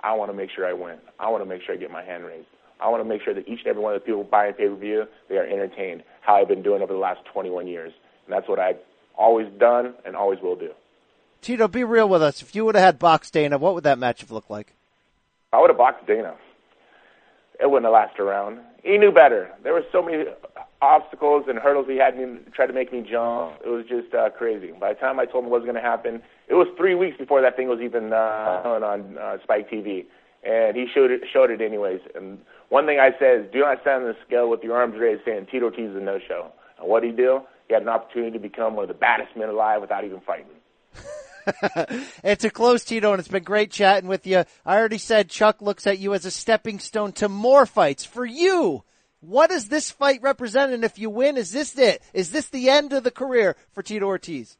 [0.00, 0.98] I want to make sure I win.
[1.18, 2.46] I want to make sure I get my hand raised.
[2.80, 4.68] I want to make sure that each and every one of the people buying pay
[4.68, 6.04] per view, they are entertained.
[6.20, 7.92] How I've been doing over the last 21 years,
[8.26, 8.78] and that's what I've
[9.16, 10.70] always done and always will do.
[11.40, 12.42] Tito, be real with us.
[12.42, 14.74] If you would have had box Dana, what would that match have looked like?
[15.52, 16.34] I would have boxed Dana.
[17.60, 18.60] It wouldn't have lasted around.
[18.82, 19.50] He knew better.
[19.62, 20.24] There were so many
[20.80, 23.54] obstacles and hurdles he had me try to make me jump.
[23.64, 24.72] It was just uh, crazy.
[24.72, 27.16] By the time I told him what was going to happen, it was three weeks
[27.18, 30.04] before that thing was even uh, on uh, Spike TV,
[30.44, 32.00] and he showed it showed it anyways.
[32.14, 32.38] And
[32.68, 35.22] one thing I said is, do not stand on the scale with your arms raised,
[35.24, 36.52] saying Tito Ortiz is a no-show.
[36.78, 37.40] And what did he do?
[37.66, 40.46] He had an opportunity to become one of the baddest men alive without even fighting.
[42.24, 44.44] it's a close, Tito, and it's been great chatting with you.
[44.64, 48.24] I already said Chuck looks at you as a stepping stone to more fights for
[48.24, 48.84] you.
[49.20, 50.72] What does this fight represent?
[50.72, 52.02] And if you win, is this it?
[52.12, 54.56] Is this the end of the career for Tito Ortiz?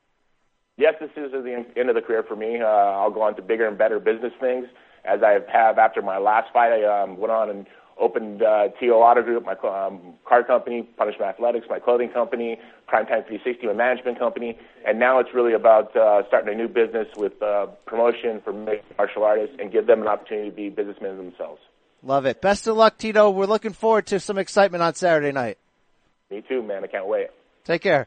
[0.77, 2.61] Yes, this is the end of the career for me.
[2.61, 4.67] Uh, I'll go on to bigger and better business things
[5.05, 6.73] as I have after my last fight.
[6.73, 7.67] I um, went on and
[8.01, 12.59] opened uh, TO Auto Group, my um, car company, Punishment Athletics, my clothing company,
[12.89, 17.07] Primetime 360, my management company, and now it's really about uh, starting a new business
[17.17, 21.17] with uh, promotion for mixed martial artists and give them an opportunity to be businessmen
[21.17, 21.61] themselves.
[22.03, 22.41] Love it.
[22.41, 23.31] Best of luck, Tito.
[23.31, 25.59] We're looking forward to some excitement on Saturday night.
[26.31, 26.85] Me too, man.
[26.85, 27.29] I can't wait.
[27.65, 28.07] Take care.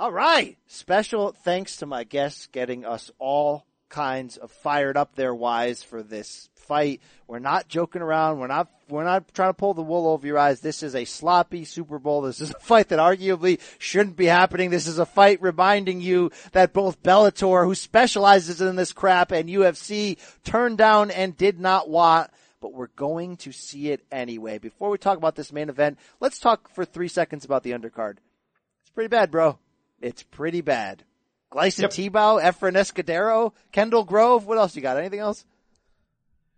[0.00, 0.56] All right.
[0.66, 6.02] Special thanks to my guests getting us all kinds of fired up there wise for
[6.02, 7.02] this fight.
[7.26, 8.38] We're not joking around.
[8.38, 10.60] We're not, we're not trying to pull the wool over your eyes.
[10.60, 12.22] This is a sloppy Super Bowl.
[12.22, 14.70] This is a fight that arguably shouldn't be happening.
[14.70, 19.50] This is a fight reminding you that both Bellator, who specializes in this crap, and
[19.50, 22.30] UFC turned down and did not want
[22.62, 24.56] but we're going to see it anyway.
[24.56, 28.16] Before we talk about this main event, let's talk for three seconds about the undercard.
[28.82, 29.58] It's pretty bad, bro.
[30.00, 31.04] It's pretty bad.
[31.52, 31.90] Gleison yep.
[31.90, 34.46] Tibau, Efren Escudero, Kendall Grove.
[34.46, 34.96] What else you got?
[34.96, 35.44] Anything else?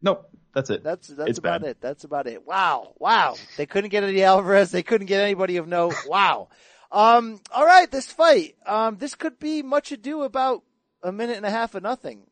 [0.03, 0.29] Nope.
[0.55, 0.85] That's it.
[0.85, 1.71] That's that's it's about bad.
[1.71, 1.77] it.
[1.81, 2.47] That's about it.
[2.47, 2.93] Wow.
[2.99, 3.37] Wow.
[3.57, 4.71] They couldn't get any Alvarez.
[4.71, 5.95] They couldn't get anybody of note.
[6.07, 6.49] Wow.
[6.91, 8.55] Um, all right, this fight.
[8.67, 10.63] Um, this could be much ado about
[11.03, 12.27] a minute and a half of nothing.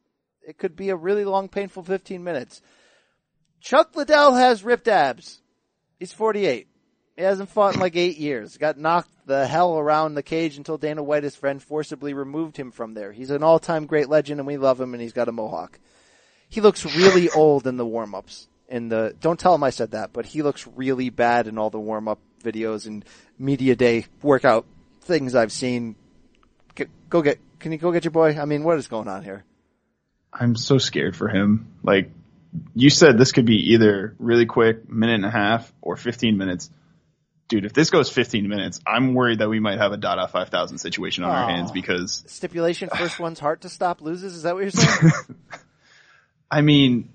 [0.47, 2.61] It could be a really long, painful 15 minutes.
[3.61, 5.41] Chuck Liddell has ripped abs.
[5.99, 6.69] He's 48.
[7.21, 8.57] He hasn't fought in like eight years.
[8.57, 12.71] Got knocked the hell around the cage until Dana White, his friend, forcibly removed him
[12.71, 13.13] from there.
[13.13, 15.79] He's an all-time great legend and we love him and he's got a mohawk.
[16.49, 18.49] He looks really old in the warm-ups.
[18.71, 21.69] In the, don't tell him I said that, but he looks really bad in all
[21.69, 23.05] the warm-up videos and
[23.39, 24.65] media day workout
[25.03, 25.97] things I've seen.
[27.11, 28.39] Go get, can you go get your boy?
[28.41, 29.45] I mean, what is going on here?
[30.33, 31.71] I'm so scared for him.
[31.83, 32.13] Like,
[32.75, 36.71] you said this could be either really quick, minute and a half, or 15 minutes
[37.51, 40.79] dude, if this goes 15 minutes, I'm worried that we might have a Dada 5000
[40.79, 44.35] situation on our hands because stipulation first one's heart to stop loses.
[44.35, 45.13] Is that what you're saying?
[46.51, 47.11] I mean,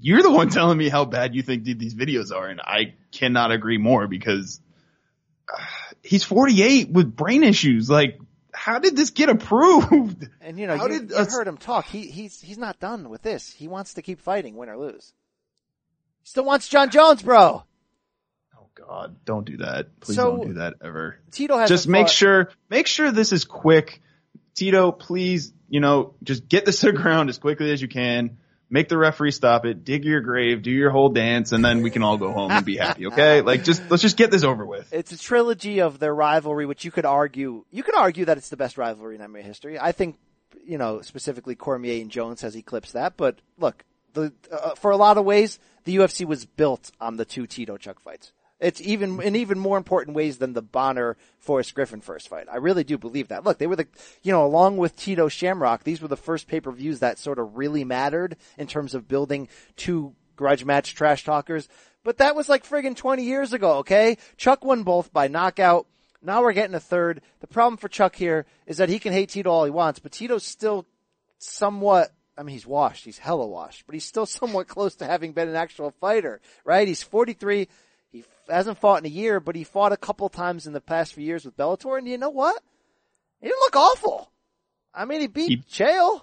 [0.00, 3.52] you're the one telling me how bad you think these videos are, and I cannot
[3.52, 4.60] agree more because
[5.52, 5.62] uh,
[6.02, 7.88] he's 48 with brain issues.
[7.88, 8.18] Like,
[8.52, 10.28] how did this get approved?
[10.40, 11.86] And you know, how you, did, you uh, heard him talk.
[11.86, 13.52] He he's he's not done with this.
[13.52, 15.12] He wants to keep fighting, win or lose.
[16.22, 17.64] He still wants Jon Jones, bro.
[18.74, 20.00] God, don't do that.
[20.00, 21.18] Please so, don't do that ever.
[21.30, 24.00] Tito has just make sure, make sure this is quick.
[24.54, 28.38] Tito, please, you know, just get this to the ground as quickly as you can.
[28.70, 31.90] Make the referee stop it, dig your grave, do your whole dance, and then we
[31.90, 33.40] can all go home and be happy, okay?
[33.42, 34.92] Like just, let's just get this over with.
[34.92, 38.48] It's a trilogy of their rivalry, which you could argue, you could argue that it's
[38.48, 39.78] the best rivalry in MMA history.
[39.78, 40.18] I think,
[40.64, 43.84] you know, specifically Cormier and Jones has eclipsed that, but look,
[44.14, 47.76] the, uh, for a lot of ways, the UFC was built on the two Tito
[47.76, 48.32] Chuck fights.
[48.60, 52.46] It's even in even more important ways than the Bonnar Forrest Griffin first fight.
[52.50, 53.44] I really do believe that.
[53.44, 53.88] Look, they were the,
[54.22, 57.38] you know, along with Tito Shamrock, these were the first pay per views that sort
[57.38, 61.68] of really mattered in terms of building two grudge match trash talkers.
[62.04, 64.18] But that was like friggin' 20 years ago, okay?
[64.36, 65.86] Chuck won both by knockout.
[66.22, 67.22] Now we're getting a third.
[67.40, 70.12] The problem for Chuck here is that he can hate Tito all he wants, but
[70.12, 70.86] Tito's still
[71.38, 73.04] somewhat I mean, he's washed.
[73.04, 76.88] He's hella washed, but he's still somewhat close to having been an actual fighter, right?
[76.88, 77.68] He's 43.
[78.48, 81.24] Hasn't fought in a year, but he fought a couple times in the past few
[81.24, 82.60] years with Bellator, and you know what?
[83.40, 84.30] He didn't look awful.
[84.94, 86.22] I mean, he beat he, Chael.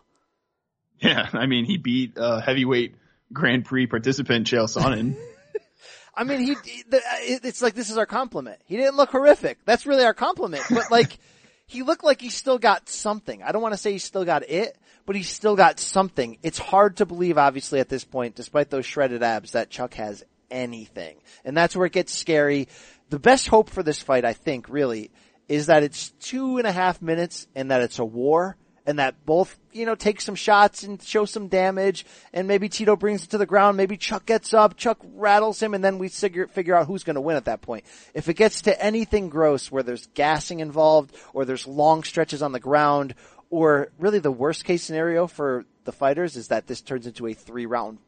[0.99, 2.95] Yeah, I mean, he beat uh, heavyweight
[3.33, 5.15] Grand Prix participant Chael Sonnen.
[6.15, 6.55] I mean, he,
[6.91, 8.59] it's like this is our compliment.
[8.65, 9.59] He didn't look horrific.
[9.65, 10.63] That's really our compliment.
[10.69, 11.17] But like,
[11.65, 13.41] he looked like he still got something.
[13.41, 16.37] I don't want to say he still got it, but he still got something.
[16.43, 20.23] It's hard to believe, obviously, at this point, despite those shredded abs, that Chuck has
[20.51, 21.17] anything.
[21.43, 22.67] And that's where it gets scary.
[23.09, 25.11] The best hope for this fight, I think, really,
[25.47, 29.25] is that it's two and a half minutes and that it's a war and that
[29.25, 33.29] both, you know, take some shots and show some damage and maybe Tito brings it
[33.31, 33.77] to the ground.
[33.77, 37.15] Maybe Chuck gets up, Chuck rattles him and then we figure, figure out who's going
[37.15, 37.85] to win at that point.
[38.13, 42.51] If it gets to anything gross where there's gassing involved or there's long stretches on
[42.51, 43.15] the ground
[43.49, 47.33] or really the worst case scenario for the fighters is that this turns into a
[47.33, 47.99] three round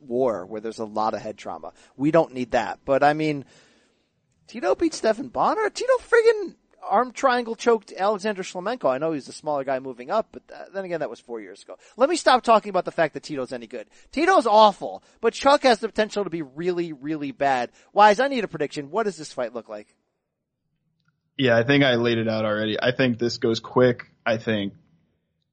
[0.00, 1.72] war where there's a lot of head trauma.
[1.96, 2.80] We don't need that.
[2.84, 3.44] But I mean,
[4.46, 5.70] Tito beat Stephan Bonnar.
[5.70, 6.54] Tito friggin'
[6.88, 8.90] arm triangle choked Alexander Shlemenko.
[8.90, 11.40] I know he's a smaller guy moving up, but th- then again, that was four
[11.40, 11.76] years ago.
[11.96, 13.88] Let me stop talking about the fact that Tito's any good.
[14.10, 17.70] Tito's awful, but Chuck has the potential to be really, really bad.
[17.92, 18.90] Wise, I need a prediction.
[18.90, 19.94] What does this fight look like?
[21.36, 22.76] Yeah, I think I laid it out already.
[22.80, 24.06] I think this goes quick.
[24.26, 24.72] I think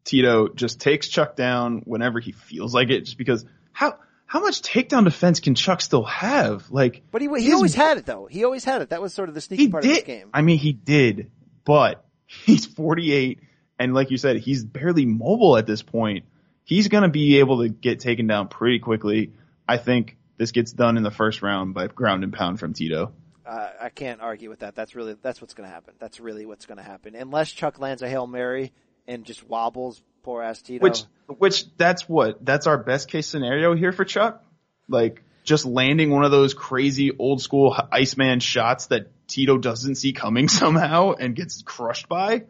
[0.04, 4.62] Tito just takes Chuck down whenever he feels like it, just because how how much
[4.62, 6.70] takedown defense can Chuck still have?
[6.72, 8.26] Like, but he he his- always had it though.
[8.26, 8.90] He always had it.
[8.90, 9.90] That was sort of the sneaky part did.
[9.92, 10.30] of this game.
[10.34, 11.32] I mean, he did,
[11.64, 13.40] but he's 48,
[13.80, 16.26] and like you said, he's barely mobile at this point.
[16.64, 19.34] He's gonna be able to get taken down pretty quickly.
[19.68, 23.14] I think this gets done in the first round by ground and pound from Tito.
[23.46, 24.74] Uh, I can't argue with that.
[24.74, 25.94] That's really that's what's going to happen.
[26.00, 27.14] That's really what's going to happen.
[27.16, 28.74] Unless Chuck lands a hail mary
[29.08, 30.84] and just wobbles poor ass Tito.
[30.84, 34.44] Which, which that's what that's our best case scenario here for Chuck.
[34.90, 40.12] Like just landing one of those crazy old school Iceman shots that Tito doesn't see
[40.12, 42.46] coming somehow and gets crushed by.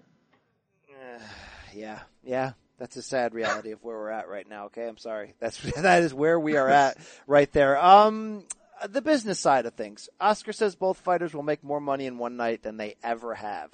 [1.75, 2.53] yeah, yeah.
[2.77, 4.65] That's a sad reality of where we're at right now.
[4.65, 5.33] Okay, I'm sorry.
[5.39, 6.97] That's that is where we are at
[7.27, 7.77] right there.
[7.83, 8.45] Um,
[8.87, 10.09] the business side of things.
[10.19, 13.69] Oscar says both fighters will make more money in one night than they ever have.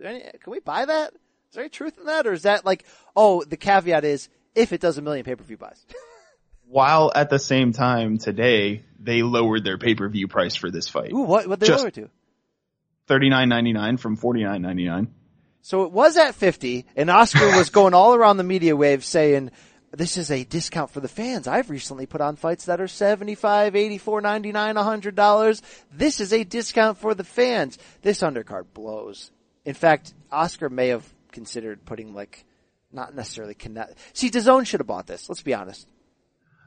[0.00, 1.14] Can we buy that?
[1.54, 4.72] Is there any truth in that, or is that like, oh, the caveat is if
[4.72, 5.86] it does a million pay per view buys?
[6.66, 10.88] While at the same time today they lowered their pay per view price for this
[10.88, 11.12] fight.
[11.12, 12.10] Ooh, what what they Just- lower to?
[13.06, 15.14] Thirty nine ninety nine from forty nine ninety nine.
[15.60, 19.52] So it was at 50 and Oscar was going all around the media wave saying,
[19.92, 21.46] this is a discount for the fans.
[21.46, 25.62] I've recently put on fights that are 75, 84, 99, 100 dollars.
[25.92, 27.78] This is a discount for the fans.
[28.02, 29.30] This undercard blows.
[29.64, 32.44] In fact, Oscar may have considered putting like,
[32.90, 33.98] not necessarily connect.
[34.14, 35.28] See, DAZN should have bought this.
[35.28, 35.86] Let's be honest.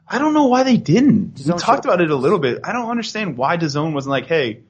[0.06, 1.34] I don't know why they didn't.
[1.34, 2.60] DAZN we talked about it a little bit.
[2.64, 4.62] I don't understand why DAZN wasn't like, hey,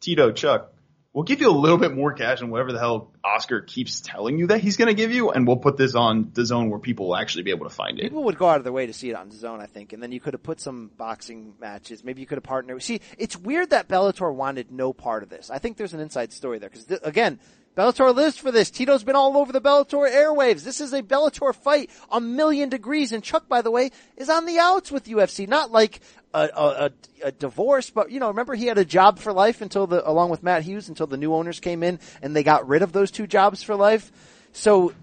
[0.00, 0.72] Tito, Chuck,
[1.12, 4.38] we'll give you a little bit more cash and whatever the hell Oscar keeps telling
[4.38, 6.78] you that he's going to give you, and we'll put this on the zone where
[6.78, 8.02] people will actually be able to find it.
[8.02, 10.02] People would go out of their way to see it on DAZN, I think, and
[10.02, 12.04] then you could have put some boxing matches.
[12.04, 12.82] Maybe you could have partnered.
[12.82, 15.50] See, it's weird that Bellator wanted no part of this.
[15.50, 17.40] I think there's an inside story there because again,
[17.76, 18.70] Bellator lives for this.
[18.70, 20.64] Tito's been all over the Bellator airwaves.
[20.64, 23.12] This is a Bellator fight, a million degrees.
[23.12, 25.46] And Chuck, by the way, is on the outs with UFC.
[25.46, 26.00] Not like
[26.32, 26.90] a, a,
[27.22, 30.30] a, divorce, but you know, remember he had a job for life until the, along
[30.30, 33.10] with Matt Hughes, until the new owners came in and they got rid of those
[33.10, 34.10] two jobs for life.
[34.52, 34.94] So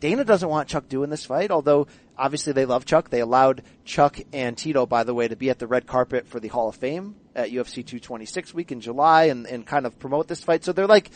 [0.00, 1.86] Dana doesn't want Chuck doing this fight, although
[2.16, 3.10] obviously they love Chuck.
[3.10, 6.40] They allowed Chuck and Tito, by the way, to be at the red carpet for
[6.40, 10.28] the Hall of Fame at UFC 226 week in July and, and kind of promote
[10.28, 10.64] this fight.
[10.64, 11.10] So they're like,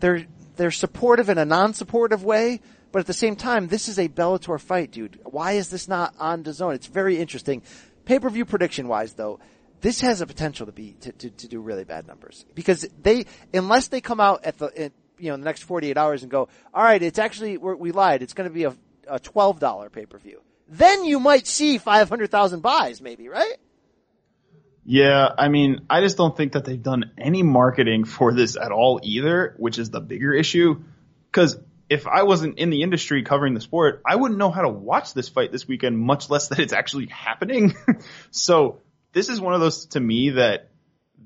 [0.00, 2.60] they're, they're supportive in a non-supportive way,
[2.92, 5.20] but at the same time, this is a Bellator fight, dude.
[5.24, 6.74] Why is this not on the zone?
[6.74, 7.62] It's very interesting.
[8.04, 9.38] Pay-per-view prediction wise though,
[9.80, 12.44] this has a potential to be, to, to, to do really bad numbers.
[12.54, 16.22] Because they, unless they come out at the, in, you know, the next 48 hours
[16.22, 18.74] and go, alright, it's actually, we lied, it's gonna be a,
[19.06, 20.42] a $12 pay-per-view.
[20.68, 23.56] Then you might see 500,000 buys maybe, right?
[24.84, 28.72] Yeah, I mean, I just don't think that they've done any marketing for this at
[28.72, 30.82] all either, which is the bigger issue.
[31.32, 31.58] Cause
[31.88, 35.12] if I wasn't in the industry covering the sport, I wouldn't know how to watch
[35.12, 37.74] this fight this weekend, much less that it's actually happening.
[38.30, 38.80] so
[39.12, 40.70] this is one of those to me that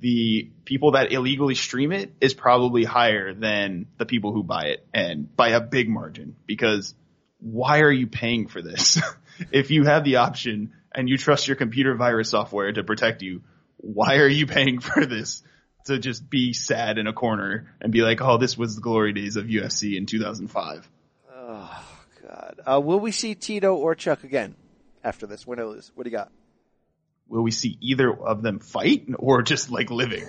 [0.00, 4.86] the people that illegally stream it is probably higher than the people who buy it
[4.92, 6.94] and by a big margin because
[7.38, 9.00] why are you paying for this?
[9.52, 13.42] if you have the option and you trust your computer virus software to protect you,
[13.78, 15.42] why are you paying for this
[15.86, 19.12] to just be sad in a corner and be like, oh, this was the glory
[19.12, 20.88] days of UFC in 2005?
[21.30, 21.84] Oh
[22.22, 22.60] God.
[22.66, 24.54] Uh, will we see Tito or Chuck again
[25.02, 25.46] after this?
[25.46, 25.90] Win or lose?
[25.94, 26.32] What do you got?
[27.28, 30.24] Will we see either of them fight or just like living?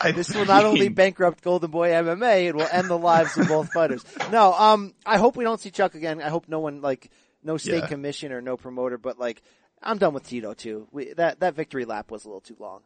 [0.00, 3.48] I This will not only bankrupt Golden Boy MMA, it will end the lives of
[3.48, 4.04] both fighters.
[4.30, 6.20] No, um, I hope we don't see Chuck again.
[6.20, 7.10] I hope no one like
[7.44, 7.86] no state Yeah.
[7.86, 9.42] commission or no promoter, but like
[9.82, 10.88] I'm done with Tito too.
[10.90, 12.80] We, that that victory lap was a little too long.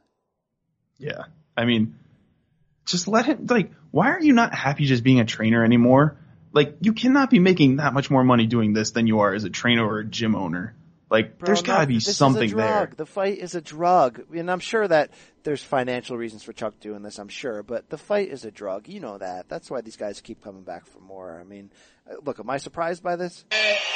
[0.99, 1.25] Yeah.
[1.57, 1.97] I mean,
[2.85, 6.19] just let him like why are you not happy just being a trainer anymore?
[6.53, 9.45] Like you cannot be making that much more money doing this than you are as
[9.45, 10.75] a trainer or a gym owner.
[11.11, 12.89] Like Bro, there's got to no, be this something is a drug.
[12.89, 12.95] there.
[12.97, 15.11] The fight is a drug, and I'm sure that
[15.43, 17.19] there's financial reasons for Chuck doing this.
[17.19, 18.89] I'm sure, but the fight is a drug.
[18.89, 19.49] You know that.
[19.49, 21.41] That's why these guys keep coming back for more.
[21.41, 21.71] I mean,
[22.11, 23.47] uh, look, am I surprised by this?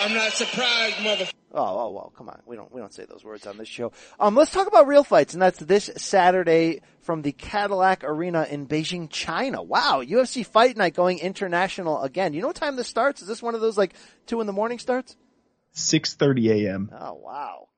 [0.01, 1.27] I'm not surprised, mother.
[1.53, 2.41] Oh, oh, well, come on.
[2.47, 3.93] We don't, we don't say those words on this show.
[4.19, 8.67] Um, let's talk about real fights, and that's this Saturday from the Cadillac Arena in
[8.67, 9.63] Beijing, China.
[9.63, 12.33] Wow, UFC Fight Night going international again.
[12.33, 13.21] You know what time this starts?
[13.21, 13.93] Is this one of those like
[14.25, 15.15] two in the morning starts?
[15.75, 16.91] 6:30 a.m.
[16.99, 17.69] Oh wow.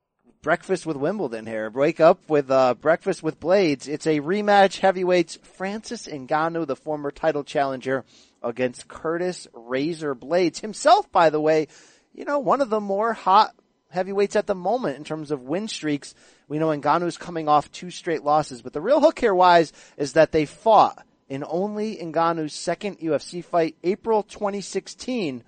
[0.42, 1.70] Breakfast with Wimbledon here.
[1.70, 3.88] Wake up with uh, Breakfast with Blaydes.
[3.88, 8.04] It's a rematch heavyweights Francis Ngannou, the former title challenger,
[8.42, 10.60] against Curtis Razor Blaydes.
[10.60, 11.68] Himself, by the way,
[12.12, 13.54] you know, one of the more hot
[13.88, 16.14] heavyweights at the moment in terms of win streaks.
[16.46, 20.12] We know Ngannou's coming off two straight losses, but the real hook here, wise, is
[20.12, 25.42] that they fought in only Ngannou's second UFC fight, April 2016,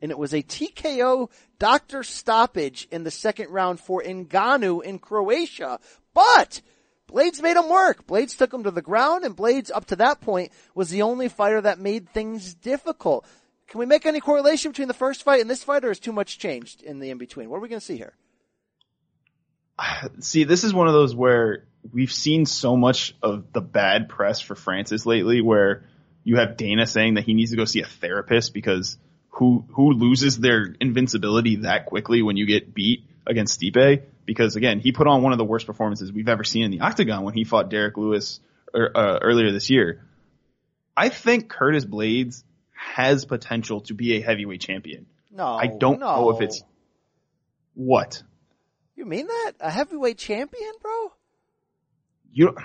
[0.00, 5.78] and it was a TKO doctor stoppage in the second round for Ngannou in Croatia.
[6.14, 6.60] But
[7.10, 8.06] Blaydes made him work.
[8.06, 11.28] Blaydes took him to the ground, and Blaydes, up to that point, was the only
[11.28, 13.26] fighter that made things difficult.
[13.68, 16.12] Can we make any correlation between the first fight and this fight, or has too
[16.12, 17.50] much changed in the in between?
[17.50, 18.14] What are we going to see here?
[20.20, 24.40] See, this is one of those where we've seen so much of the bad press
[24.40, 25.84] for Francis lately, where
[26.22, 28.98] you have Dana saying that he needs to go see a therapist because
[29.40, 34.02] who who loses their invincibility that quickly when you get beat against Stipe?
[34.26, 36.80] Because again, he put on one of the worst performances we've ever seen in the
[36.80, 38.38] octagon when he fought Derrick Lewis
[38.76, 40.04] er, uh, earlier this year.
[40.94, 45.06] I think Curtis Blaydes has potential to be a heavyweight champion.
[45.32, 46.16] No, I don't no.
[46.16, 46.62] know if it's
[47.72, 48.22] what
[48.94, 51.12] You mean that a heavyweight champion, bro?
[52.30, 52.56] you.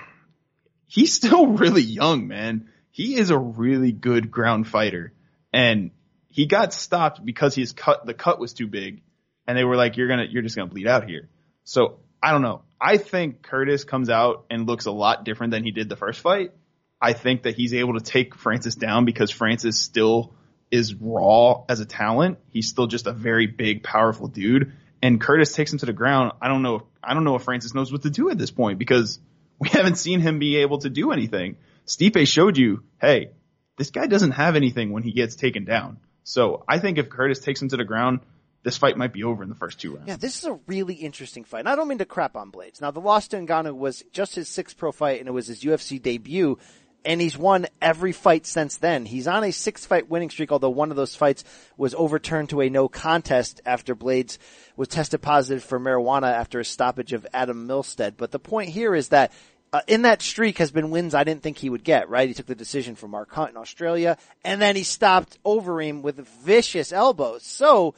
[0.88, 2.68] He's still really young, man.
[2.90, 5.14] He is a really good ground fighter,
[5.54, 5.92] and
[6.36, 9.00] he got stopped because his cut the cut was too big,
[9.46, 11.30] and they were like, "You're gonna, you're just gonna bleed out here."
[11.64, 12.60] So I don't know.
[12.78, 16.20] I think Curtis comes out and looks a lot different than he did the first
[16.20, 16.52] fight.
[17.00, 20.34] I think that he's able to take Francis down because Francis still
[20.70, 22.36] is raw as a talent.
[22.50, 24.74] He's still just a very big, powerful dude.
[25.00, 26.32] And Curtis takes him to the ground.
[26.42, 26.82] I don't know.
[27.02, 29.20] I don't know if Francis knows what to do at this point because
[29.58, 31.56] we haven't seen him be able to do anything.
[31.86, 33.30] Stipe showed you, hey,
[33.78, 35.98] this guy doesn't have anything when he gets taken down.
[36.26, 38.18] So I think if Curtis takes him to the ground,
[38.64, 40.08] this fight might be over in the first two rounds.
[40.08, 41.60] Yeah, this is a really interesting fight.
[41.60, 42.80] And I don't mean to crap on Blaydes.
[42.80, 45.62] Now, the loss to Ngannou was just his sixth pro fight, and it was his
[45.62, 46.58] UFC debut.
[47.04, 49.06] And he's won every fight since then.
[49.06, 51.44] He's on a six fight winning streak, although one of those fights
[51.76, 54.38] was overturned to a no contest after Blaydes
[54.76, 58.14] was tested positive for marijuana after a stoppage of Adam Milstead.
[58.16, 59.30] But the point here is that
[59.72, 62.28] uh, in that streak has been wins I didn't think he would get, right?
[62.28, 66.26] He took the decision for Mark Hunt in Australia, and then he stopped Overeem with
[66.44, 67.42] vicious elbows.
[67.42, 67.94] So,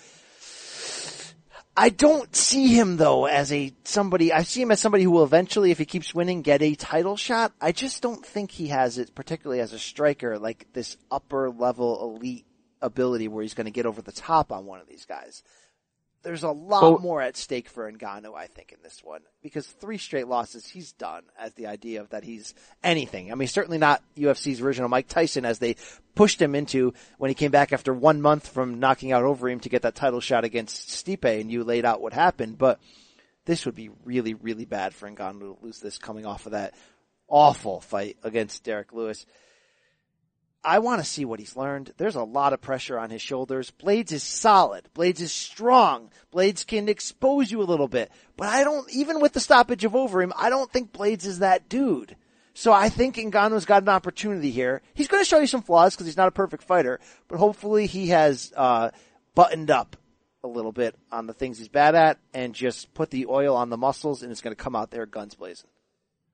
[1.77, 5.23] I don't see him though as a somebody, I see him as somebody who will
[5.23, 7.53] eventually, if he keeps winning, get a title shot.
[7.61, 12.17] I just don't think he has it, particularly as a striker, like this upper level
[12.17, 12.47] elite
[12.83, 15.45] ability where he's going to get over the top on one of these guys.
[16.23, 19.23] There's a lot Well- more at stake for Ngannou, I think, in this one.
[19.41, 23.31] Because three straight losses, he's done as the idea of that he's anything.
[23.31, 25.77] I mean, certainly not UFC's original Mike Tyson as they
[26.17, 29.69] pushed him into when he came back after one month from knocking out Overeem to
[29.69, 32.59] get that title shot against Stipe and you laid out what happened.
[32.59, 32.81] But
[33.45, 36.75] this would be really, really bad for Ngannou to lose this coming off of that
[37.29, 39.25] awful fight against Derrick Lewis.
[40.65, 41.93] I want to see what he's learned.
[41.97, 43.73] There's a lot of pressure on his shoulders.
[43.83, 44.89] Blaydes is solid.
[44.95, 46.11] Blaydes is strong.
[46.33, 48.11] Blaydes can expose you a little bit.
[48.37, 51.69] But I don't, even with the stoppage of Overeem, I don't think Blaydes is that
[51.69, 52.17] dude.
[52.55, 54.83] So I think Ngannou's got an opportunity here.
[54.95, 56.99] He's going to show you some flaws because he's not a perfect fighter,
[57.29, 58.91] but hopefully he has, uh,
[59.37, 59.97] buttoned up
[60.43, 63.71] a little bit on the things he's bad at and just put the oil on
[63.71, 65.71] the muscles and it's going to come out there guns blazing.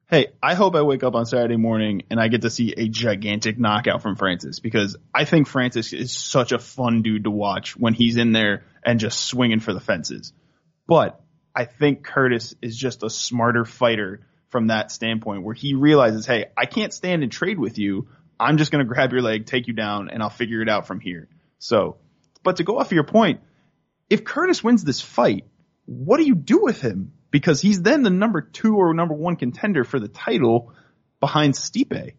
[0.06, 2.88] Hey, I hope I wake up on Saturday morning and I get to see a
[2.88, 7.74] gigantic knockout from Francis because I think Francis is such a fun dude to watch
[7.74, 10.34] when he's in there and just swinging for the fences.
[10.86, 11.24] But
[11.54, 16.46] I think Curtis is just a smarter fighter from that standpoint where he realizes, hey,
[16.54, 18.08] I can't stand and trade with you.
[18.38, 20.86] I'm just going to grab your leg, take you down, and I'll figure it out
[20.86, 21.28] from here.
[21.58, 21.96] So,
[22.42, 23.40] but to go off of your point,
[24.10, 25.46] if Curtis wins this fight,
[25.86, 27.12] what do you do with him?
[27.34, 30.72] Because he's then the number two or number one contender for the title
[31.18, 32.12] behind Stipe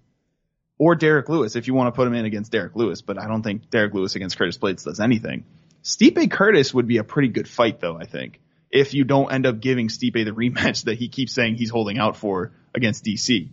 [0.77, 3.01] or Derrick Lewis if you want to put him in against Derrick Lewis.
[3.01, 5.45] But I don't think Derrick Lewis against Curtis Blaydes does anything.
[5.85, 8.41] Stipe Curtis would be a pretty good fight though, I think.
[8.69, 11.97] If you don't end up giving Stipe the rematch that he keeps saying he's holding
[11.97, 13.47] out for against DC.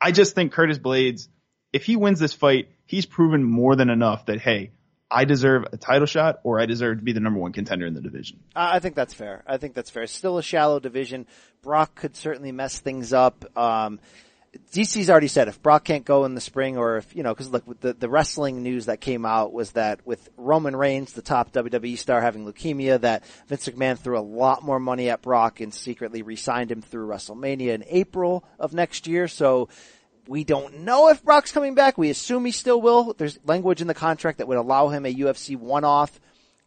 [0.00, 1.28] I just think Curtis Blaydes
[1.70, 4.70] if he wins this fight, he's proven more than enough that hey,
[5.12, 7.94] I deserve a title shot or I deserve to be the number one contender in
[7.94, 8.40] the division.
[8.56, 9.42] I think that's fair.
[9.46, 10.06] I think that's fair.
[10.06, 11.26] Still a shallow division.
[11.62, 13.44] Brock could certainly mess things up.
[13.56, 14.00] Um,
[14.72, 17.48] DC's already said if Brock can't go in the spring or if, you know, cause
[17.48, 21.52] look, the, the wrestling news that came out was that with Roman Reigns, the top
[21.52, 25.72] WWE star having leukemia, that Vince McMahon threw a lot more money at Brock and
[25.72, 29.26] secretly re-signed him through WrestleMania in April of next year.
[29.26, 29.68] So
[30.28, 31.98] we don't know if Brock's coming back.
[31.98, 33.14] We assume he still will.
[33.14, 36.20] There's language in the contract that would allow him a UFC one-off.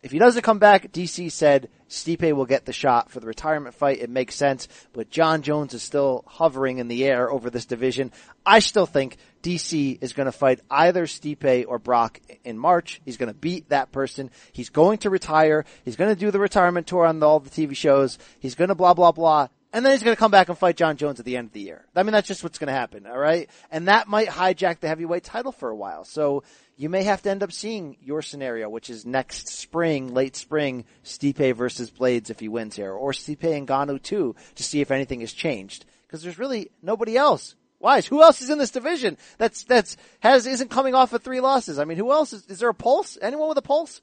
[0.06, 3.74] If he doesn't come back, DC said Stipe will get the shot for the retirement
[3.74, 4.00] fight.
[4.00, 8.12] It makes sense, but Jon Jones is still hovering in the air over this division.
[8.46, 13.02] I still think DC is going to fight either Stipe or Brock in March.
[13.04, 14.30] He's going to beat that person.
[14.52, 15.66] He's going to retire.
[15.84, 18.20] He's going to do the retirement tour on all the TV shows.
[18.40, 19.48] He's going to blah, blah, blah.
[19.76, 21.52] And then he's going to come back and fight Jon Jones at the end of
[21.52, 21.86] the year.
[21.98, 23.06] I mean, that's just what's going to happen.
[23.06, 23.50] All right.
[23.70, 26.06] And that might hijack the heavyweight title for a while.
[26.06, 26.44] So
[26.78, 30.86] you may have to end up seeing your scenario, which is next spring, late spring,
[31.04, 34.92] Stipe versus Blaydes if he wins here, or Stipe and Ngannou too, to see if
[34.92, 35.84] anything has changed.
[36.08, 37.56] Because there's really nobody else.
[37.80, 38.00] Why?
[38.00, 41.80] Who else is in this division that's that's has isn't coming off of three losses?
[41.80, 42.46] I mean, who else is?
[42.46, 43.18] Is there a pulse?
[43.22, 44.02] Anyone with a pulse?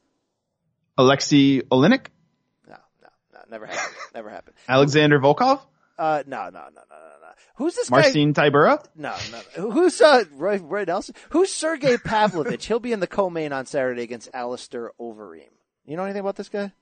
[0.98, 2.10] Alexei no,
[3.52, 3.96] never happened.
[4.14, 4.56] never happened.
[4.68, 5.60] Alexander Volkov,
[5.98, 7.28] Uh, no, no, no, no, no, no.
[7.56, 8.00] Who's this guy?
[8.00, 8.84] Marcin Tybura.
[8.96, 9.70] No, no.
[9.70, 11.14] Who's uh Roy, Roy Nelson?
[11.30, 12.64] Who's Sergey Pavlovich?
[12.66, 15.50] He'll be in the co-main on Saturday against Alistair Overeem.
[15.84, 16.72] You know anything about this guy?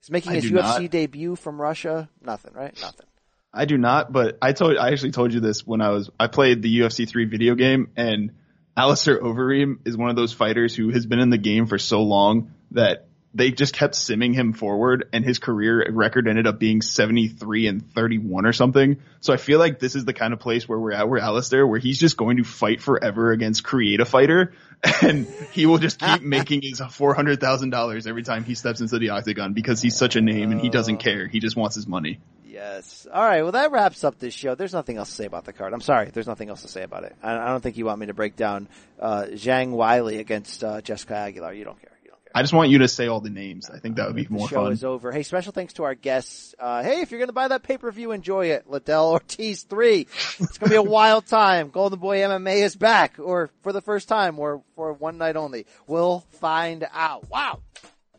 [0.00, 0.90] He's making I his UFC not.
[0.90, 2.08] debut from Russia.
[2.20, 2.76] Nothing, right?
[2.80, 3.06] Nothing.
[3.52, 6.26] I do not, but I told I actually told you this when I was I
[6.26, 8.32] played the UFC three video game and
[8.76, 12.02] Alistair Overeem is one of those fighters who has been in the game for so
[12.02, 16.80] long that they just kept simming him forward and his career record ended up being
[16.80, 18.98] 73 and 31 or something.
[19.20, 21.66] So I feel like this is the kind of place where we're at where Alistair,
[21.66, 24.52] where he's just going to fight forever against create a fighter
[25.02, 29.52] and he will just keep making his $400,000 every time he steps into the octagon
[29.52, 31.26] because he's such a name and he doesn't care.
[31.26, 32.20] He just wants his money.
[32.46, 33.04] Yes.
[33.12, 33.42] All right.
[33.42, 34.54] Well, that wraps up this show.
[34.54, 35.72] There's nothing else to say about the card.
[35.72, 36.10] I'm sorry.
[36.12, 37.16] There's nothing else to say about it.
[37.20, 38.68] I, I don't think you want me to break down
[39.00, 41.52] uh, Zhang Weili against uh, Jessica Aguilar.
[41.52, 41.93] You don't care.
[42.34, 42.40] You don't care.
[42.40, 43.70] I just want you to say all the names.
[43.70, 44.72] I think that would be The more show fun.
[44.72, 45.12] is over.
[45.12, 46.54] Hey, special thanks to our guests.
[46.58, 48.68] Uh, hey, if you're going to buy that pay per view, enjoy it.
[48.68, 50.06] Liddell Ortiz three.
[50.40, 51.70] It's going to be a wild time.
[51.70, 55.66] Golden Boy MMA is back, or for the first time, or for one night only.
[55.86, 57.30] We'll find out.
[57.30, 57.60] Wow.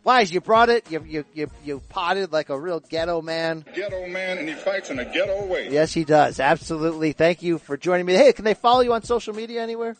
[0.03, 0.91] Wise, you brought it.
[0.91, 3.65] You you you you potted like a real ghetto man.
[3.73, 5.69] Ghetto man, and he fights in a ghetto way.
[5.71, 6.39] Yes, he does.
[6.39, 7.11] Absolutely.
[7.13, 8.13] Thank you for joining me.
[8.13, 9.97] Hey, can they follow you on social media anywhere?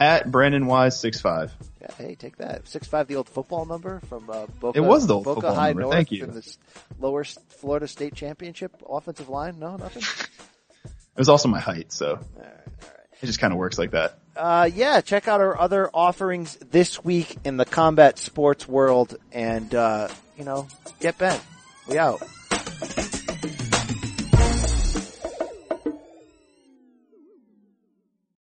[0.00, 1.52] At Brandon Wise six five.
[1.88, 2.66] Yeah, hey, take that.
[2.68, 4.78] Six five, the old football number from uh, Boca.
[4.78, 5.82] It was the old Boca football High number.
[5.82, 6.24] North Thank you.
[6.24, 6.56] in the
[6.98, 9.58] lower Florida State Championship offensive line.
[9.58, 10.02] No, nothing.
[10.84, 12.20] It was also my height, so
[13.20, 14.20] it just kind of works like that.
[14.36, 19.74] Uh, yeah, check out our other offerings this week in the combat sports world, and
[19.74, 20.06] uh,
[20.36, 20.68] you know,
[21.00, 21.42] get bent.
[21.88, 22.22] We out.